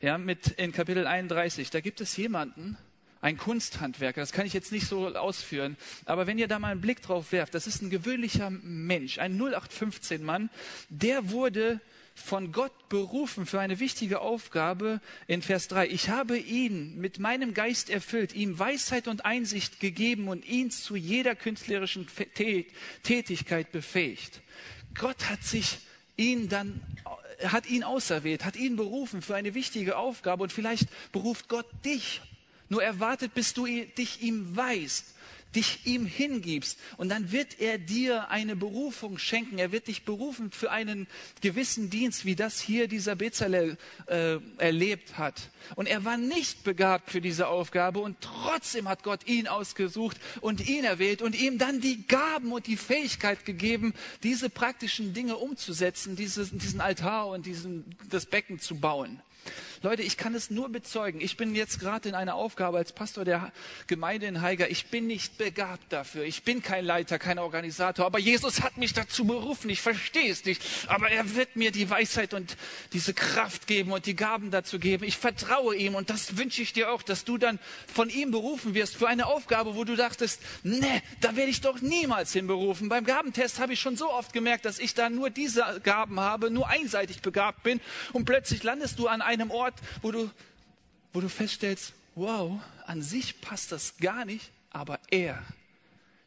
ja, 0.00 0.18
mit 0.18 0.48
in 0.48 0.72
Kapitel 0.72 1.06
31, 1.06 1.70
da 1.70 1.80
gibt 1.80 2.00
es 2.00 2.16
jemanden, 2.16 2.76
ein 3.20 3.38
Kunsthandwerker, 3.38 4.20
das 4.20 4.32
kann 4.32 4.44
ich 4.44 4.52
jetzt 4.52 4.70
nicht 4.70 4.86
so 4.86 5.08
ausführen, 5.08 5.78
aber 6.04 6.26
wenn 6.26 6.36
ihr 6.36 6.46
da 6.46 6.58
mal 6.58 6.72
einen 6.72 6.82
Blick 6.82 7.00
drauf 7.00 7.32
werft, 7.32 7.54
das 7.54 7.66
ist 7.66 7.80
ein 7.80 7.88
gewöhnlicher 7.88 8.50
Mensch, 8.50 9.18
ein 9.18 9.38
0815 9.38 10.22
Mann, 10.22 10.50
der 10.90 11.30
wurde 11.30 11.80
von 12.14 12.52
Gott 12.52 12.88
berufen 12.88 13.44
für 13.44 13.60
eine 13.60 13.80
wichtige 13.80 14.20
Aufgabe 14.20 15.00
in 15.26 15.42
Vers 15.42 15.68
3. 15.68 15.88
Ich 15.88 16.08
habe 16.08 16.38
ihn 16.38 16.96
mit 16.98 17.18
meinem 17.18 17.54
Geist 17.54 17.90
erfüllt, 17.90 18.34
ihm 18.34 18.58
Weisheit 18.58 19.08
und 19.08 19.24
Einsicht 19.24 19.80
gegeben 19.80 20.28
und 20.28 20.44
ihn 20.46 20.70
zu 20.70 20.94
jeder 20.96 21.34
künstlerischen 21.34 22.06
Tätigkeit 23.02 23.72
befähigt. 23.72 24.42
Gott 24.94 25.28
hat 25.28 25.42
sich 25.42 25.78
ihn 26.16 26.48
dann 26.48 26.80
hat 27.44 27.66
ihn 27.66 27.82
auserwählt, 27.82 28.44
hat 28.44 28.54
ihn 28.54 28.76
berufen 28.76 29.20
für 29.20 29.34
eine 29.34 29.54
wichtige 29.54 29.96
Aufgabe 29.96 30.44
und 30.44 30.52
vielleicht 30.52 30.86
beruft 31.10 31.48
Gott 31.48 31.66
dich. 31.84 32.22
Nur 32.68 32.82
erwartet, 32.82 33.34
bis 33.34 33.52
du 33.54 33.66
dich 33.66 34.22
ihm 34.22 34.56
weißt 34.56 35.14
dich 35.54 35.86
ihm 35.86 36.06
hingibst. 36.06 36.78
Und 36.96 37.08
dann 37.08 37.32
wird 37.32 37.60
er 37.60 37.78
dir 37.78 38.30
eine 38.30 38.56
Berufung 38.56 39.18
schenken. 39.18 39.58
Er 39.58 39.72
wird 39.72 39.88
dich 39.88 40.04
berufen 40.04 40.50
für 40.50 40.70
einen 40.70 41.06
gewissen 41.40 41.90
Dienst, 41.90 42.24
wie 42.24 42.36
das 42.36 42.60
hier 42.60 42.88
dieser 42.88 43.16
Bezalel 43.16 43.76
äh, 44.06 44.38
erlebt 44.58 45.18
hat. 45.18 45.50
Und 45.76 45.86
er 45.86 46.04
war 46.04 46.16
nicht 46.16 46.64
begabt 46.64 47.10
für 47.10 47.20
diese 47.20 47.48
Aufgabe 47.48 48.00
und 48.00 48.16
trotzdem 48.20 48.88
hat 48.88 49.02
Gott 49.02 49.26
ihn 49.26 49.48
ausgesucht 49.48 50.18
und 50.40 50.66
ihn 50.68 50.84
erwählt 50.84 51.22
und 51.22 51.34
ihm 51.34 51.58
dann 51.58 51.80
die 51.80 52.06
Gaben 52.06 52.52
und 52.52 52.66
die 52.66 52.76
Fähigkeit 52.76 53.44
gegeben, 53.44 53.94
diese 54.22 54.50
praktischen 54.50 55.14
Dinge 55.14 55.36
umzusetzen, 55.36 56.16
dieses, 56.16 56.50
diesen 56.50 56.80
Altar 56.80 57.28
und 57.28 57.46
diesen, 57.46 57.84
das 58.10 58.26
Becken 58.26 58.60
zu 58.60 58.76
bauen. 58.76 59.20
Leute, 59.82 60.02
ich 60.02 60.16
kann 60.16 60.34
es 60.34 60.50
nur 60.50 60.70
bezeugen. 60.70 61.20
Ich 61.20 61.36
bin 61.36 61.54
jetzt 61.54 61.80
gerade 61.80 62.08
in 62.08 62.14
einer 62.14 62.34
Aufgabe 62.34 62.78
als 62.78 62.92
Pastor 62.92 63.24
der 63.24 63.52
Gemeinde 63.86 64.26
in 64.26 64.40
Haiger. 64.40 64.70
Ich 64.70 64.86
bin 64.86 65.06
nicht 65.06 65.36
begabt 65.38 65.92
dafür. 65.92 66.24
Ich 66.24 66.42
bin 66.42 66.62
kein 66.62 66.84
Leiter, 66.84 67.18
kein 67.18 67.38
Organisator. 67.38 68.06
Aber 68.06 68.18
Jesus 68.18 68.62
hat 68.62 68.76
mich 68.76 68.92
dazu 68.94 69.26
berufen. 69.26 69.68
Ich 69.70 69.80
verstehe 69.80 70.30
es 70.30 70.44
nicht. 70.44 70.62
Aber 70.86 71.10
er 71.10 71.34
wird 71.34 71.56
mir 71.56 71.70
die 71.70 71.90
Weisheit 71.90 72.32
und 72.32 72.56
diese 72.92 73.12
Kraft 73.12 73.66
geben 73.66 73.92
und 73.92 74.06
die 74.06 74.16
Gaben 74.16 74.50
dazu 74.50 74.78
geben. 74.78 75.04
Ich 75.04 75.18
vertraue 75.18 75.76
ihm 75.76 75.94
und 75.94 76.08
das 76.10 76.36
wünsche 76.36 76.62
ich 76.62 76.72
dir 76.72 76.90
auch, 76.90 77.02
dass 77.02 77.24
du 77.24 77.38
dann 77.38 77.58
von 77.92 78.08
ihm 78.08 78.30
berufen 78.30 78.74
wirst 78.74 78.96
für 78.96 79.08
eine 79.08 79.26
Aufgabe, 79.26 79.76
wo 79.76 79.84
du 79.84 79.96
dachtest, 79.96 80.40
ne, 80.62 81.02
da 81.20 81.36
werde 81.36 81.50
ich 81.50 81.60
doch 81.60 81.80
niemals 81.80 82.32
hinberufen. 82.32 82.88
Beim 82.88 83.04
Gabentest 83.04 83.58
habe 83.58 83.74
ich 83.74 83.80
schon 83.80 83.96
so 83.96 84.10
oft 84.10 84.32
gemerkt, 84.32 84.64
dass 84.64 84.78
ich 84.78 84.94
da 84.94 85.10
nur 85.10 85.30
diese 85.30 85.80
Gaben 85.82 86.20
habe, 86.20 86.50
nur 86.50 86.68
einseitig 86.68 87.20
begabt 87.20 87.62
bin 87.62 87.80
und 88.12 88.24
plötzlich 88.24 88.62
landest 88.62 88.98
du 88.98 89.08
an 89.08 89.20
einem 89.20 89.33
Ort, 89.40 89.50
Ort, 89.50 89.74
wo 90.02 90.10
du, 90.10 90.30
wo 91.12 91.20
du 91.20 91.28
feststellst, 91.28 91.94
wow, 92.14 92.60
an 92.86 93.02
sich 93.02 93.40
passt 93.40 93.72
das 93.72 93.96
gar 93.96 94.24
nicht, 94.24 94.50
aber 94.70 95.00
er, 95.10 95.42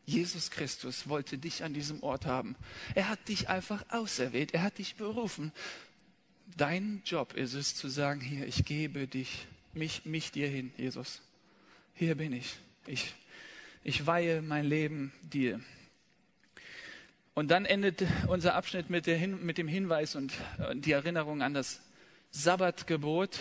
Jesus 0.06 0.52
Christus, 0.52 1.10
wollte 1.10 1.38
dich 1.38 1.64
an 1.64 1.74
diesem 1.74 2.02
Ort 2.02 2.26
haben. 2.26 2.56
Er 2.96 3.10
hat 3.10 3.28
dich 3.28 3.50
einfach 3.50 3.86
auserwählt, 3.90 4.54
er 4.54 4.64
hat 4.64 4.78
dich 4.78 4.96
berufen. 4.96 5.52
Dein 6.56 7.02
Job 7.06 7.34
ist 7.34 7.54
es 7.54 7.76
zu 7.76 7.90
sagen, 7.90 8.22
hier, 8.22 8.48
ich 8.48 8.64
gebe 8.66 9.08
dich, 9.08 9.48
mich, 9.74 10.06
mich 10.06 10.32
dir 10.32 10.48
hin, 10.48 10.72
Jesus. 10.78 11.22
Hier 11.94 12.16
bin 12.16 12.32
ich. 12.32 12.56
Ich, 12.86 13.14
ich 13.84 14.06
weihe 14.06 14.42
mein 14.42 14.66
Leben 14.66 15.12
dir. 15.22 15.60
Und 17.34 17.50
dann 17.50 17.66
endet 17.66 18.04
unser 18.28 18.56
Abschnitt 18.56 18.90
mit, 18.90 19.06
Hin, 19.06 19.46
mit 19.46 19.58
dem 19.58 19.68
Hinweis 19.68 20.16
und 20.16 20.34
äh, 20.58 20.76
die 20.76 20.94
Erinnerung 20.94 21.44
an 21.44 21.54
das 21.54 21.82
Sabbatgebot. 22.32 23.40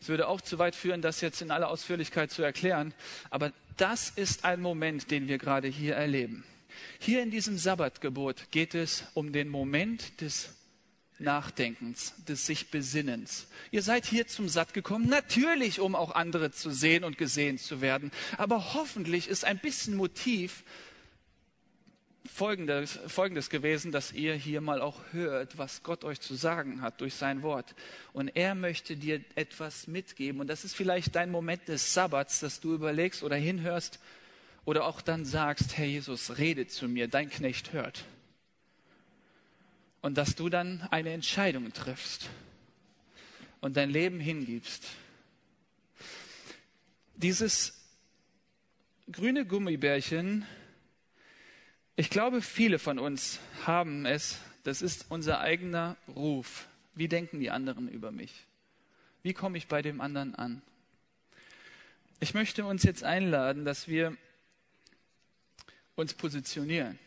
Es 0.00 0.08
würde 0.08 0.28
auch 0.28 0.40
zu 0.40 0.58
weit 0.58 0.74
führen, 0.74 1.02
das 1.02 1.20
jetzt 1.20 1.42
in 1.42 1.50
aller 1.50 1.68
Ausführlichkeit 1.68 2.30
zu 2.30 2.42
erklären. 2.42 2.94
Aber 3.30 3.52
das 3.76 4.10
ist 4.10 4.44
ein 4.44 4.60
Moment, 4.60 5.10
den 5.10 5.28
wir 5.28 5.38
gerade 5.38 5.68
hier 5.68 5.94
erleben. 5.94 6.44
Hier 6.98 7.22
in 7.22 7.30
diesem 7.30 7.58
Sabbatgebot 7.58 8.50
geht 8.50 8.74
es 8.74 9.04
um 9.14 9.32
den 9.32 9.48
Moment 9.48 10.20
des 10.20 10.50
Nachdenkens, 11.18 12.14
des 12.26 12.46
sich 12.46 12.70
Besinnens. 12.70 13.46
Ihr 13.70 13.82
seid 13.82 14.06
hier 14.06 14.26
zum 14.26 14.48
Satt 14.48 14.74
gekommen, 14.74 15.08
natürlich, 15.08 15.80
um 15.80 15.94
auch 15.94 16.14
andere 16.14 16.50
zu 16.50 16.70
sehen 16.70 17.04
und 17.04 17.18
gesehen 17.18 17.58
zu 17.58 17.80
werden. 17.80 18.10
Aber 18.38 18.74
hoffentlich 18.74 19.28
ist 19.28 19.44
ein 19.44 19.58
bisschen 19.58 19.96
Motiv 19.96 20.64
Folgendes, 22.24 23.00
Folgendes 23.08 23.50
gewesen, 23.50 23.90
dass 23.90 24.12
ihr 24.12 24.34
hier 24.34 24.60
mal 24.60 24.80
auch 24.80 25.00
hört, 25.10 25.58
was 25.58 25.82
Gott 25.82 26.04
euch 26.04 26.20
zu 26.20 26.34
sagen 26.34 26.80
hat 26.80 27.00
durch 27.00 27.14
sein 27.14 27.42
Wort. 27.42 27.74
Und 28.12 28.28
er 28.28 28.54
möchte 28.54 28.96
dir 28.96 29.20
etwas 29.34 29.88
mitgeben. 29.88 30.40
Und 30.40 30.46
das 30.46 30.64
ist 30.64 30.76
vielleicht 30.76 31.16
dein 31.16 31.30
Moment 31.30 31.66
des 31.66 31.92
Sabbats, 31.92 32.38
dass 32.40 32.60
du 32.60 32.74
überlegst 32.74 33.22
oder 33.24 33.36
hinhörst 33.36 33.98
oder 34.64 34.84
auch 34.86 35.00
dann 35.00 35.24
sagst, 35.24 35.76
Herr 35.76 35.86
Jesus, 35.86 36.38
rede 36.38 36.68
zu 36.68 36.88
mir, 36.88 37.08
dein 37.08 37.28
Knecht 37.28 37.72
hört. 37.72 38.04
Und 40.00 40.16
dass 40.16 40.36
du 40.36 40.48
dann 40.48 40.86
eine 40.90 41.10
Entscheidung 41.10 41.72
triffst 41.72 42.28
und 43.60 43.76
dein 43.76 43.90
Leben 43.90 44.20
hingibst. 44.20 44.86
Dieses 47.16 47.80
grüne 49.10 49.44
Gummibärchen 49.44 50.46
ich 51.96 52.10
glaube, 52.10 52.42
viele 52.42 52.78
von 52.78 52.98
uns 52.98 53.40
haben 53.66 54.06
es, 54.06 54.38
das 54.64 54.82
ist 54.82 55.06
unser 55.08 55.40
eigener 55.40 55.96
Ruf. 56.08 56.66
Wie 56.94 57.08
denken 57.08 57.40
die 57.40 57.50
anderen 57.50 57.88
über 57.88 58.10
mich? 58.10 58.46
Wie 59.22 59.34
komme 59.34 59.58
ich 59.58 59.68
bei 59.68 59.82
dem 59.82 60.00
anderen 60.00 60.34
an? 60.34 60.62
Ich 62.20 62.34
möchte 62.34 62.64
uns 62.64 62.82
jetzt 62.82 63.04
einladen, 63.04 63.64
dass 63.64 63.88
wir 63.88 64.16
uns 65.96 66.14
positionieren. 66.14 66.98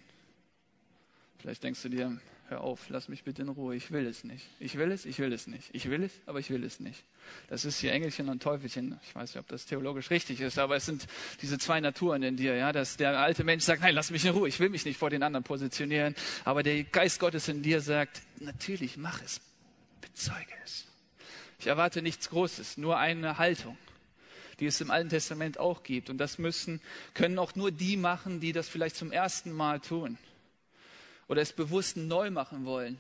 Vielleicht 1.39 1.63
denkst 1.63 1.81
du 1.83 1.89
dir, 1.89 2.19
hör 2.47 2.61
auf, 2.61 2.89
lass 2.89 3.07
mich 3.07 3.23
bitte 3.23 3.41
in 3.41 3.49
Ruhe, 3.49 3.75
ich 3.75 3.91
will 3.91 4.05
es 4.05 4.23
nicht. 4.23 4.45
Ich 4.59 4.77
will 4.77 4.91
es, 4.91 5.05
ich 5.05 5.17
will 5.19 5.33
es 5.33 5.47
nicht. 5.47 5.69
Ich 5.73 5.89
will 5.89 6.03
es, 6.03 6.11
aber 6.25 6.39
ich 6.39 6.49
will 6.49 6.63
es 6.63 6.79
nicht. 6.79 7.03
Das 7.47 7.65
ist 7.65 7.79
hier 7.79 7.91
Engelchen 7.91 8.29
und 8.29 8.43
Teufelchen. 8.43 8.99
Ich 9.03 9.15
weiß 9.15 9.33
nicht, 9.33 9.39
ob 9.39 9.47
das 9.47 9.65
theologisch 9.65 10.11
richtig 10.11 10.41
ist, 10.41 10.59
aber 10.59 10.75
es 10.75 10.85
sind 10.85 11.07
diese 11.41 11.57
zwei 11.57 11.79
Naturen 11.79 12.21
in 12.21 12.37
dir, 12.37 12.55
ja, 12.55 12.71
dass 12.71 12.97
der 12.97 13.17
alte 13.17 13.43
Mensch 13.43 13.63
sagt, 13.63 13.81
nein, 13.81 13.95
lass 13.95 14.11
mich 14.11 14.25
in 14.25 14.31
Ruhe, 14.31 14.47
ich 14.47 14.59
will 14.59 14.69
mich 14.69 14.85
nicht 14.85 14.97
vor 14.97 15.09
den 15.09 15.23
anderen 15.23 15.43
positionieren, 15.43 16.15
aber 16.43 16.61
der 16.61 16.83
Geist 16.83 17.19
Gottes 17.19 17.47
in 17.47 17.63
dir 17.63 17.81
sagt, 17.81 18.21
natürlich, 18.39 18.97
mach 18.97 19.21
es, 19.23 19.41
bezeuge 20.01 20.53
es. 20.63 20.85
Ich 21.59 21.67
erwarte 21.67 22.01
nichts 22.01 22.29
Großes, 22.29 22.77
nur 22.77 22.97
eine 22.97 23.37
Haltung 23.37 23.77
die 24.61 24.67
es 24.67 24.79
im 24.79 24.89
Alten 24.89 25.09
Testament 25.09 25.59
auch 25.59 25.83
gibt. 25.83 26.09
Und 26.09 26.17
das 26.17 26.37
müssen, 26.37 26.79
können 27.13 27.37
auch 27.39 27.55
nur 27.55 27.71
die 27.71 27.97
machen, 27.97 28.39
die 28.39 28.53
das 28.53 28.69
vielleicht 28.69 28.95
zum 28.95 29.11
ersten 29.11 29.51
Mal 29.51 29.81
tun 29.81 30.17
oder 31.27 31.41
es 31.41 31.53
bewusst 31.53 31.97
neu 31.97 32.31
machen 32.31 32.65
wollen. 32.65 32.99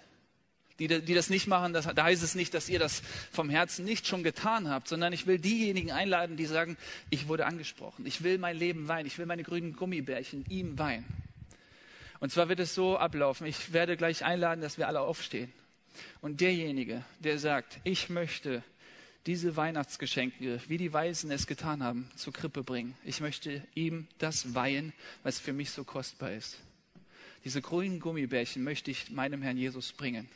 Die, 0.79 0.87
die 0.87 1.13
das 1.13 1.29
nicht 1.29 1.47
machen, 1.47 1.71
das, 1.71 1.85
da 1.85 2.03
heißt 2.03 2.21
es 2.21 2.35
nicht, 2.35 2.53
dass 2.53 2.67
ihr 2.67 2.79
das 2.79 3.01
vom 3.31 3.49
Herzen 3.49 3.85
nicht 3.85 4.07
schon 4.07 4.23
getan 4.23 4.69
habt, 4.69 4.89
sondern 4.89 5.13
ich 5.13 5.25
will 5.25 5.39
diejenigen 5.39 5.91
einladen, 5.91 6.35
die 6.35 6.45
sagen, 6.45 6.75
ich 7.09 7.29
wurde 7.29 7.45
angesprochen, 7.45 8.05
ich 8.05 8.23
will 8.23 8.37
mein 8.37 8.57
Leben 8.57 8.89
weinen, 8.89 9.07
ich 9.07 9.17
will 9.17 9.25
meine 9.25 9.43
grünen 9.43 9.73
Gummibärchen 9.73 10.43
ihm 10.49 10.77
weinen. 10.77 11.05
Und 12.19 12.31
zwar 12.31 12.49
wird 12.49 12.59
es 12.59 12.75
so 12.75 12.97
ablaufen, 12.97 13.47
ich 13.47 13.71
werde 13.71 13.95
gleich 13.95 14.25
einladen, 14.25 14.59
dass 14.59 14.77
wir 14.77 14.89
alle 14.89 14.99
aufstehen. 14.99 15.53
Und 16.19 16.41
derjenige, 16.41 17.05
der 17.19 17.39
sagt, 17.39 17.79
ich 17.85 18.09
möchte 18.09 18.61
diese 19.25 19.55
Weihnachtsgeschenke, 19.55 20.59
wie 20.67 20.77
die 20.77 20.91
Weisen 20.91 21.31
es 21.31 21.47
getan 21.47 21.83
haben, 21.83 22.11
zur 22.15 22.33
Krippe 22.33 22.63
bringen. 22.63 22.95
Ich 23.03 23.21
möchte 23.21 23.65
ihm 23.73 24.07
das 24.17 24.53
weihen, 24.53 24.93
was 25.23 25.39
für 25.39 25.53
mich 25.53 25.71
so 25.71 25.83
kostbar 25.83 26.31
ist. 26.31 26.59
Diese 27.45 27.61
grünen 27.61 27.99
Gummibärchen 27.99 28.63
möchte 28.63 28.89
ich 28.89 29.11
meinem 29.11 29.43
Herrn 29.43 29.55
Jesus 29.55 29.93
bringen. 29.93 30.27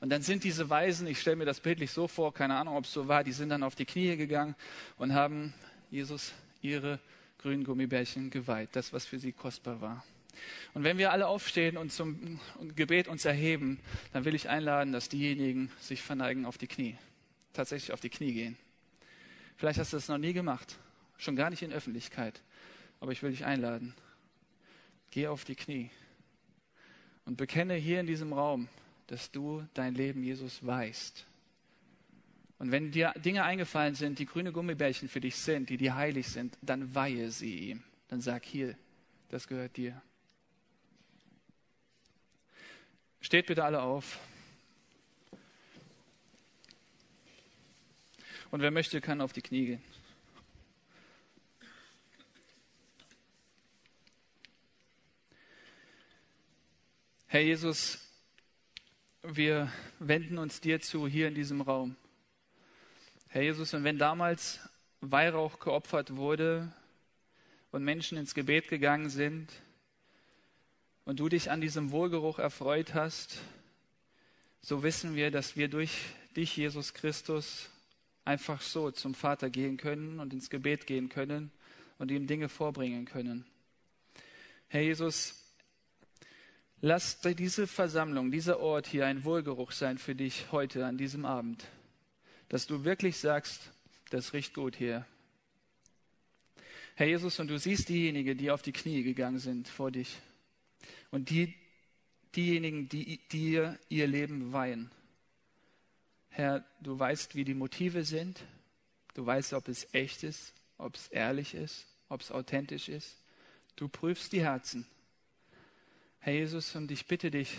Und 0.00 0.10
dann 0.10 0.20
sind 0.20 0.44
diese 0.44 0.68
Weisen, 0.68 1.06
ich 1.06 1.20
stelle 1.20 1.36
mir 1.36 1.46
das 1.46 1.58
bildlich 1.58 1.90
so 1.90 2.06
vor, 2.06 2.34
keine 2.34 2.54
Ahnung, 2.56 2.76
ob 2.76 2.84
es 2.84 2.92
so 2.92 3.08
war, 3.08 3.24
die 3.24 3.32
sind 3.32 3.48
dann 3.48 3.62
auf 3.62 3.74
die 3.74 3.86
Knie 3.86 4.14
gegangen 4.16 4.54
und 4.98 5.14
haben 5.14 5.54
Jesus 5.90 6.34
ihre 6.60 7.00
grünen 7.38 7.64
Gummibärchen 7.64 8.28
geweiht, 8.28 8.68
das, 8.72 8.92
was 8.92 9.06
für 9.06 9.18
sie 9.18 9.32
kostbar 9.32 9.80
war. 9.80 10.04
Und 10.74 10.84
wenn 10.84 10.98
wir 10.98 11.12
alle 11.12 11.26
aufstehen 11.26 11.78
und 11.78 11.92
zum 11.92 12.38
Gebet 12.76 13.08
uns 13.08 13.24
erheben, 13.24 13.80
dann 14.12 14.26
will 14.26 14.34
ich 14.34 14.50
einladen, 14.50 14.92
dass 14.92 15.08
diejenigen 15.08 15.72
sich 15.80 16.02
verneigen 16.02 16.44
auf 16.44 16.58
die 16.58 16.68
Knie, 16.68 16.96
tatsächlich 17.54 17.92
auf 17.92 18.00
die 18.00 18.10
Knie 18.10 18.34
gehen. 18.34 18.56
Vielleicht 19.56 19.80
hast 19.80 19.94
du 19.94 19.96
das 19.96 20.08
noch 20.08 20.18
nie 20.18 20.34
gemacht, 20.34 20.76
schon 21.16 21.36
gar 21.36 21.48
nicht 21.48 21.62
in 21.62 21.72
Öffentlichkeit, 21.72 22.42
aber 23.00 23.12
ich 23.12 23.22
will 23.22 23.30
dich 23.30 23.46
einladen. 23.46 23.94
Geh 25.10 25.26
auf 25.26 25.44
die 25.44 25.56
Knie 25.56 25.90
und 27.28 27.36
bekenne 27.36 27.74
hier 27.74 28.00
in 28.00 28.06
diesem 28.06 28.32
Raum, 28.32 28.68
dass 29.06 29.30
du 29.30 29.62
dein 29.74 29.94
Leben 29.94 30.22
Jesus 30.22 30.64
weißt. 30.64 31.26
Und 32.58 32.72
wenn 32.72 32.90
dir 32.90 33.12
Dinge 33.22 33.44
eingefallen 33.44 33.94
sind, 33.94 34.18
die 34.18 34.24
grüne 34.24 34.50
Gummibärchen 34.50 35.10
für 35.10 35.20
dich 35.20 35.36
sind, 35.36 35.68
die 35.68 35.76
dir 35.76 35.94
heilig 35.94 36.26
sind, 36.26 36.56
dann 36.62 36.94
weihe 36.94 37.30
sie 37.30 37.68
ihm. 37.68 37.82
Dann 38.08 38.22
sag 38.22 38.46
hier, 38.46 38.78
das 39.28 39.46
gehört 39.46 39.76
dir. 39.76 40.00
Steht 43.20 43.44
bitte 43.44 43.62
alle 43.62 43.82
auf. 43.82 44.18
Und 48.50 48.62
wer 48.62 48.70
möchte, 48.70 49.02
kann 49.02 49.20
auf 49.20 49.34
die 49.34 49.42
Knie 49.42 49.66
gehen. 49.66 49.82
Herr 57.30 57.42
Jesus, 57.42 57.98
wir 59.22 59.70
wenden 59.98 60.38
uns 60.38 60.62
dir 60.62 60.80
zu 60.80 61.06
hier 61.06 61.28
in 61.28 61.34
diesem 61.34 61.60
Raum. 61.60 61.94
Herr 63.26 63.42
Jesus, 63.42 63.74
und 63.74 63.84
wenn 63.84 63.98
damals 63.98 64.60
Weihrauch 65.02 65.58
geopfert 65.58 66.16
wurde 66.16 66.72
und 67.70 67.84
Menschen 67.84 68.16
ins 68.16 68.32
Gebet 68.32 68.68
gegangen 68.68 69.10
sind 69.10 69.52
und 71.04 71.20
du 71.20 71.28
dich 71.28 71.50
an 71.50 71.60
diesem 71.60 71.90
Wohlgeruch 71.90 72.38
erfreut 72.38 72.94
hast, 72.94 73.42
so 74.62 74.82
wissen 74.82 75.14
wir, 75.14 75.30
dass 75.30 75.54
wir 75.54 75.68
durch 75.68 75.98
dich, 76.34 76.56
Jesus 76.56 76.94
Christus, 76.94 77.68
einfach 78.24 78.62
so 78.62 78.90
zum 78.90 79.12
Vater 79.12 79.50
gehen 79.50 79.76
können 79.76 80.18
und 80.18 80.32
ins 80.32 80.48
Gebet 80.48 80.86
gehen 80.86 81.10
können 81.10 81.50
und 81.98 82.10
ihm 82.10 82.26
Dinge 82.26 82.48
vorbringen 82.48 83.04
können. 83.04 83.44
Herr 84.68 84.80
Jesus, 84.80 85.44
lass 86.80 87.20
diese 87.20 87.66
Versammlung, 87.66 88.30
dieser 88.30 88.60
Ort 88.60 88.86
hier 88.86 89.06
ein 89.06 89.24
Wohlgeruch 89.24 89.72
sein 89.72 89.98
für 89.98 90.14
dich 90.14 90.52
heute 90.52 90.86
an 90.86 90.98
diesem 90.98 91.24
Abend. 91.24 91.66
Dass 92.48 92.66
du 92.66 92.84
wirklich 92.84 93.18
sagst, 93.18 93.70
das 94.10 94.32
riecht 94.32 94.54
gut 94.54 94.76
hier. 94.76 95.06
Herr 96.94 97.06
Jesus, 97.06 97.38
und 97.38 97.48
du 97.48 97.58
siehst 97.58 97.88
diejenigen, 97.88 98.36
die 98.36 98.50
auf 98.50 98.62
die 98.62 98.72
Knie 98.72 99.02
gegangen 99.02 99.38
sind 99.38 99.68
vor 99.68 99.90
dich. 99.90 100.18
Und 101.10 101.30
die, 101.30 101.54
diejenigen, 102.34 102.88
die 102.88 103.20
dir 103.30 103.78
ihr 103.88 104.06
Leben 104.06 104.52
weihen. 104.52 104.90
Herr, 106.30 106.64
du 106.80 106.98
weißt, 106.98 107.34
wie 107.34 107.44
die 107.44 107.54
Motive 107.54 108.04
sind. 108.04 108.44
Du 109.14 109.24
weißt, 109.24 109.52
ob 109.52 109.68
es 109.68 109.92
echt 109.92 110.22
ist, 110.22 110.54
ob 110.76 110.94
es 110.94 111.08
ehrlich 111.08 111.54
ist, 111.54 111.86
ob 112.08 112.20
es 112.20 112.30
authentisch 112.30 112.88
ist. 112.88 113.16
Du 113.76 113.88
prüfst 113.88 114.32
die 114.32 114.42
Herzen. 114.42 114.86
Herr 116.28 116.34
Jesus, 116.34 116.76
und 116.76 116.90
ich 116.90 117.06
bitte 117.06 117.30
dich, 117.30 117.58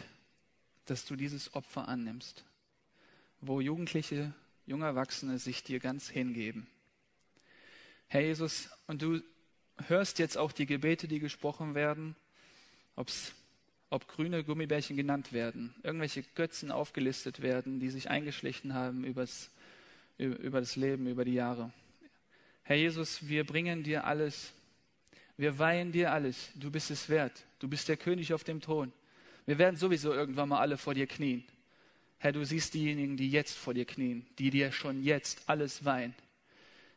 dass 0.85 1.03
du 1.03 1.15
dieses 1.15 1.55
Opfer 1.55 1.87
annimmst, 1.87 2.45
wo 3.41 3.61
Jugendliche, 3.61 4.31
junge 4.67 4.85
Erwachsene 4.85 5.39
sich 5.39 5.63
dir 5.63 5.79
ganz 5.79 6.07
hingeben. 6.07 6.67
Herr 8.09 8.21
Jesus, 8.21 8.69
und 8.85 9.01
du 9.01 9.23
hörst 9.87 10.19
jetzt 10.19 10.37
auch 10.37 10.51
die 10.51 10.67
Gebete, 10.67 11.07
die 11.07 11.17
gesprochen 11.17 11.73
werden, 11.73 12.15
ob's, 12.95 13.33
ob 13.89 14.07
grüne 14.07 14.43
Gummibärchen 14.43 14.95
genannt 14.95 15.33
werden, 15.33 15.73
irgendwelche 15.81 16.21
Götzen 16.21 16.69
aufgelistet 16.69 17.41
werden, 17.41 17.79
die 17.79 17.89
sich 17.89 18.11
eingeschlichen 18.11 18.75
haben 18.75 19.03
übers, 19.03 19.49
über 20.19 20.59
das 20.59 20.75
Leben, 20.75 21.07
über 21.07 21.25
die 21.25 21.33
Jahre. 21.33 21.73
Herr 22.61 22.75
Jesus, 22.75 23.27
wir 23.27 23.47
bringen 23.47 23.81
dir 23.81 24.03
alles. 24.03 24.53
Wir 25.37 25.57
weihen 25.57 25.91
dir 25.91 26.11
alles. 26.11 26.51
Du 26.53 26.69
bist 26.69 26.91
es 26.91 27.09
wert. 27.09 27.47
Du 27.59 27.67
bist 27.67 27.89
der 27.89 27.97
König 27.97 28.33
auf 28.33 28.43
dem 28.43 28.61
Thron. 28.61 28.91
Wir 29.45 29.57
werden 29.57 29.75
sowieso 29.75 30.13
irgendwann 30.13 30.49
mal 30.49 30.59
alle 30.59 30.77
vor 30.77 30.93
dir 30.93 31.07
knien. 31.07 31.43
Herr, 32.17 32.31
du 32.31 32.45
siehst 32.45 32.73
diejenigen, 32.73 33.17
die 33.17 33.29
jetzt 33.29 33.57
vor 33.57 33.73
dir 33.73 33.85
knien, 33.85 34.25
die 34.37 34.49
dir 34.49 34.71
schon 34.71 35.03
jetzt 35.03 35.43
alles 35.47 35.85
weihen. 35.85 36.13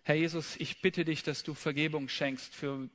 Herr 0.02 0.16
Jesus, 0.16 0.56
ich 0.56 0.82
bitte 0.82 1.04
dich, 1.04 1.22
dass 1.22 1.44
du 1.44 1.54
Vergebung 1.54 2.08
schenkst 2.08 2.54
für, 2.54 2.88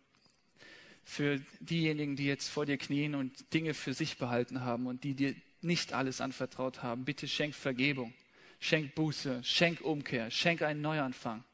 für 1.05 1.39
diejenigen, 1.61 2.18
die 2.18 2.26
jetzt 2.26 2.49
vor 2.49 2.65
dir 2.65 2.78
knien 2.78 3.15
und 3.15 3.53
Dinge 3.53 3.74
für 3.74 3.93
sich 3.93 4.18
behalten 4.18 4.61
haben 4.61 4.88
und 4.88 5.05
die 5.05 5.13
dir 5.13 5.36
nicht 5.61 5.93
alles 5.93 6.20
anvertraut 6.20 6.84
haben. 6.84 7.05
Bitte 7.05 7.28
schenk 7.28 7.55
Vergebung, 7.55 8.13
schenk 8.59 8.93
Buße, 8.95 9.41
schenk 9.43 9.82
Umkehr, 9.82 10.30
schenk 10.32 10.61
einen 10.61 10.82
Neuanfang. 10.82 11.45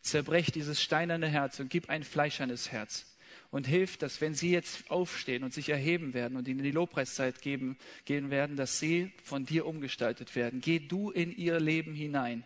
Zerbrech 0.00 0.50
dieses 0.50 0.80
steinerne 0.80 1.28
Herz 1.28 1.60
und 1.60 1.68
gib 1.68 1.90
ein 1.90 2.04
fleischernes 2.04 2.72
Herz. 2.72 3.15
Und 3.50 3.66
hilf, 3.66 3.96
dass 3.96 4.20
wenn 4.20 4.34
sie 4.34 4.50
jetzt 4.50 4.90
aufstehen 4.90 5.44
und 5.44 5.54
sich 5.54 5.68
erheben 5.68 6.14
werden 6.14 6.36
und 6.36 6.48
ihnen 6.48 6.62
die 6.62 6.70
Lobpreiszeit 6.70 7.40
geben, 7.40 7.78
gehen 8.04 8.30
werden, 8.30 8.56
dass 8.56 8.78
sie 8.78 9.12
von 9.22 9.46
dir 9.46 9.66
umgestaltet 9.66 10.34
werden. 10.34 10.60
Geh 10.60 10.78
du 10.78 11.10
in 11.10 11.34
ihr 11.34 11.60
Leben 11.60 11.94
hinein 11.94 12.44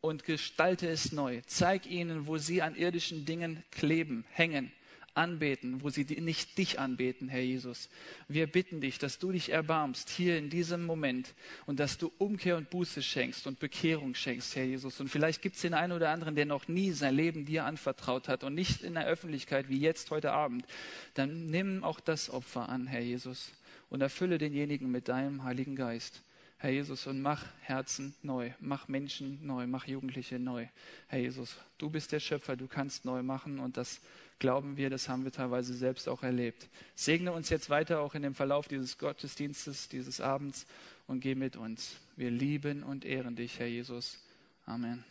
und 0.00 0.24
gestalte 0.24 0.88
es 0.88 1.12
neu. 1.12 1.40
Zeig 1.46 1.86
ihnen, 1.86 2.26
wo 2.26 2.38
sie 2.38 2.62
an 2.62 2.76
irdischen 2.76 3.24
Dingen 3.24 3.64
kleben, 3.70 4.24
hängen 4.30 4.72
anbeten, 5.16 5.82
wo 5.82 5.90
sie 5.90 6.04
nicht 6.04 6.58
dich 6.58 6.78
anbeten, 6.78 7.28
Herr 7.28 7.40
Jesus. 7.40 7.88
Wir 8.28 8.46
bitten 8.46 8.80
dich, 8.80 8.98
dass 8.98 9.18
du 9.18 9.32
dich 9.32 9.50
erbarmst 9.50 10.10
hier 10.10 10.38
in 10.38 10.50
diesem 10.50 10.84
Moment 10.84 11.34
und 11.66 11.80
dass 11.80 11.98
du 11.98 12.12
Umkehr 12.18 12.56
und 12.56 12.70
Buße 12.70 13.02
schenkst 13.02 13.46
und 13.46 13.58
Bekehrung 13.58 14.14
schenkst, 14.14 14.56
Herr 14.56 14.64
Jesus. 14.64 15.00
Und 15.00 15.08
vielleicht 15.08 15.42
gibt 15.42 15.56
es 15.56 15.62
den 15.62 15.74
einen 15.74 15.92
oder 15.92 16.10
anderen, 16.10 16.34
der 16.34 16.46
noch 16.46 16.68
nie 16.68 16.92
sein 16.92 17.14
Leben 17.14 17.44
dir 17.44 17.64
anvertraut 17.64 18.28
hat 18.28 18.44
und 18.44 18.54
nicht 18.54 18.82
in 18.82 18.94
der 18.94 19.06
Öffentlichkeit 19.06 19.68
wie 19.68 19.78
jetzt 19.78 20.10
heute 20.10 20.32
Abend. 20.32 20.66
Dann 21.14 21.46
nimm 21.46 21.82
auch 21.84 22.00
das 22.00 22.30
Opfer 22.30 22.68
an, 22.68 22.86
Herr 22.86 23.00
Jesus, 23.00 23.52
und 23.88 24.00
erfülle 24.00 24.38
denjenigen 24.38 24.90
mit 24.90 25.08
deinem 25.08 25.44
Heiligen 25.44 25.76
Geist. 25.76 26.22
Herr 26.58 26.70
Jesus, 26.70 27.06
und 27.06 27.20
mach 27.20 27.44
Herzen 27.60 28.14
neu, 28.22 28.50
mach 28.60 28.88
Menschen 28.88 29.46
neu, 29.46 29.66
mach 29.66 29.86
Jugendliche 29.86 30.38
neu. 30.38 30.66
Herr 31.06 31.18
Jesus, 31.18 31.54
du 31.76 31.90
bist 31.90 32.12
der 32.12 32.20
Schöpfer, 32.20 32.56
du 32.56 32.66
kannst 32.66 33.04
neu 33.04 33.22
machen 33.22 33.58
und 33.58 33.76
das 33.76 34.00
glauben 34.38 34.76
wir, 34.76 34.90
das 34.90 35.08
haben 35.08 35.24
wir 35.24 35.32
teilweise 35.32 35.74
selbst 35.74 36.08
auch 36.08 36.22
erlebt. 36.22 36.68
Segne 36.94 37.32
uns 37.32 37.48
jetzt 37.48 37.70
weiter 37.70 38.00
auch 38.00 38.14
in 38.14 38.22
dem 38.22 38.34
Verlauf 38.34 38.68
dieses 38.68 38.98
Gottesdienstes, 38.98 39.88
dieses 39.88 40.20
Abends 40.20 40.66
und 41.06 41.20
geh 41.20 41.34
mit 41.34 41.56
uns. 41.56 41.96
Wir 42.16 42.30
lieben 42.30 42.82
und 42.82 43.04
ehren 43.04 43.36
dich, 43.36 43.58
Herr 43.58 43.66
Jesus. 43.66 44.18
Amen. 44.66 45.04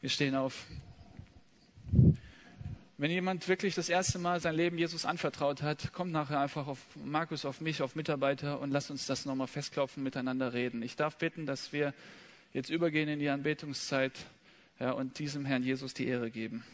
Wir 0.00 0.10
stehen 0.10 0.34
auf. 0.34 0.66
Wenn 3.00 3.12
jemand 3.12 3.46
wirklich 3.46 3.76
das 3.76 3.88
erste 3.88 4.18
Mal 4.18 4.40
sein 4.40 4.56
Leben 4.56 4.76
Jesus 4.76 5.04
anvertraut 5.04 5.62
hat, 5.62 5.92
kommt 5.92 6.10
nachher 6.10 6.40
einfach 6.40 6.66
auf 6.66 6.80
Markus, 6.96 7.44
auf 7.44 7.60
mich, 7.60 7.80
auf 7.80 7.94
Mitarbeiter 7.94 8.58
und 8.60 8.72
lasst 8.72 8.90
uns 8.90 9.06
das 9.06 9.24
nochmal 9.24 9.46
festklopfen, 9.46 10.02
miteinander 10.02 10.52
reden. 10.52 10.82
Ich 10.82 10.96
darf 10.96 11.16
bitten, 11.16 11.46
dass 11.46 11.72
wir 11.72 11.94
jetzt 12.52 12.70
übergehen 12.70 13.08
in 13.08 13.20
die 13.20 13.28
Anbetungszeit 13.28 14.12
ja, 14.80 14.90
und 14.90 15.20
diesem 15.20 15.44
Herrn 15.44 15.62
Jesus 15.62 15.94
die 15.94 16.08
Ehre 16.08 16.30
geben. 16.30 16.64